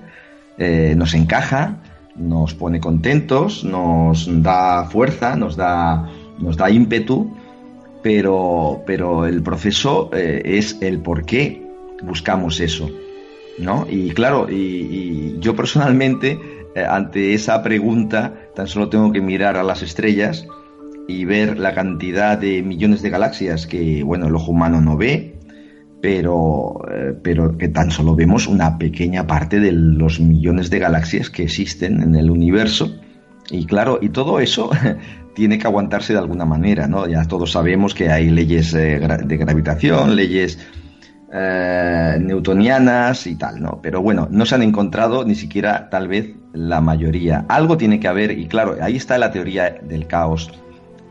[0.96, 1.76] nos encaja,
[2.18, 7.30] nos pone contentos, nos da fuerza, nos da, nos da ímpetu,
[8.02, 11.62] pero, pero el proceso eh, es el por qué
[12.02, 12.88] buscamos eso.
[13.58, 13.86] ¿no?
[13.88, 16.38] Y claro, y, yo personalmente,
[16.74, 20.46] eh, ante esa pregunta, tan solo tengo que mirar a las estrellas
[21.08, 25.35] y ver la cantidad de millones de galaxias que, bueno, el ojo humano no ve,
[26.06, 31.30] pero, eh, pero que tan solo vemos una pequeña parte de los millones de galaxias
[31.30, 32.94] que existen en el universo.
[33.50, 34.70] Y claro, y todo eso
[35.34, 37.08] tiene que aguantarse de alguna manera, ¿no?
[37.08, 40.60] Ya todos sabemos que hay leyes eh, de gravitación, leyes
[41.32, 43.80] eh, newtonianas y tal, ¿no?
[43.82, 47.46] Pero bueno, no se han encontrado ni siquiera tal vez la mayoría.
[47.48, 50.52] Algo tiene que haber, y claro, ahí está la teoría del caos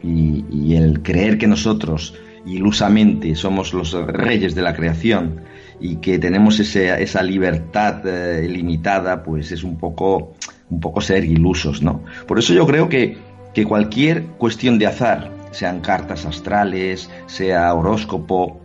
[0.02, 2.14] y, y el creer que nosotros
[2.46, 5.42] ilusamente somos los reyes de la creación
[5.80, 10.34] y que tenemos esa libertad eh, limitada, pues es un poco,
[10.70, 12.04] un poco ser ilusos, ¿no?
[12.28, 13.18] Por eso yo creo que,
[13.54, 18.60] que cualquier cuestión de azar, sean cartas astrales, sea horóscopo,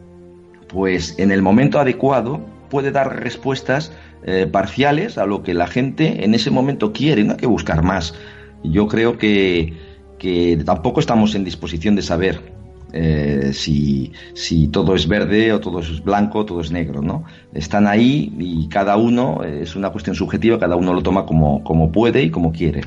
[0.69, 3.93] pues en el momento adecuado puede dar respuestas
[4.25, 7.83] eh, parciales a lo que la gente en ese momento quiere, no hay que buscar
[7.83, 8.15] más.
[8.63, 9.75] Yo creo que,
[10.19, 12.60] que tampoco estamos en disposición de saber
[12.93, 17.25] eh, si, si, todo es verde o todo es blanco, todo es negro, ¿no?
[17.55, 21.63] Están ahí y cada uno, eh, es una cuestión subjetiva, cada uno lo toma como,
[21.65, 22.83] como puede y como quiere.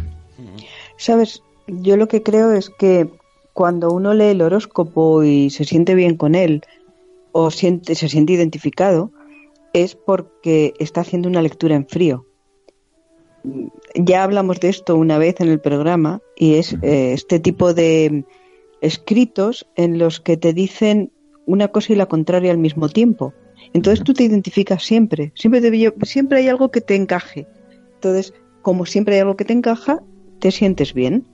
[0.97, 3.09] Sabes, yo lo que creo es que
[3.53, 6.61] cuando uno lee el horóscopo y se siente bien con él
[7.31, 9.11] o siente, se siente identificado,
[9.73, 12.25] es porque está haciendo una lectura en frío.
[13.95, 18.23] ya hablamos de esto una vez en el programa y es eh, este tipo de
[18.83, 21.11] escritos en los que te dicen
[21.45, 23.33] una cosa y la contraria al mismo tiempo.
[23.73, 27.47] Entonces tú te identificas siempre, siempre, siempre hay algo que te encaje.
[27.95, 30.03] Entonces, como siempre hay algo que te encaja,
[30.39, 31.25] te sientes bien.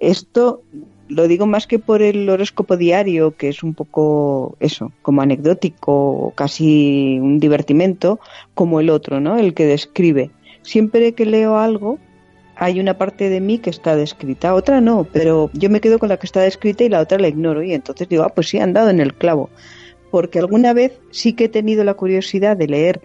[0.00, 0.62] Esto
[1.08, 6.32] lo digo más que por el horóscopo diario, que es un poco eso, como anecdótico,
[6.34, 8.18] casi un divertimento,
[8.54, 9.38] como el otro, ¿no?
[9.38, 10.30] El que describe.
[10.62, 11.98] Siempre que leo algo,
[12.60, 16.10] hay una parte de mí que está descrita, otra no, pero yo me quedo con
[16.10, 18.58] la que está descrita y la otra la ignoro y entonces digo, ah, pues sí,
[18.58, 19.48] han dado en el clavo.
[20.10, 23.00] Porque alguna vez sí que he tenido la curiosidad de leer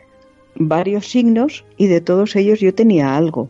[0.55, 3.49] varios signos y de todos ellos yo tenía algo.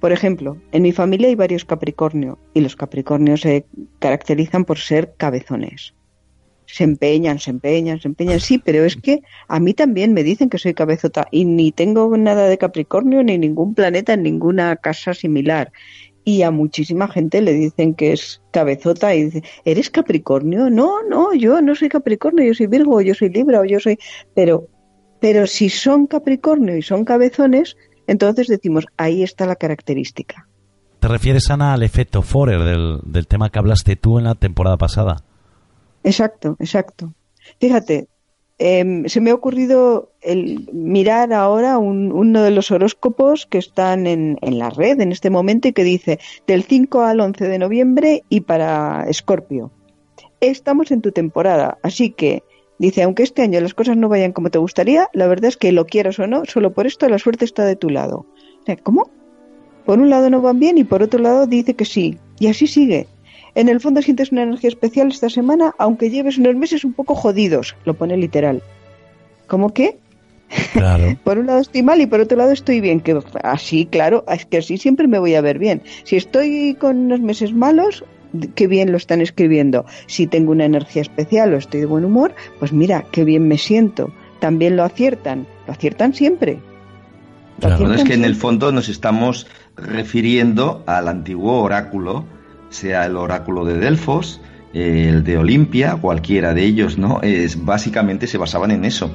[0.00, 3.64] Por ejemplo, en mi familia hay varios Capricornio y los Capricornios se
[4.00, 5.94] caracterizan por ser cabezones.
[6.72, 10.48] Se empeñan, se empeñan, se empeñan, sí, pero es que a mí también me dicen
[10.48, 15.12] que soy cabezota y ni tengo nada de Capricornio ni ningún planeta en ninguna casa
[15.12, 15.70] similar.
[16.24, 20.70] Y a muchísima gente le dicen que es cabezota y dice, ¿eres Capricornio?
[20.70, 23.98] No, no, yo no soy Capricornio, yo soy Virgo, yo soy Libra, o yo soy...
[24.34, 24.68] Pero,
[25.20, 27.76] pero si son Capricornio y son cabezones,
[28.06, 30.48] entonces decimos, ahí está la característica.
[31.02, 35.24] ¿Te refieres, Ana, al efecto Forer del, tema que hablaste tú en la temporada pasada?
[36.04, 37.14] Exacto, exacto.
[37.60, 38.08] Fíjate,
[38.58, 44.38] em, se me ha ocurrido el mirar ahora uno de los horóscopos que están en,
[44.42, 48.24] en, la red en este momento y que dice del 5 al 11 de noviembre
[48.28, 49.70] y para Escorpio.
[50.40, 52.42] Estamos en tu temporada, así que
[52.82, 55.70] Dice, aunque este año las cosas no vayan como te gustaría, la verdad es que
[55.70, 58.26] lo quieras o no, solo por esto la suerte está de tu lado.
[58.82, 59.08] ¿Cómo?
[59.84, 62.18] Por un lado no van bien y por otro lado dice que sí.
[62.40, 63.06] Y así sigue.
[63.54, 67.14] En el fondo sientes una energía especial esta semana, aunque lleves unos meses un poco
[67.14, 67.76] jodidos.
[67.84, 68.62] Lo pone literal.
[69.46, 69.98] ¿Cómo qué?
[70.72, 71.16] Claro.
[71.24, 73.00] por un lado estoy mal y por otro lado estoy bien.
[73.00, 75.82] Que así, claro, es que así siempre me voy a ver bien.
[76.04, 78.04] Si estoy con unos meses malos,
[78.54, 79.84] qué bien lo están escribiendo.
[80.06, 83.58] Si tengo una energía especial o estoy de buen humor, pues mira, qué bien me
[83.58, 84.12] siento.
[84.40, 86.58] También lo aciertan, lo aciertan siempre.
[87.60, 89.46] Lo es que en el fondo nos estamos
[89.76, 92.24] refiriendo al antiguo oráculo,
[92.72, 94.40] sea el oráculo de Delfos,
[94.74, 97.20] el de Olimpia, cualquiera de ellos, ¿no?
[97.22, 99.10] Es, básicamente se basaban en eso,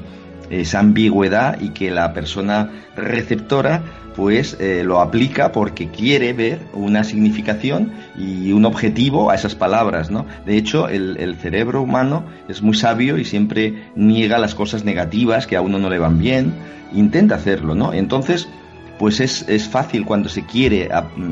[0.50, 3.84] esa ambigüedad y que la persona receptora
[4.16, 10.10] pues eh, lo aplica porque quiere ver una significación y un objetivo a esas palabras,
[10.10, 10.26] ¿no?
[10.44, 15.56] De hecho, el, cerebro humano es muy sabio y siempre niega las cosas negativas que
[15.56, 16.52] a uno no le van bien,
[16.94, 17.94] intenta hacerlo, ¿no?
[17.94, 18.50] Entonces,
[18.98, 20.90] pues es, es fácil cuando se quiere,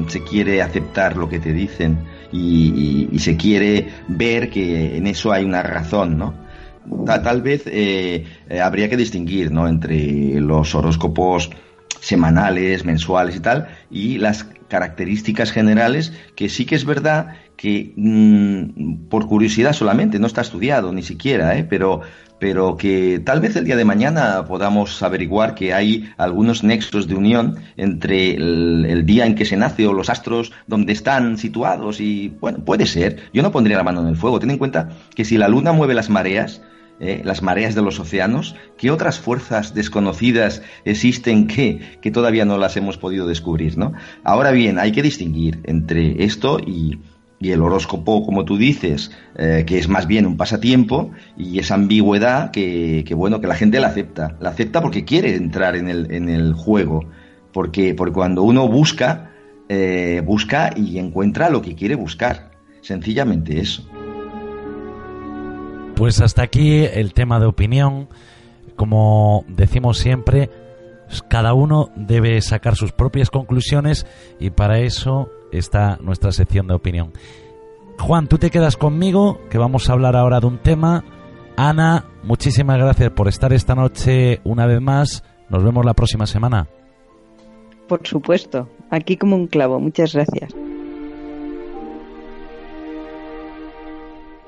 [0.08, 1.98] se quiere aceptar lo que te dicen
[2.32, 6.34] y, se quiere ver que en eso hay una razón, ¿no?
[7.06, 9.68] Tal, vez eh, eh, habría que distinguir ¿no?
[9.68, 11.50] entre los horóscopos
[12.00, 19.08] semanales, mensuales y tal, y las características generales que sí que es verdad que mm,
[19.10, 21.66] por curiosidad solamente, no está estudiado ni siquiera, ¿eh?
[21.68, 22.02] pero,
[22.40, 27.16] pero que tal vez el día de mañana podamos averiguar que hay algunos nexos de
[27.16, 32.30] unión entre el, día en que se nace o los astros donde están situados y
[32.40, 33.30] bueno, puede ser.
[33.34, 34.40] Yo no pondría la mano en el fuego.
[34.40, 36.62] Ten en cuenta que si la luna mueve las mareas,
[36.99, 37.22] ¿eh?
[37.24, 38.56] las mareas de los océanos?
[38.78, 43.78] ¿Qué otras fuerzas desconocidas existen que, que, todavía no las hemos podido descubrir?
[43.78, 43.94] ¿no?
[44.24, 46.99] Ahora bien, hay que distinguir entre esto y,
[47.46, 51.76] y el horóscopo, como tú dices, eh, que es más bien un pasatiempo y esa
[51.76, 54.36] ambigüedad que, bueno, que la gente la acepta.
[54.40, 57.06] La acepta porque quiere entrar en el, en el juego.
[57.54, 59.30] Porque, porque cuando uno busca,
[59.70, 62.50] eh, busca y encuentra lo que quiere buscar.
[62.82, 63.88] Sencillamente eso.
[65.96, 68.10] Pues hasta aquí el tema de opinión.
[68.76, 70.50] Como decimos siempre,
[71.30, 74.08] cada uno debe sacar sus propias conclusiones
[74.40, 77.14] y para eso está nuestra sección de opinión.
[77.99, 81.03] Juan, tú te quedas conmigo, que vamos a hablar ahora de un tema.
[81.57, 85.23] Ana, muchísimas gracias por estar esta noche una vez más.
[85.49, 86.68] Nos vemos la próxima semana.
[87.88, 89.80] Por supuesto, aquí como un clavo.
[89.80, 90.53] Muchas gracias.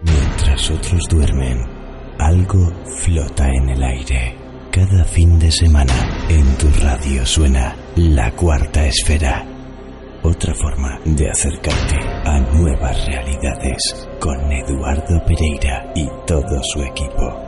[0.02, 1.64] Mientras otros duermen,
[2.20, 2.72] algo
[3.02, 4.36] flota en el aire.
[4.72, 5.94] Cada fin de semana
[6.30, 9.57] en tu radio suena la cuarta esfera.
[10.28, 11.96] Otra forma de acercarte
[12.26, 17.48] a nuevas realidades con Eduardo Pereira y todo su equipo.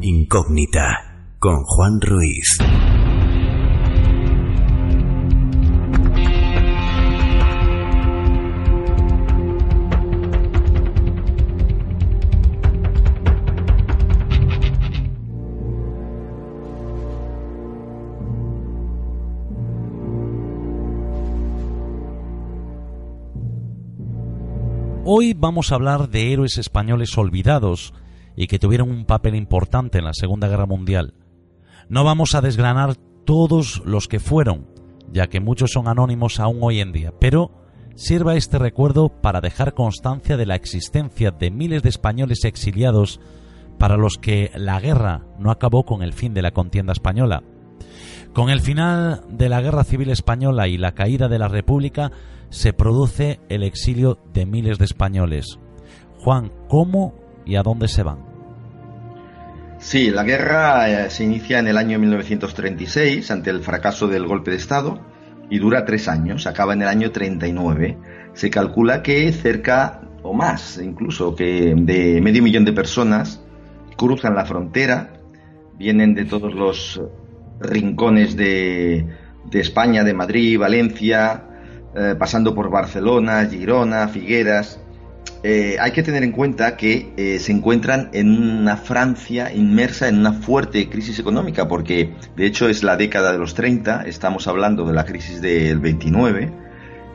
[0.00, 2.58] Incógnita con Juan Ruiz.
[25.14, 27.92] Hoy vamos a hablar de héroes españoles olvidados
[28.34, 31.12] y que tuvieron un papel importante en la Segunda Guerra Mundial.
[31.90, 34.68] No vamos a desgranar todos los que fueron,
[35.12, 37.50] ya que muchos son anónimos aún hoy en día, pero
[37.94, 43.20] sirva este recuerdo para dejar constancia de la existencia de miles de españoles exiliados
[43.78, 47.42] para los que la guerra no acabó con el fin de la contienda española.
[48.32, 52.12] Con el final de la Guerra Civil Española y la caída de la República,
[52.52, 55.58] se produce el exilio de miles de españoles.
[56.18, 57.14] Juan, ¿cómo
[57.46, 58.26] y a dónde se van?
[59.78, 64.50] Sí, la guerra eh, se inicia en el año 1936 ante el fracaso del golpe
[64.50, 65.00] de Estado
[65.48, 67.96] y dura tres años, acaba en el año 39.
[68.34, 73.42] Se calcula que cerca o más, incluso que de medio millón de personas
[73.96, 75.14] cruzan la frontera,
[75.78, 77.00] vienen de todos los
[77.60, 79.06] rincones de,
[79.50, 81.48] de España, de Madrid, Valencia,
[81.94, 84.80] eh, pasando por Barcelona, Girona, Figueras.
[85.42, 90.18] Eh, hay que tener en cuenta que eh, se encuentran en una Francia inmersa en
[90.18, 94.86] una fuerte crisis económica, porque de hecho es la década de los 30, estamos hablando
[94.86, 96.52] de la crisis del 29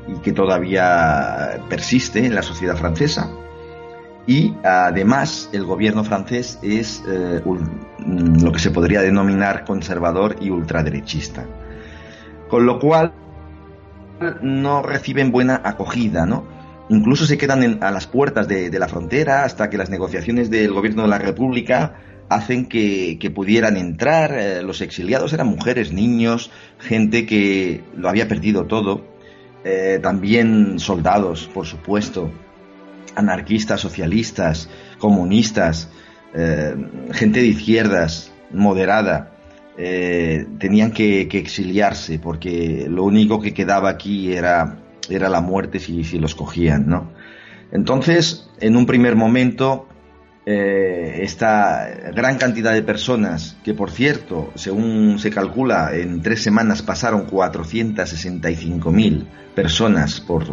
[0.09, 3.31] y que todavía persiste en la sociedad francesa.
[4.27, 11.45] Y además el gobierno francés es lo que se podría denominar conservador y ultraderechista.
[12.49, 13.13] Con lo cual
[14.41, 16.45] no reciben buena acogida, ¿no?
[16.89, 21.03] Incluso se quedan a las puertas de, la frontera hasta que las negociaciones del gobierno
[21.03, 21.95] de la República
[22.29, 24.33] hacen que, pudieran entrar.
[24.33, 26.49] Eh, los exiliados eran mujeres, niños,
[26.79, 29.05] gente que lo había perdido todo.
[29.63, 32.31] Eh, también soldados, por supuesto,
[33.15, 35.89] anarquistas, socialistas, comunistas,
[36.33, 36.75] eh,
[37.11, 39.36] gente de izquierdas, moderada.
[39.79, 46.03] Eh, tenían que, exiliarse porque lo único que quedaba aquí era, era la muerte si,
[46.03, 47.11] si los cogían, ¿no?
[47.71, 49.87] Entonces, en un primer momento,
[50.49, 56.81] eh, esta gran cantidad de personas, que por cierto, según se calcula, en tres semanas
[56.81, 60.45] pasaron 465.000 personas por,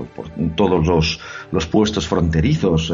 [0.56, 1.20] todos los,
[1.52, 2.92] los, puestos fronterizos,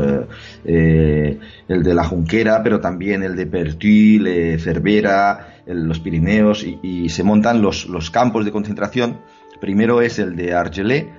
[0.65, 1.39] eh,
[1.69, 7.63] el de la Junquera, pero también el de Pertuil, Cervera, los Pirineos, y, se montan
[7.63, 9.21] los, los, campos de concentración.
[9.61, 11.13] Primero es el de Argelé,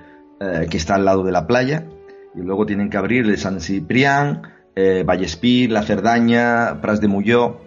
[0.68, 1.86] que está al lado de la playa,
[2.34, 4.42] y luego tienen que abrir el San Ciprián,
[4.74, 7.60] eh, Vallespir, La Cerdaña, Pras de Mulló,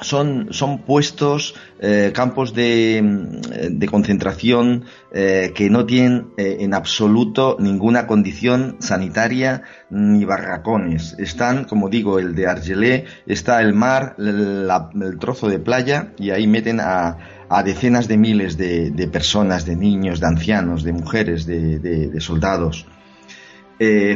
[0.00, 6.74] son, son puestos, eh, campos de, mm, de concentración eh, que no tienen eh, en
[6.74, 11.16] absoluto ninguna condición sanitaria ni barracones.
[11.18, 16.46] Están, como digo, el de Argelé, está el mar, el trozo de playa y ahí
[16.46, 21.46] meten a, a decenas de miles de, de, personas, de niños, de ancianos, de mujeres,
[21.46, 22.86] de, de soldados.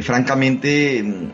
[0.01, 1.31] francamente,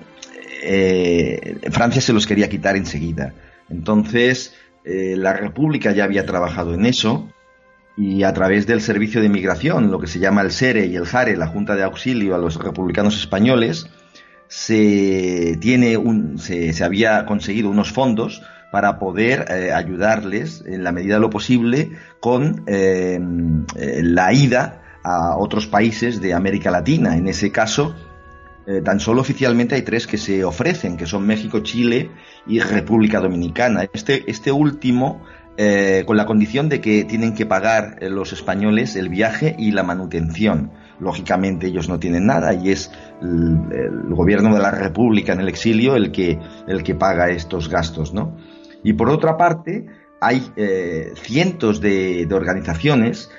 [0.63, 3.34] eh, Francia se los quería quitar enseguida.
[3.72, 4.53] Entonces,
[4.84, 7.30] eh, la República ya había trabajado en eso
[7.98, 11.06] y a través del Servicio de Migración, lo que se llama el SERE y el
[11.06, 13.88] JARE, la Junta de Auxilio a los republicanos españoles,
[14.48, 18.41] se, tiene un, se, había conseguido unos fondos
[18.72, 25.68] para poder eh, ayudarles en la medida de lo posible con la ida a otros
[25.68, 27.18] países de América Latina.
[27.18, 27.95] En ese caso,
[28.72, 32.10] eh, tan solo oficialmente hay tres que se ofrecen, que son México, Chile
[32.48, 33.89] y República Dominicana.
[33.91, 35.26] Este, este último,
[35.57, 39.72] eh, con la condición de que tienen que pagar eh, los españoles el viaje y
[39.72, 40.72] la manutención.
[41.02, 42.91] Lógicamente ellos no tienen nada y es
[43.22, 48.14] el, gobierno de la República en el exilio el que, el que paga estos gastos,
[48.14, 48.38] ¿no?
[48.84, 49.88] Y por otra parte,
[50.22, 50.52] hay
[51.15, 53.30] cientos de, de organizaciones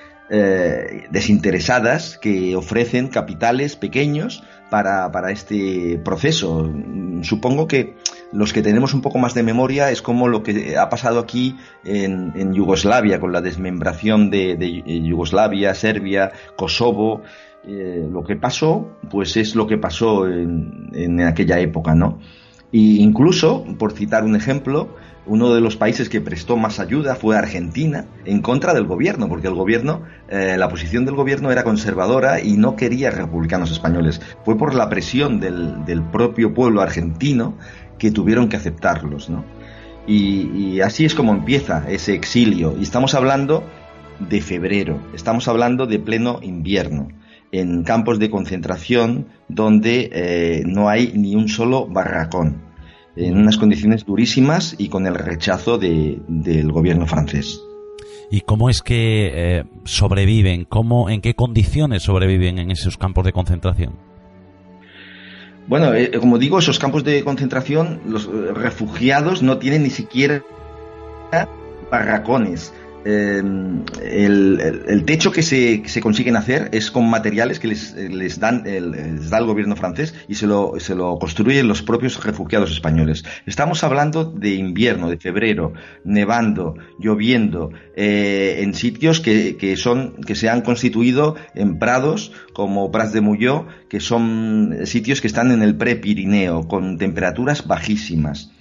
[1.11, 4.43] desinteresadas que ofrecen capitales pequeños
[4.73, 6.73] para, este proceso.
[7.21, 7.95] Supongo que
[8.33, 11.57] los que tenemos un poco más de memoria es como lo que ha pasado aquí
[11.85, 17.23] en, Yugoslavia, con la desmembración de, Yugoslavia, Serbia, Kosovo.
[17.65, 22.19] Eh, lo que pasó, pues es lo que pasó en, en aquella época, ¿no?
[22.73, 24.97] Y incluso, por citar un ejemplo,
[25.27, 29.49] uno de los países que prestó más ayuda fue Argentina en contra del gobierno, porque
[29.49, 34.21] el gobierno, eh, la posición del gobierno era conservadora y no quería republicanos españoles.
[34.45, 37.57] Fue por la presión del, propio pueblo argentino
[37.99, 39.45] que tuvieron que aceptarlos, ¿no?
[40.07, 42.75] Y, así es como empieza ese exilio.
[42.77, 43.63] Y estamos hablando
[44.19, 47.09] de febrero, estamos hablando de pleno invierno
[47.53, 52.72] en campos de concentración donde eh, no hay ni un solo barracón,
[53.17, 57.61] en unas condiciones durísimas y con el rechazo del gobierno francés.
[58.31, 60.65] ¿Y cómo es que eh, sobreviven?
[60.65, 63.99] ¿Cómo, ¿En qué condiciones sobreviven en esos campos de concentración?
[65.67, 70.43] Bueno, eh, como digo, esos campos de concentración, los eh, refugiados no tienen ni siquiera
[71.91, 72.73] barracones.
[73.05, 79.29] Em, el, techo que se, consiguen hacer es con materiales que les, les dan el,
[79.29, 83.25] da el gobierno francés y se lo, se lo construyen los propios refugiados españoles.
[83.45, 85.73] Estamos hablando de invierno, de febrero,
[86.05, 92.93] nevando, lloviendo, eh, en sitios que, que, son, que se han constituido en prados como
[92.93, 98.53] Pras de Muyó, que son sitios que están en el pre-Pirineo, con temperaturas bajísimas.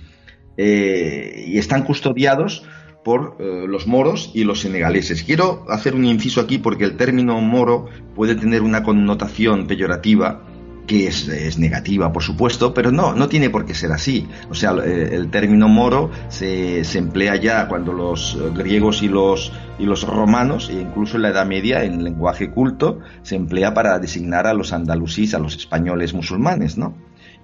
[0.57, 2.63] Eh, y están custodiados
[3.03, 5.23] por eh, los moros y los senegaleses.
[5.23, 10.43] Quiero hacer un inciso aquí porque el término moro puede tener una connotación peyorativa
[10.87, 14.27] que es, negativa, por supuesto, pero no, no tiene por qué ser así.
[14.49, 19.53] O sea, eh, el término moro se, se, emplea ya cuando los griegos y los,
[19.79, 23.99] y los romanos, e incluso en la Edad Media, en lenguaje culto, se emplea para
[23.99, 26.93] designar a los andalusíes, a los españoles musulmanes, ¿no?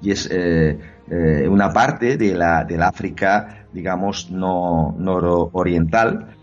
[0.01, 0.77] Y es eh,
[1.49, 6.35] una parte de la, del África digamos, no nororiental.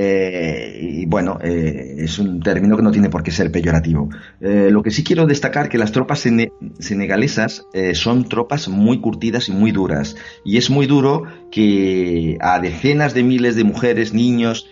[0.00, 4.08] Eh, y bueno, eh, es un término que no tiene por qué ser peyorativo.
[4.40, 6.24] Eh, lo que sí quiero destacar que las tropas
[6.78, 10.16] senegalesas son tropas muy curtidas y muy duras.
[10.42, 14.70] Y es muy duro que a decenas de miles de mujeres, niños,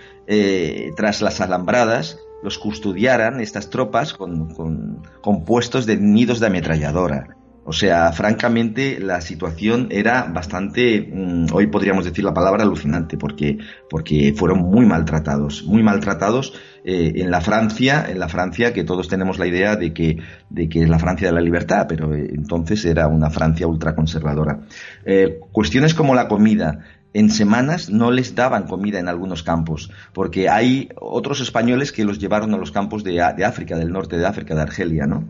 [0.96, 7.35] tras las alambradas, los custodiaran estas tropas con puestos de nidos de ametralladora.
[7.68, 13.58] O sea, francamente, la situación era bastante, mm, hoy podríamos decir la palabra alucinante, porque,
[13.90, 19.08] porque fueron muy maltratados, muy maltratados eh, en la Francia, en la Francia que todos
[19.08, 20.16] tenemos la idea de que,
[20.48, 24.60] de que es la Francia de la libertad, pero eh, entonces era una Francia ultraconservadora.
[25.04, 26.84] Eh, cuestiones como la comida,
[27.14, 32.20] en semanas no les daban comida en algunos campos, porque hay otros españoles que los
[32.20, 35.24] llevaron a los campos de, de África, del norte de África, de Argelia, ¿no?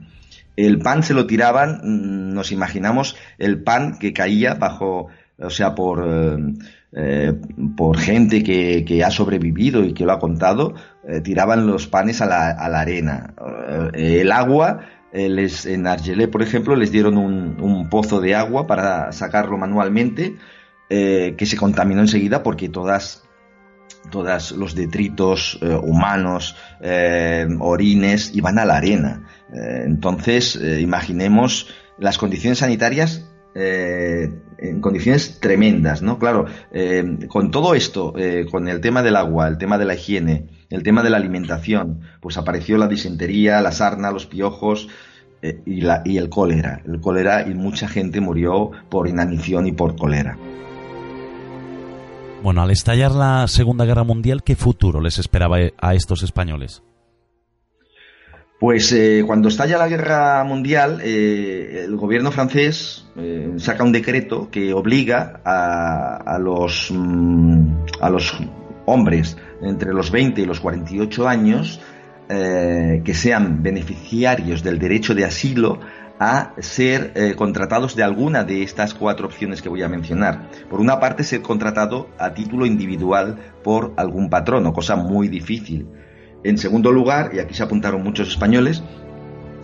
[0.57, 5.09] El pan se lo tiraban, mm, nos imaginamos el pan que caía bajo,
[5.39, 6.55] o sea, por, eh,
[6.93, 7.35] eh,
[7.77, 10.75] por gente que, ha sobrevivido y que lo ha contado,
[11.07, 13.35] eh, tiraban los panes a la, a la arena.
[13.93, 14.81] el agua,
[15.13, 20.37] les, en Argelé, por ejemplo, les dieron un, un pozo de agua para sacarlo manualmente,
[20.89, 23.25] que se contaminó enseguida porque todas
[24.11, 26.57] todos los detritos humanos,
[27.59, 29.23] orines, iban a la arena.
[29.53, 31.69] Eh, entonces, eh, imaginemos
[31.99, 36.19] las condiciones sanitarias eh, en condiciones tremendas, ¿no?
[36.19, 36.47] Claro,
[37.29, 38.15] con todo esto,
[38.51, 42.01] con el tema del agua, el tema de la higiene, el tema de la alimentación,
[42.21, 44.89] pues apareció la disentería, la sarna, los piojos
[45.43, 46.83] y, y el cólera.
[46.87, 50.37] El cólera y mucha gente murió por inanición y por cólera.
[52.43, 56.83] Bueno, al estallar la Segunda Guerra Mundial, ¿qué futuro les esperaba a estos españoles?
[58.59, 64.49] Pues eh, cuando estalla la guerra mundial, eh, el gobierno francés eh, saca un decreto
[64.51, 68.35] que obliga a, los, mm, a los
[68.87, 71.81] hombres entre los 20 y los 48 años
[72.29, 75.79] que sean beneficiarios del derecho de asilo
[76.19, 80.51] a ser contratados de alguna de estas cuatro opciones que voy a mencionar.
[80.69, 85.87] Por una parte, ser contratado a título individual por algún patrono, cosa muy difícil.
[86.47, 88.81] En segundo lugar, y aquí se apuntaron muchos españoles,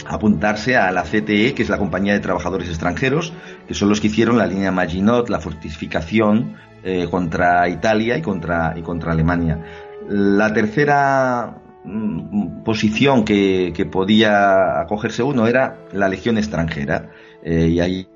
[0.04, 3.32] apuntarse a la CTE, que es la Compañía de Trabajadores Extranjeros,
[3.68, 8.74] que son los que hicieron la línea Maginot, la fortificación eh, contra Italia y contra,
[9.06, 9.62] Alemania.
[10.08, 17.10] La tercera mm, posición que, podía acogerse uno era la Legión extranjera,
[17.44, 18.08] eh, y ahí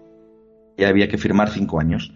[0.84, 2.12] había que firmar cinco años.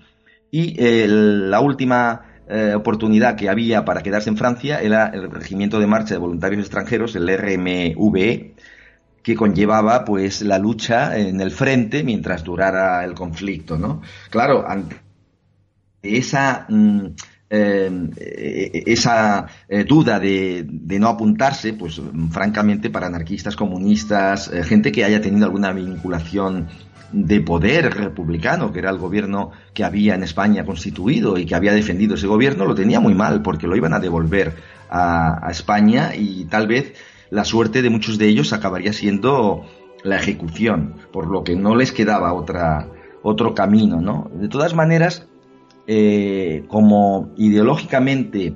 [0.50, 5.78] Y eh, la última eh, oportunidad que había para quedarse en Francia era el Regimiento
[5.78, 8.54] de Marcha de Voluntarios Extranjeros, el RMVE,
[9.22, 14.02] que conllevaba pues la lucha en el frente mientras durara el conflicto, ¿no?
[14.30, 14.96] Claro, ante
[16.02, 17.06] esa mm,
[17.50, 22.00] eh, esa eh, duda de, de, no apuntarse, pues
[22.30, 26.68] francamente para anarquistas, comunistas, gente que haya tenido alguna vinculación
[27.12, 31.72] de poder republicano, que era el gobierno que había en España constituido y que había
[31.72, 34.54] defendido ese gobierno, lo tenía muy mal porque lo iban a devolver
[34.88, 36.94] a, España y tal vez
[37.30, 39.66] la suerte de muchos de ellos acabaría siendo
[40.02, 42.88] la ejecución, por lo que no les quedaba otra,
[43.22, 44.30] otro camino, ¿no?
[44.34, 45.28] De todas maneras,
[45.86, 48.54] eh, como ideológicamente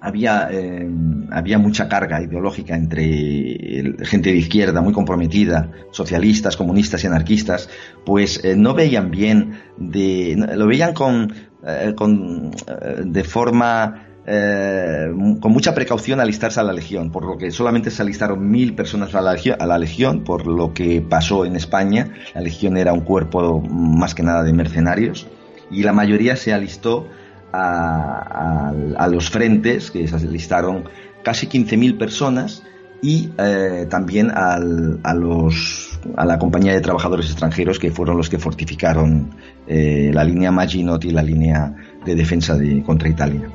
[0.00, 0.88] había, eh,
[1.30, 7.68] había mucha carga ideológica entre gente de izquierda muy comprometida, socialistas, comunistas y anarquistas,
[8.04, 11.32] pues eh, no veían bien, de, lo veían con,
[11.66, 15.08] eh, con de forma eh,
[15.40, 19.14] con mucha precaución alistarse a la Legión, por lo que solamente se alistaron mil personas
[19.14, 22.12] a la, a la Legión, por lo que pasó en España.
[22.34, 25.26] La Legión era un cuerpo más que nada de mercenarios
[25.70, 27.08] y la mayoría se alistó
[27.52, 28.72] a,
[29.10, 30.84] los frentes, que se alistaron
[31.22, 32.62] casi 15.000 personas
[33.02, 38.28] y eh, también al, a, los, a la compañía de trabajadores extranjeros que fueron los
[38.28, 39.34] que fortificaron
[39.66, 41.74] eh, la línea Maginot y la línea
[42.04, 43.50] de defensa de, contra Italia.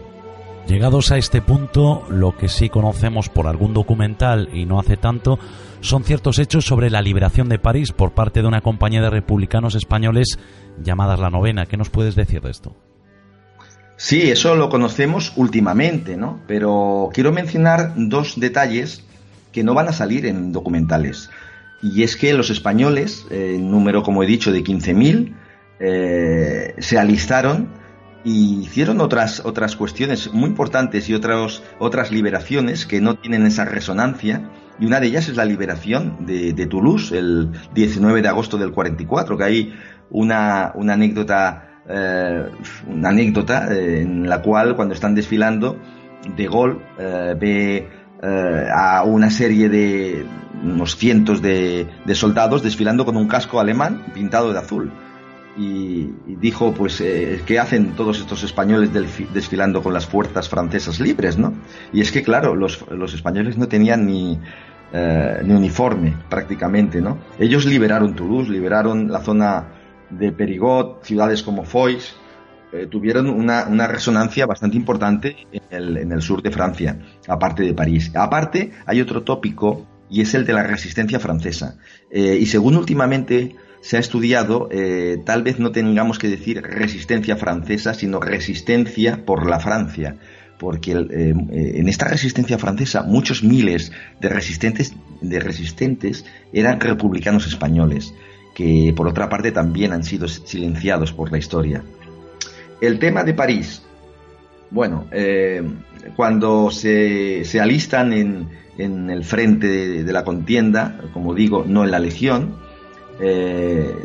[0.67, 5.37] Llegados a este punto, lo que sí conocemos por algún documental y no hace tanto
[5.81, 9.75] son ciertos hechos sobre la liberación de París por parte de una compañía de republicanos
[9.75, 10.39] españoles
[10.81, 11.67] llamadas La Novena.
[11.67, 12.75] ¿Qué nos puedes decir de esto?
[13.97, 16.41] Sí, eso lo conocemos últimamente, ¿no?
[16.47, 19.03] Pero quiero mencionar dos detalles
[19.53, 21.29] que no van a salir en documentales.
[21.81, 25.33] Y es que los españoles, en número, como he dicho, de 15.000,
[25.79, 27.69] eh, se alistaron
[28.25, 33.65] y hicieron otras, otras cuestiones muy importantes y otras, otras liberaciones que no tienen esa
[33.65, 34.49] resonancia.
[34.79, 39.37] Y una de ellas es la liberación de, Toulouse el 19 de agosto del 44,
[39.37, 39.73] que hay
[40.09, 42.45] una, una anécdota, eh,
[42.87, 45.77] una anécdota eh, en la cual cuando están desfilando,
[46.35, 47.89] De Gaulle eh, ve
[48.73, 50.25] a una serie de
[50.63, 54.91] unos cientos de, de soldados desfilando con un casco alemán pintado de azul
[55.57, 58.89] y, dijo, pues, eh, ¿qué hacen todos estos españoles
[59.33, 61.53] desfilando con las fuerzas francesas libres, no?
[61.93, 64.37] Y es que, claro, los, los españoles no tenían ni,
[64.91, 67.19] eh, ni uniforme prácticamente, ¿no?
[67.39, 69.67] Ellos liberaron Toulouse, liberaron la zona
[70.09, 72.15] de Perigot, ciudades como Foix,
[72.73, 77.63] eh, tuvieron una, una, resonancia bastante importante en el, en el sur de Francia, aparte
[77.63, 78.11] de París.
[78.15, 81.77] Aparte, hay otro tópico y es el de la resistencia francesa.
[82.11, 83.55] y según últimamente
[83.85, 89.47] se ha estudiado, eh, tal vez no tengamos que decir resistencia francesa, sino resistencia por
[89.47, 90.17] la Francia,
[90.57, 97.45] porque eh, eh, en esta resistencia francesa muchos miles de resistentes, de resistentes eran republicanos
[97.45, 98.15] españoles,
[98.55, 101.83] que por otra parte también han sido silenciados por la historia.
[102.81, 103.83] El tema de París.
[104.71, 105.05] Bueno,
[106.15, 112.55] cuando se, alistan en, el frente de la contienda, como digo, no en la legión,
[113.19, 113.95] eh,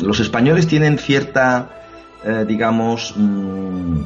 [0.00, 1.70] los españoles tienen cierta,
[2.24, 4.02] eh, digamos, mm,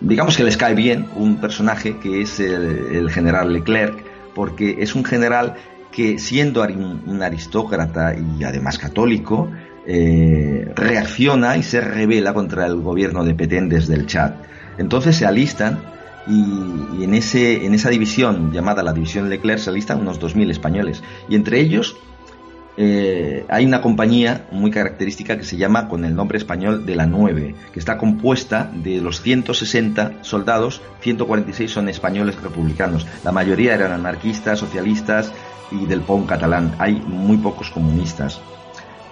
[0.00, 3.94] digamos que les cae bien un personaje que es el, general Leclerc,
[4.34, 5.54] porque es un general
[5.94, 9.48] que siendo un aristócrata y además católico,
[9.86, 14.32] eh, reacciona y se revela contra el gobierno de Petén desde el Chad.
[14.76, 15.78] Entonces se alistan
[16.26, 21.00] y, en, ese, en esa división llamada la división Leclerc se alistan unos 2.000 españoles.
[21.28, 21.96] Y entre ellos
[22.76, 27.06] eh, hay una compañía muy característica que se llama con el nombre español de la
[27.06, 33.06] 9, que está compuesta de los 160 soldados, 146 son españoles republicanos.
[33.22, 35.32] La mayoría eran anarquistas, socialistas
[35.70, 36.74] y del PON catalán.
[36.78, 38.40] Hay muy pocos comunistas.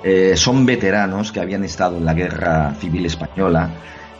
[0.02, 3.70] Eh, son veteranos que habían estado en la guerra civil española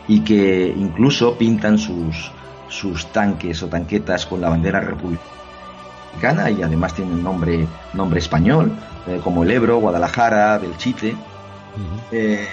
[0.07, 2.31] y que incluso pintan sus,
[2.69, 8.71] sus tanques o tanquetas con la bandera republicana y además tienen nombre, nombre español
[9.07, 11.15] eh, como el Ebro, Guadalajara, Belchite.
[12.11, 12.47] Eh,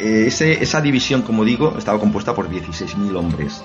[0.00, 3.62] esa división, como digo, estaba compuesta por 16.000 hombres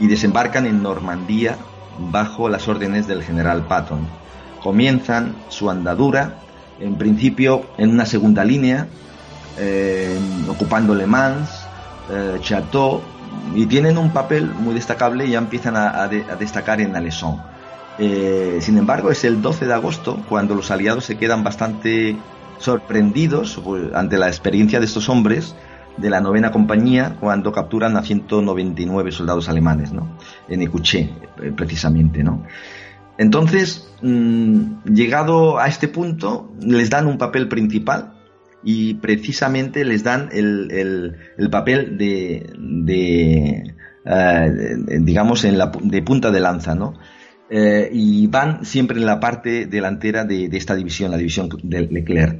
[0.00, 1.56] y desembarcan en Normandía
[1.98, 4.06] bajo las órdenes del general Patton.
[4.64, 6.40] Comienzan su andadura,
[6.80, 8.88] en principio en una segunda línea,
[9.58, 10.18] eh,
[10.48, 11.50] ocupando Le Mans,
[12.40, 13.00] Chateau,
[13.54, 17.44] y tienen un papel muy destacable y ya empiezan a, destacar en Alessandro.
[17.98, 22.16] Eh, sin embargo, es el 12 de agosto cuando los aliados se quedan bastante
[22.58, 25.54] sorprendidos pues, ante la experiencia de estos hombres
[25.96, 30.08] de la novena compañía cuando capturan a 199 soldados alemanes, ¿no?
[30.48, 31.10] En Ecuché,
[31.40, 32.42] eh, precisamente, ¿no?
[33.18, 38.14] Entonces, mm, llegado a este punto, les dan un papel principal
[38.64, 41.16] y precisamente les dan el,
[41.50, 43.74] papel de,
[44.04, 46.94] eh, digamos, en la, de punta de lanza, ¿no?
[47.50, 52.38] Eh, y van siempre en la parte delantera de, esta división, la división de Leclerc.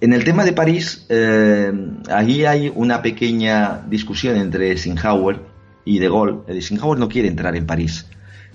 [0.00, 1.72] En el tema de París, eh,
[2.10, 5.40] ahí hay una pequeña discusión entre Eisenhower
[5.84, 6.40] y De Gaulle.
[6.48, 8.06] Eisenhower no quiere entrar en París.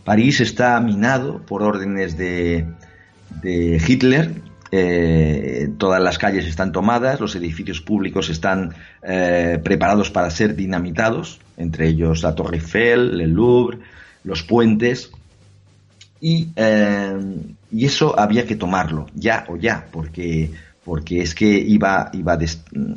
[0.04, 2.68] París está minado por órdenes de,
[3.44, 4.32] Hitler.
[4.74, 11.90] Eh, todas las calles están tomadas, los edificios públicos están preparados para ser dinamitados, entre
[11.90, 13.80] ellos la Torre Eiffel, el Louvre,
[14.24, 15.12] los puentes.
[16.20, 17.18] Y, eh,
[17.72, 20.52] y, eso había que tomarlo, ya o ya, porque
[20.84, 22.38] porque es que iba, iba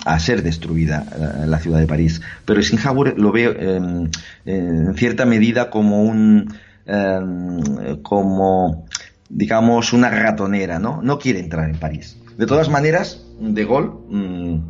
[0.06, 2.20] a ser destruida eh, la ciudad de París.
[2.44, 4.10] Pero Eisenhower lo ve em,
[4.46, 6.54] en cierta medida como un,
[6.86, 8.86] em, como,
[9.28, 11.02] digamos, una ratonera, ¿no?
[11.02, 12.18] No quiere entrar en París.
[12.36, 14.62] De todas maneras, De Gaulle, mm,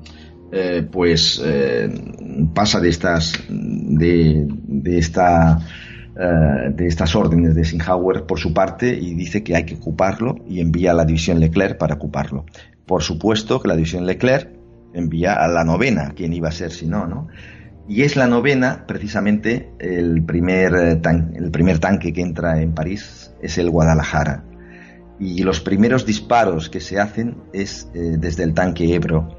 [0.53, 1.89] eh, pues eh,
[2.55, 5.59] pasa de estas, de, de esta
[6.16, 10.36] eh, de estas órdenes de Eisenhower por su parte y dice que hay que ocuparlo
[10.47, 12.45] y envía a la división Leclerc para ocuparlo.
[12.86, 14.49] Por supuesto que la división Leclerc
[14.93, 17.27] envía a la novena, quien iba a ser si no, ¿no?
[17.86, 21.01] Y es la novena, precisamente, el primer, eh,
[21.35, 24.44] el primer tanque que entra en París es el Guadalajara.
[25.20, 29.39] Y los primeros disparos que se hacen es eh, desde el tanque Ebro.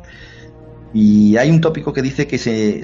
[0.93, 2.81] Y hay un tópico que dice que se,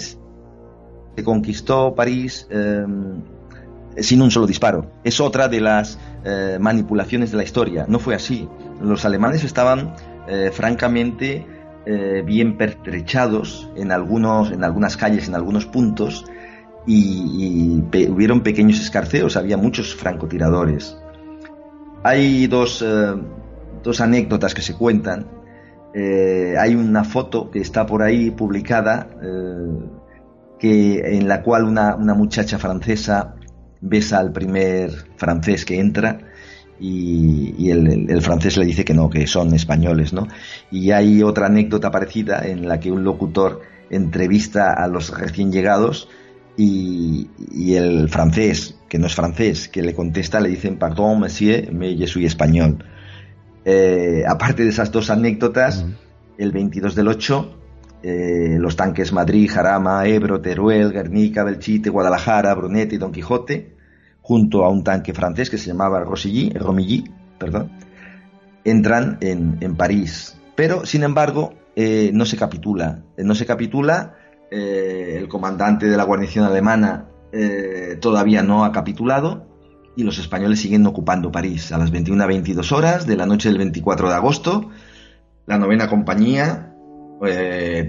[1.24, 3.22] conquistó París em,
[3.98, 4.92] sin un solo disparo.
[5.04, 7.86] Es otra de las eh, manipulaciones de la historia.
[7.88, 8.50] No fue así.
[8.82, 9.94] Los alemanes estaban
[10.28, 11.46] eh, francamente
[11.86, 16.26] eh, bien pertrechados en, algunos, en algunas calles, en algunos puntos,
[16.86, 20.98] y, hubieron pequeños escarceos, había muchos francotiradores.
[22.04, 23.14] Hay dos, eh,
[23.84, 25.28] dos anécdotas que se cuentan.
[25.94, 29.08] hay una foto que está por ahí publicada
[30.58, 33.36] que, en la cual una, una muchacha francesa
[33.82, 36.31] besa al primer francés que entra
[36.82, 40.28] y, el, francés le dice que no, que son españoles, ¿no?
[40.72, 46.10] Y hay otra anécdota parecida en la que un locutor entrevista a los recién llegados
[46.58, 47.30] y,
[47.74, 52.08] el francés, que no es francés, que le contesta, le dicen, pardon, monsieur, mais je
[52.08, 52.84] suis español.
[53.64, 55.86] Eh, aparte de esas dos anécdotas,
[56.38, 57.58] el 22 del 8,
[58.04, 63.71] eh, los tanques Madrid, Jarama, Ebro, Teruel, Guernica, Belchite, Guadalajara, Brunete y Don Quijote
[64.22, 67.04] junto a un tanque francés que se llamaba Rosilly, Romilly,
[67.38, 67.72] perdón,
[68.64, 70.38] entran en, París.
[70.56, 73.02] Pero, sin embargo, eh, no se capitula.
[73.18, 74.16] Eh, no se capitula,
[74.52, 77.08] eh, el comandante de la guarnición alemana
[78.02, 79.48] todavía no ha capitulado
[79.96, 81.72] y los españoles siguen ocupando París.
[81.72, 84.70] A las 21 a 22 horas de la noche del 24 de agosto,
[85.46, 86.76] la novena compañía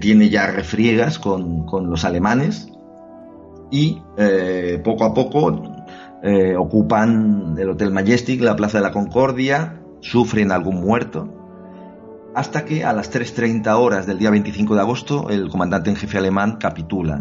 [0.01, 2.69] tiene ya refriegas con, con los alemanes
[3.73, 4.01] y
[4.85, 5.82] poco a poco
[6.23, 11.33] eh, ocupan el Hotel Majestic, la Plaza de la Concordia, sufren algún muerto,
[12.35, 16.19] hasta que a las 3.30 horas del día 25 de agosto el comandante en jefe
[16.19, 17.21] alemán capitula.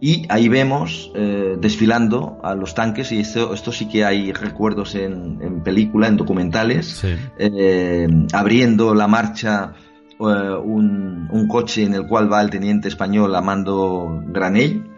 [0.00, 4.96] Y ahí vemos eh, desfilando a los tanques, y esto, esto sí que hay recuerdos
[4.96, 7.04] en, película, en documentales,
[7.38, 9.74] eh, abriendo la marcha
[10.18, 14.89] un, un, coche en el cual va el teniente español Amando Granell,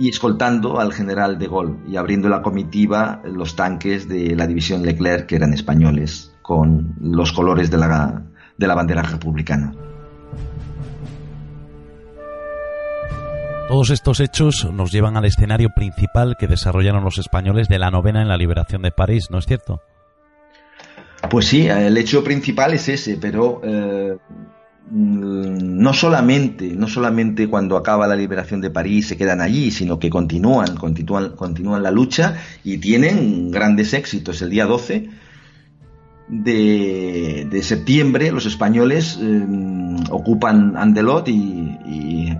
[0.00, 4.82] y escoltando al general de Gaulle y abriendo la comitiva los tanques de la división
[4.82, 8.22] Leclerc que eran españoles con los colores de la,
[8.56, 9.74] de la bandera republicana.
[13.68, 18.22] Todos estos hechos nos llevan al escenario principal que desarrollaron los españoles de la novena
[18.22, 19.82] en la liberación de París, ¿no es cierto?
[21.28, 24.16] Pues sí, el hecho principal es ese, pero eh,
[24.90, 30.10] no solamente, no solamente cuando acaba la liberación de París se quedan allí, sino que
[30.10, 34.42] continúan, continúan, continúan la lucha y tienen grandes éxitos.
[34.42, 35.08] El día 12
[36.28, 39.46] de, septiembre los españoles eh,
[40.10, 41.56] ocupan Andelot y,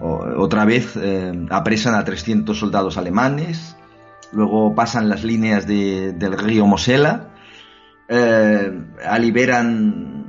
[0.01, 3.77] otra vez eh, apresan a 300 soldados alemanes,
[4.33, 7.31] luego pasan las líneas del río Mosela,
[8.09, 8.73] eh,
[9.19, 10.20] liberan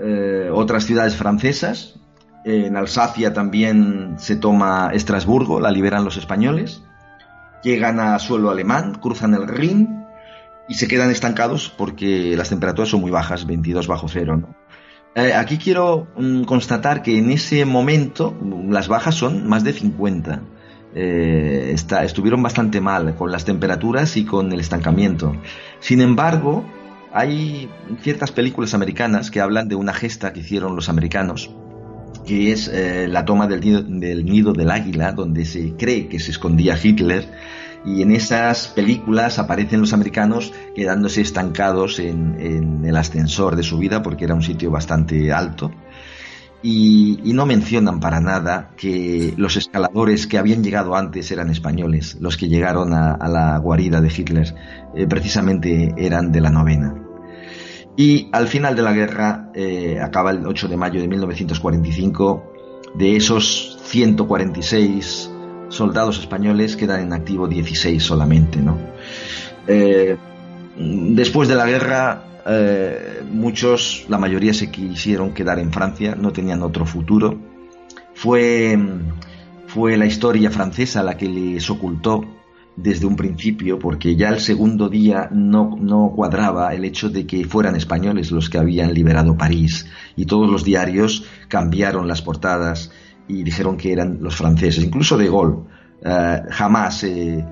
[0.00, 1.98] eh, otras ciudades francesas.
[2.44, 6.82] En Alsacia también se toma Estrasburgo, la liberan los españoles.
[7.62, 10.04] Llegan a suelo alemán, cruzan el Rin
[10.68, 14.42] y se quedan estancados porque las temperaturas son muy bajas, 22 bajo cero.
[15.14, 19.72] Eh, aquí quiero mm, constatar que en ese momento mm, las bajas son más de
[19.72, 20.42] 50.
[20.94, 25.34] Eh, estuvieron bastante mal con las temperaturas y con el estancamiento.
[25.80, 26.64] Sin embargo,
[27.12, 27.70] hay
[28.02, 31.50] ciertas películas americanas que hablan de una gesta que hicieron los americanos,
[32.26, 33.60] que es eh, la toma del
[34.24, 37.26] nido, del águila, donde se cree que se escondía Hitler,
[37.84, 44.02] y en esas películas aparecen los americanos quedándose estancados en, el ascensor de su vida,
[44.02, 45.70] porque era un sitio bastante alto.
[46.62, 52.36] Y, no mencionan para nada que los escaladores que habían llegado antes eran españoles, los
[52.36, 54.54] que llegaron a, la guarida de Hitler
[54.96, 56.94] eh, precisamente eran de la novena.
[57.96, 62.52] Y al final de la guerra, eh, acaba el 8 de mayo de 1945,
[62.94, 65.30] de esos 146
[65.68, 68.58] soldados españoles quedan en activo 16 solamente.
[68.58, 68.78] ¿no?
[69.66, 70.16] Eh,
[70.76, 76.62] después de la guerra eh, muchos, la mayoría se quisieron quedar en Francia, no tenían
[76.62, 77.38] otro futuro.
[78.14, 78.78] Fue,
[79.66, 82.24] fue la historia francesa la que les ocultó
[82.74, 87.44] desde un principio, porque ya el segundo día no, no, cuadraba el hecho de que
[87.44, 92.92] fueran españoles los que habían liberado París, y todos los diarios cambiaron las portadas
[93.26, 95.58] y dijeron que eran los franceses, incluso de Gaulle.
[96.02, 97.44] Eh, jamás eh,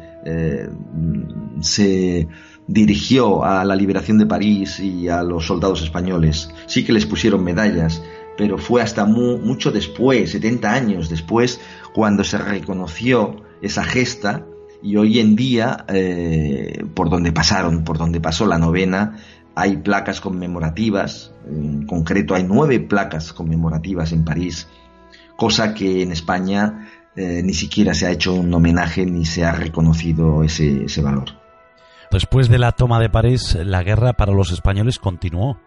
[1.60, 2.28] se
[2.68, 6.50] dirigió a la liberación de París y a los soldados españoles.
[6.66, 8.02] Sí que les pusieron medallas,
[8.36, 11.60] pero fue hasta mucho después, 70 años después,
[11.94, 14.44] cuando se reconoció esa gesta
[14.82, 19.16] y hoy en día, eh, por donde pasaron, por donde pasó la novena,
[19.54, 24.68] hay placas conmemorativas, en concreto hay nueve placas conmemorativas en París,
[25.36, 29.52] cosa que en España eh, ni siquiera se ha hecho un homenaje ni se ha
[29.52, 31.35] reconocido ese, ese valor.
[32.10, 35.58] Después de la toma de París, la guerra para los españoles continuó.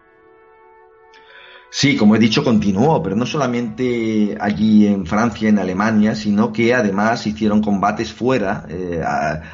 [1.72, 6.74] Sí, como he dicho, continuó, pero no solamente allí en Francia, en Alemania, sino que
[6.74, 8.66] además hicieron combates fuera.
[8.68, 9.02] Eh,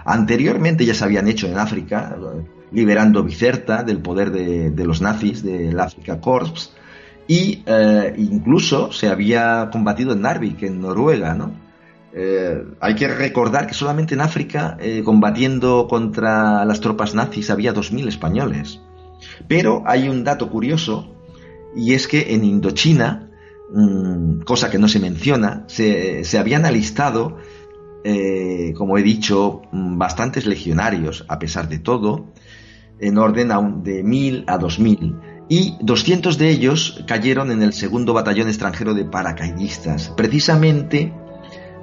[0.05, 2.15] anteriormente ya se habían hecho en África,
[2.71, 6.71] liberando Bicerta del poder de, los nazis, del Afrika Corps,
[7.27, 11.64] y eh, incluso se había combatido en Narvik, en Noruega, ¿no?
[12.17, 18.07] Eh, hay que recordar que solamente en África, combatiendo contra las tropas nazis, había 2.000
[18.07, 18.79] españoles.
[19.47, 21.15] Pero hay un dato curioso
[21.75, 23.29] y es que en Indochina,
[23.71, 27.37] mm, cosa que no se menciona, se, habían alistado,
[28.03, 32.33] eh, como he dicho, mm, bastantes legionarios, a pesar de todo,
[32.99, 33.51] en orden
[33.83, 35.17] de mil a dos mil.
[35.47, 40.11] Y 200 de ellos cayeron en el segundo batallón extranjero de paracaidistas.
[40.15, 41.13] Precisamente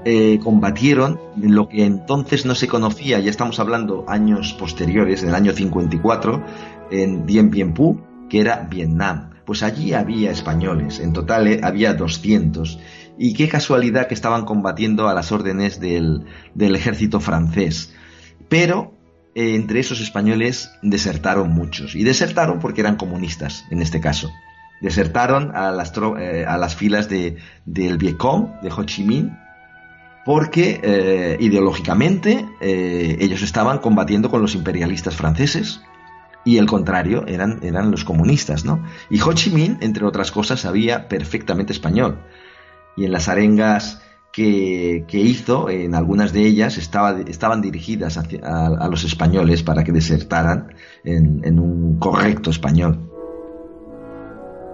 [0.05, 5.35] eh, combatieron lo que entonces no se conocía, ya estamos hablando años posteriores, en el
[5.35, 6.45] año 54,
[6.91, 11.95] en Dien Bien Phu, que era Vietnam pues allí había españoles, en total eh, había
[11.95, 12.79] 200.
[13.19, 16.25] Y qué casualidad que estaban combatiendo a las órdenes del,
[16.57, 17.93] ejército francés.
[18.49, 18.95] Pero
[19.35, 21.95] eh, entre esos españoles desertaron muchos.
[21.95, 24.31] Y desertaron porque eran comunistas, en este caso.
[24.81, 29.31] Desertaron a las, a las filas de, del Vietcong, de Ho Chi Minh,
[30.25, 35.81] porque ideológicamente ellos estaban combatiendo con los imperialistas franceses
[36.45, 38.83] y el contrario eran, eran los comunistas, ¿no?
[39.11, 42.19] Y Ho Chi Minh, entre otras cosas, sabía perfectamente español.
[42.97, 49.05] Y en las arengas que, hizo, en algunas de ellas, estaba, estaban dirigidas a, los
[49.05, 50.75] españoles para que desertaran
[51.05, 53.12] en un correcto español.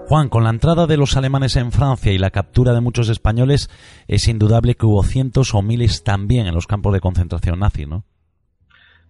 [0.08, 3.68] Juan, con la entrada de los alemanes en Francia y la captura de muchos españoles,
[4.06, 8.06] es indudable que hubo cientos o miles también en los campos de concentración nazi, ¿no?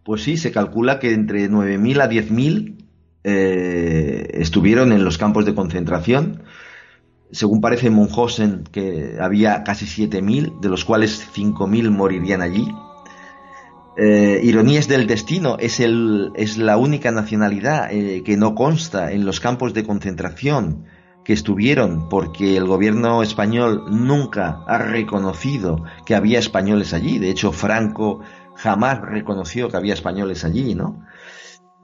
[0.02, 2.84] Pues sí, se calcula que entre 9.000 a 10.000
[3.22, 6.42] eh, estuvieron en los campos de concentración.
[7.30, 12.66] Según parece Munchausen, que había casi 7.000, de los cuales 5.000 morirían allí.
[14.00, 19.26] Eh, ironías del destino, es, el, es la única nacionalidad eh, que no consta en
[19.26, 20.84] los campos de concentración
[21.24, 27.18] que estuvieron, porque el gobierno español nunca ha reconocido que había españoles allí.
[27.18, 28.20] De hecho, Franco
[28.54, 31.04] jamás reconoció que había españoles allí, ¿no?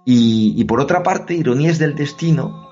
[0.05, 2.64] Y, por otra parte, ironías del destino,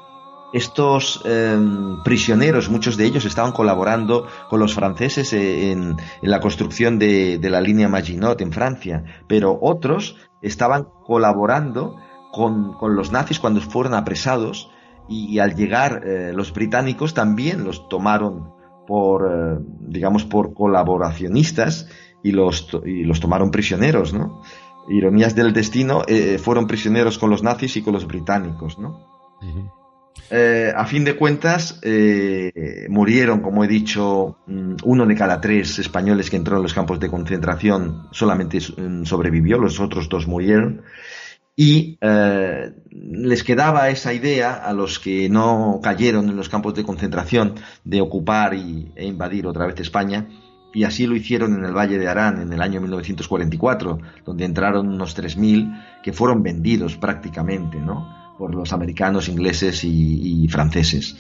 [0.53, 7.39] estos em, prisioneros, muchos de ellos estaban colaborando con los franceses en, la construcción de,
[7.43, 11.97] la línea Maginot en Francia, pero otros estaban colaborando
[12.33, 14.71] con, los nazis cuando fueron apresados
[15.09, 18.53] y, al llegar eh, los británicos también los tomaron
[18.87, 21.89] por, eh, digamos, por colaboracionistas
[22.23, 24.43] y los, y los tomaron prisioneros, ¿no?
[24.89, 29.13] Ironías del destino, eh, fueron prisioneros con los nazis y con los británicos, ¿no?
[30.31, 35.79] Eh, a fin de cuentas, eh, murieron, como he dicho, mm, uno de cada tres
[35.79, 40.83] españoles que entró en los campos de concentración solamente mm, sobrevivió, los otros dos murieron.
[41.55, 41.99] Y
[42.91, 48.01] les quedaba esa idea a los que no cayeron en los campos de concentración de
[48.01, 50.29] ocupar y, e invadir otra vez España,
[50.75, 54.89] y así lo hicieron en el Valle de Arán en el año 1944, donde entraron
[54.89, 58.22] unos 3.000 que fueron vendidos prácticamente, ¿no?
[58.43, 61.17] Por los americanos, ingleses y, franceses.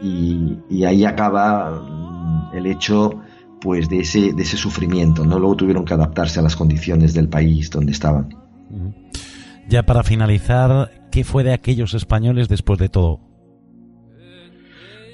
[0.00, 3.20] Y, ahí acaba mm, el hecho
[3.60, 5.40] pues de ese, de ese sufrimiento, ¿no?
[5.40, 8.36] Luego tuvieron que adaptarse a las condiciones del país donde estaban.
[9.68, 13.18] Ya para finalizar, ¿qué fue de aquellos españoles después de todo?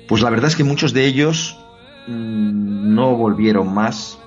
[0.07, 1.59] Pues la verdad es que muchos de ellos
[2.09, 4.19] Mm, no volvieron más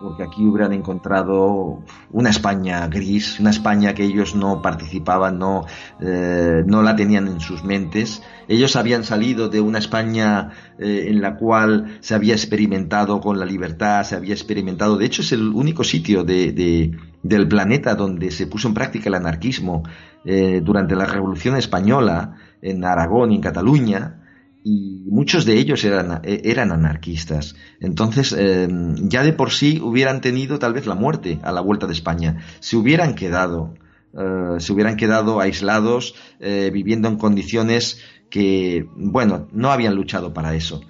[0.00, 5.66] porque aquí hubieran encontrado una España gris, una España que ellos no participaban, no,
[6.00, 8.22] eh, no la tenían en sus mentes.
[8.46, 13.44] Ellos habían salido de una España eh, en la cual se había experimentado con la
[13.44, 16.92] libertad, se había experimentado, de hecho es el único sitio de,
[17.22, 19.82] del planeta donde se puso en práctica el anarquismo
[20.24, 24.17] eh, durante la Revolución Española, en Aragón y en Cataluña,
[24.64, 27.54] y muchos de ellos eran, e, eran anarquistas.
[27.80, 31.86] Entonces, em, ya de por sí hubieran tenido tal vez la muerte a la vuelta
[31.86, 32.38] de España.
[32.60, 33.74] Se hubieran quedado,
[34.12, 40.54] eh, se hubieran quedado aislados, eh, viviendo en condiciones que, bueno, no habían luchado para
[40.54, 40.82] eso.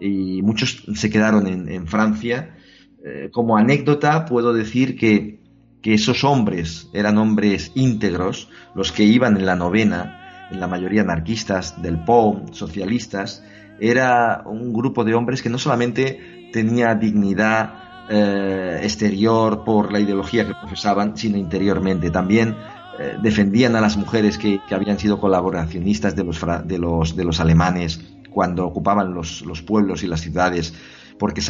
[0.00, 2.56] Y muchos se quedaron en, Francia.
[3.04, 5.40] Eh, como anécdota, puedo decir que,
[5.80, 10.21] que esos hombres eran hombres íntegros, los que iban en la novena,
[10.54, 13.42] la mayoría anarquistas, del POM, socialistas,
[13.80, 20.46] era un grupo de hombres que no solamente tenía dignidad eh, exterior por la ideología
[20.46, 22.10] que profesaban, sino interiormente.
[22.10, 22.56] También
[22.98, 27.40] eh, defendían a las mujeres que, habían sido colaboracionistas de los, de los, de los
[27.40, 28.00] alemanes
[28.30, 30.74] cuando ocupaban los, los pueblos y las ciudades,
[31.18, 31.42] porque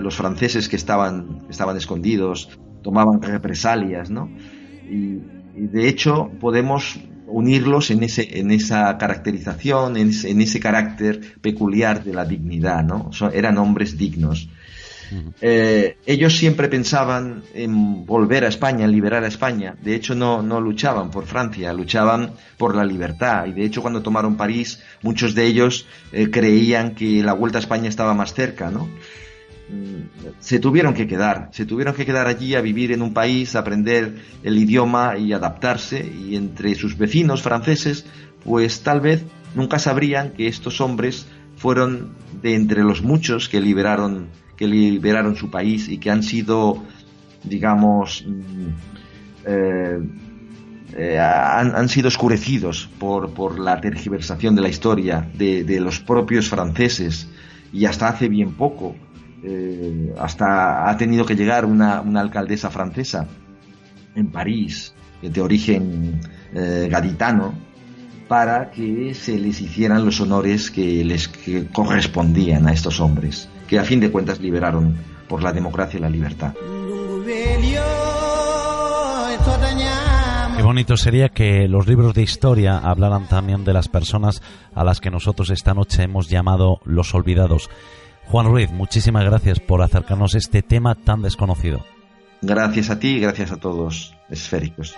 [0.00, 4.30] los franceses que estaban, estaban escondidos tomaban represalias, ¿no?
[4.88, 12.14] y de hecho podemos unirlos en, ese, en esa caracterización, en ese, carácter peculiar de
[12.14, 13.10] la dignidad, ¿no?
[13.32, 14.48] eran hombres dignos.
[15.40, 19.76] Eh, ellos siempre pensaban en volver a España, en liberar a España.
[19.82, 23.46] De hecho, no, no luchaban por Francia, luchaban por la libertad.
[23.46, 27.60] Y de hecho, cuando tomaron París, muchos de ellos eh, creían que la vuelta a
[27.60, 28.88] España estaba más cerca, ¿no?
[30.38, 33.60] Se tuvieron que quedar, se tuvieron que quedar allí a vivir en un país, a
[33.60, 38.06] aprender el idioma y adaptarse, y entre sus vecinos franceses,
[38.44, 39.24] pues tal vez
[39.54, 41.26] nunca sabrían que estos hombres
[41.56, 46.84] fueron de entre los muchos que liberaron, que liberaron su país y que han sido,
[47.42, 48.68] digamos, mm,
[49.46, 49.98] eh,
[50.96, 57.28] eh, han, sido oscurecidos por, por, la tergiversación de la historia de los propios franceses.
[57.72, 58.94] Y hasta hace bien poco
[59.48, 63.28] eh, hasta ha tenido que llegar una, alcaldesa francesa
[64.16, 64.92] en París,
[65.22, 66.20] de origen
[66.52, 67.54] eh, gaditano,
[68.26, 71.30] para que se les hicieran los honores que les
[71.72, 74.96] correspondían a estos hombres, que a fin de cuentas liberaron
[75.28, 76.52] por la democracia y la libertad.
[80.56, 84.42] Qué bonito sería que los libros de historia hablaran también de las personas
[84.74, 87.70] a las que nosotros esta noche hemos llamado los olvidados.
[88.26, 91.84] Juan Ruiz, muchísimas gracias por acercarnos a este tema tan desconocido.
[92.42, 94.94] Gracias a ti y gracias a todos esféricos.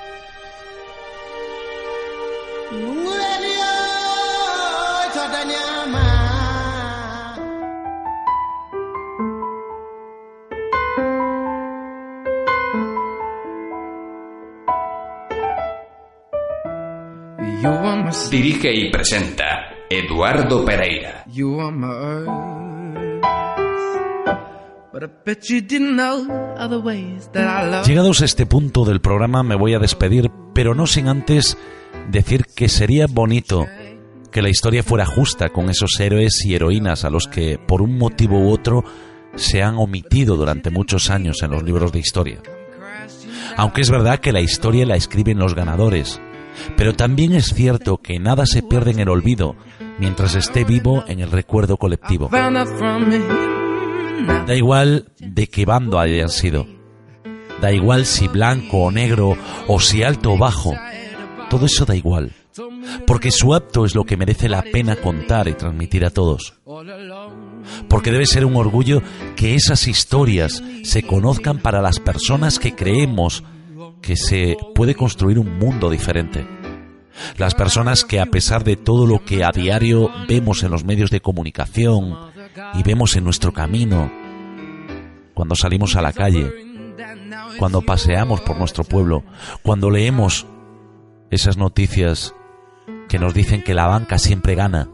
[18.31, 21.25] Dirige y presenta Eduardo Pereira.
[27.87, 31.57] Llegados a este punto del programa me voy a despedir, pero no sin antes
[32.11, 33.67] decir que sería bonito
[34.31, 37.97] que la historia fuera justa con esos héroes y heroínas a los que por un
[37.97, 38.85] motivo u otro
[39.37, 42.43] se han omitido durante muchos años en los libros de historia.
[43.57, 46.21] Aunque es verdad que la historia la escriben los ganadores,
[46.77, 49.57] pero también es cierto que nada se pierde en el olvido
[49.99, 52.29] mientras esté vivo en el recuerdo colectivo.
[54.47, 56.67] Da igual de qué bando hayan sido.
[57.61, 59.37] Da igual si blanco o negro
[59.67, 60.75] o si alto o bajo.
[61.51, 62.33] Todo eso da igual.
[63.07, 66.55] Porque su acto es lo que merece la pena contar y transmitir a todos.
[67.89, 69.03] Porque debe ser un orgullo
[69.37, 73.45] que esas historias se conozcan para las personas que creemos
[74.03, 76.47] que se puede construir un mundo diferente.
[77.37, 81.11] Las personas que a pesar de todo lo que a diario vemos en los medios
[81.11, 82.17] de comunicación,
[82.75, 84.11] y vemos en nuestro camino,
[85.35, 86.53] cuando salimos a la calle,
[87.59, 89.25] cuando paseamos por nuestro pueblo,
[89.63, 90.47] cuando leemos
[91.31, 92.35] esas noticias
[93.09, 94.89] que nos dicen que la banca siempre gana,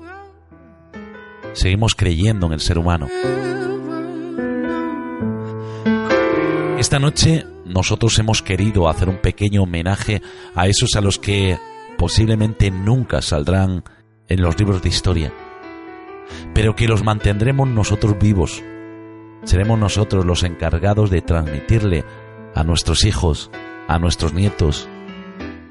[1.53, 3.09] seguimos creyendo en el ser humano.
[6.79, 10.21] Esta noche nosotros hemos querido hacer un pequeño homenaje
[10.55, 11.59] a esos a los que
[11.97, 13.85] posiblemente nunca saldrán
[14.29, 15.33] en los libros de historia
[16.55, 18.63] pero que los mantendremos nosotros vivos.
[19.45, 22.05] Seremos nosotros los encargados de transmitirle
[22.55, 23.51] a nuestros hijos,
[23.89, 24.89] a nuestros nietos,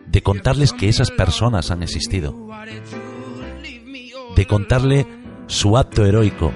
[0.05, 2.35] de contarles que esas personas han existido,
[4.35, 5.07] de contarle
[5.47, 6.51] su acto heroico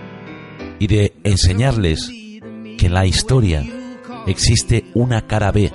[0.79, 3.63] y de enseñarles que en la historia
[4.27, 5.71] existe una cara B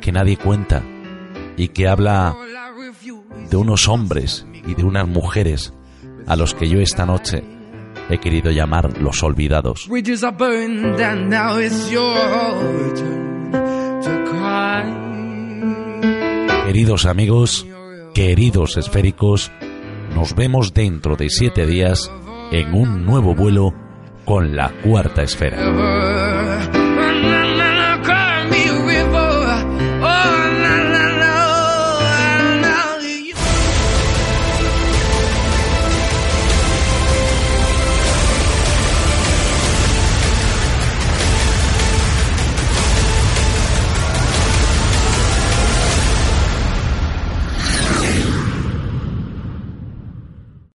[0.00, 0.82] que nadie cuenta
[1.56, 2.36] y que habla
[3.50, 5.72] de unos hombres y de unas mujeres
[6.26, 7.42] a los que yo esta noche
[8.10, 9.88] he querido llamar los olvidados.
[16.66, 17.66] Queridos amigos,
[18.14, 19.52] queridos esféricos,
[20.14, 22.10] nos vemos dentro de siete días
[22.50, 23.74] en un nuevo vuelo
[24.24, 26.83] con la cuarta esfera.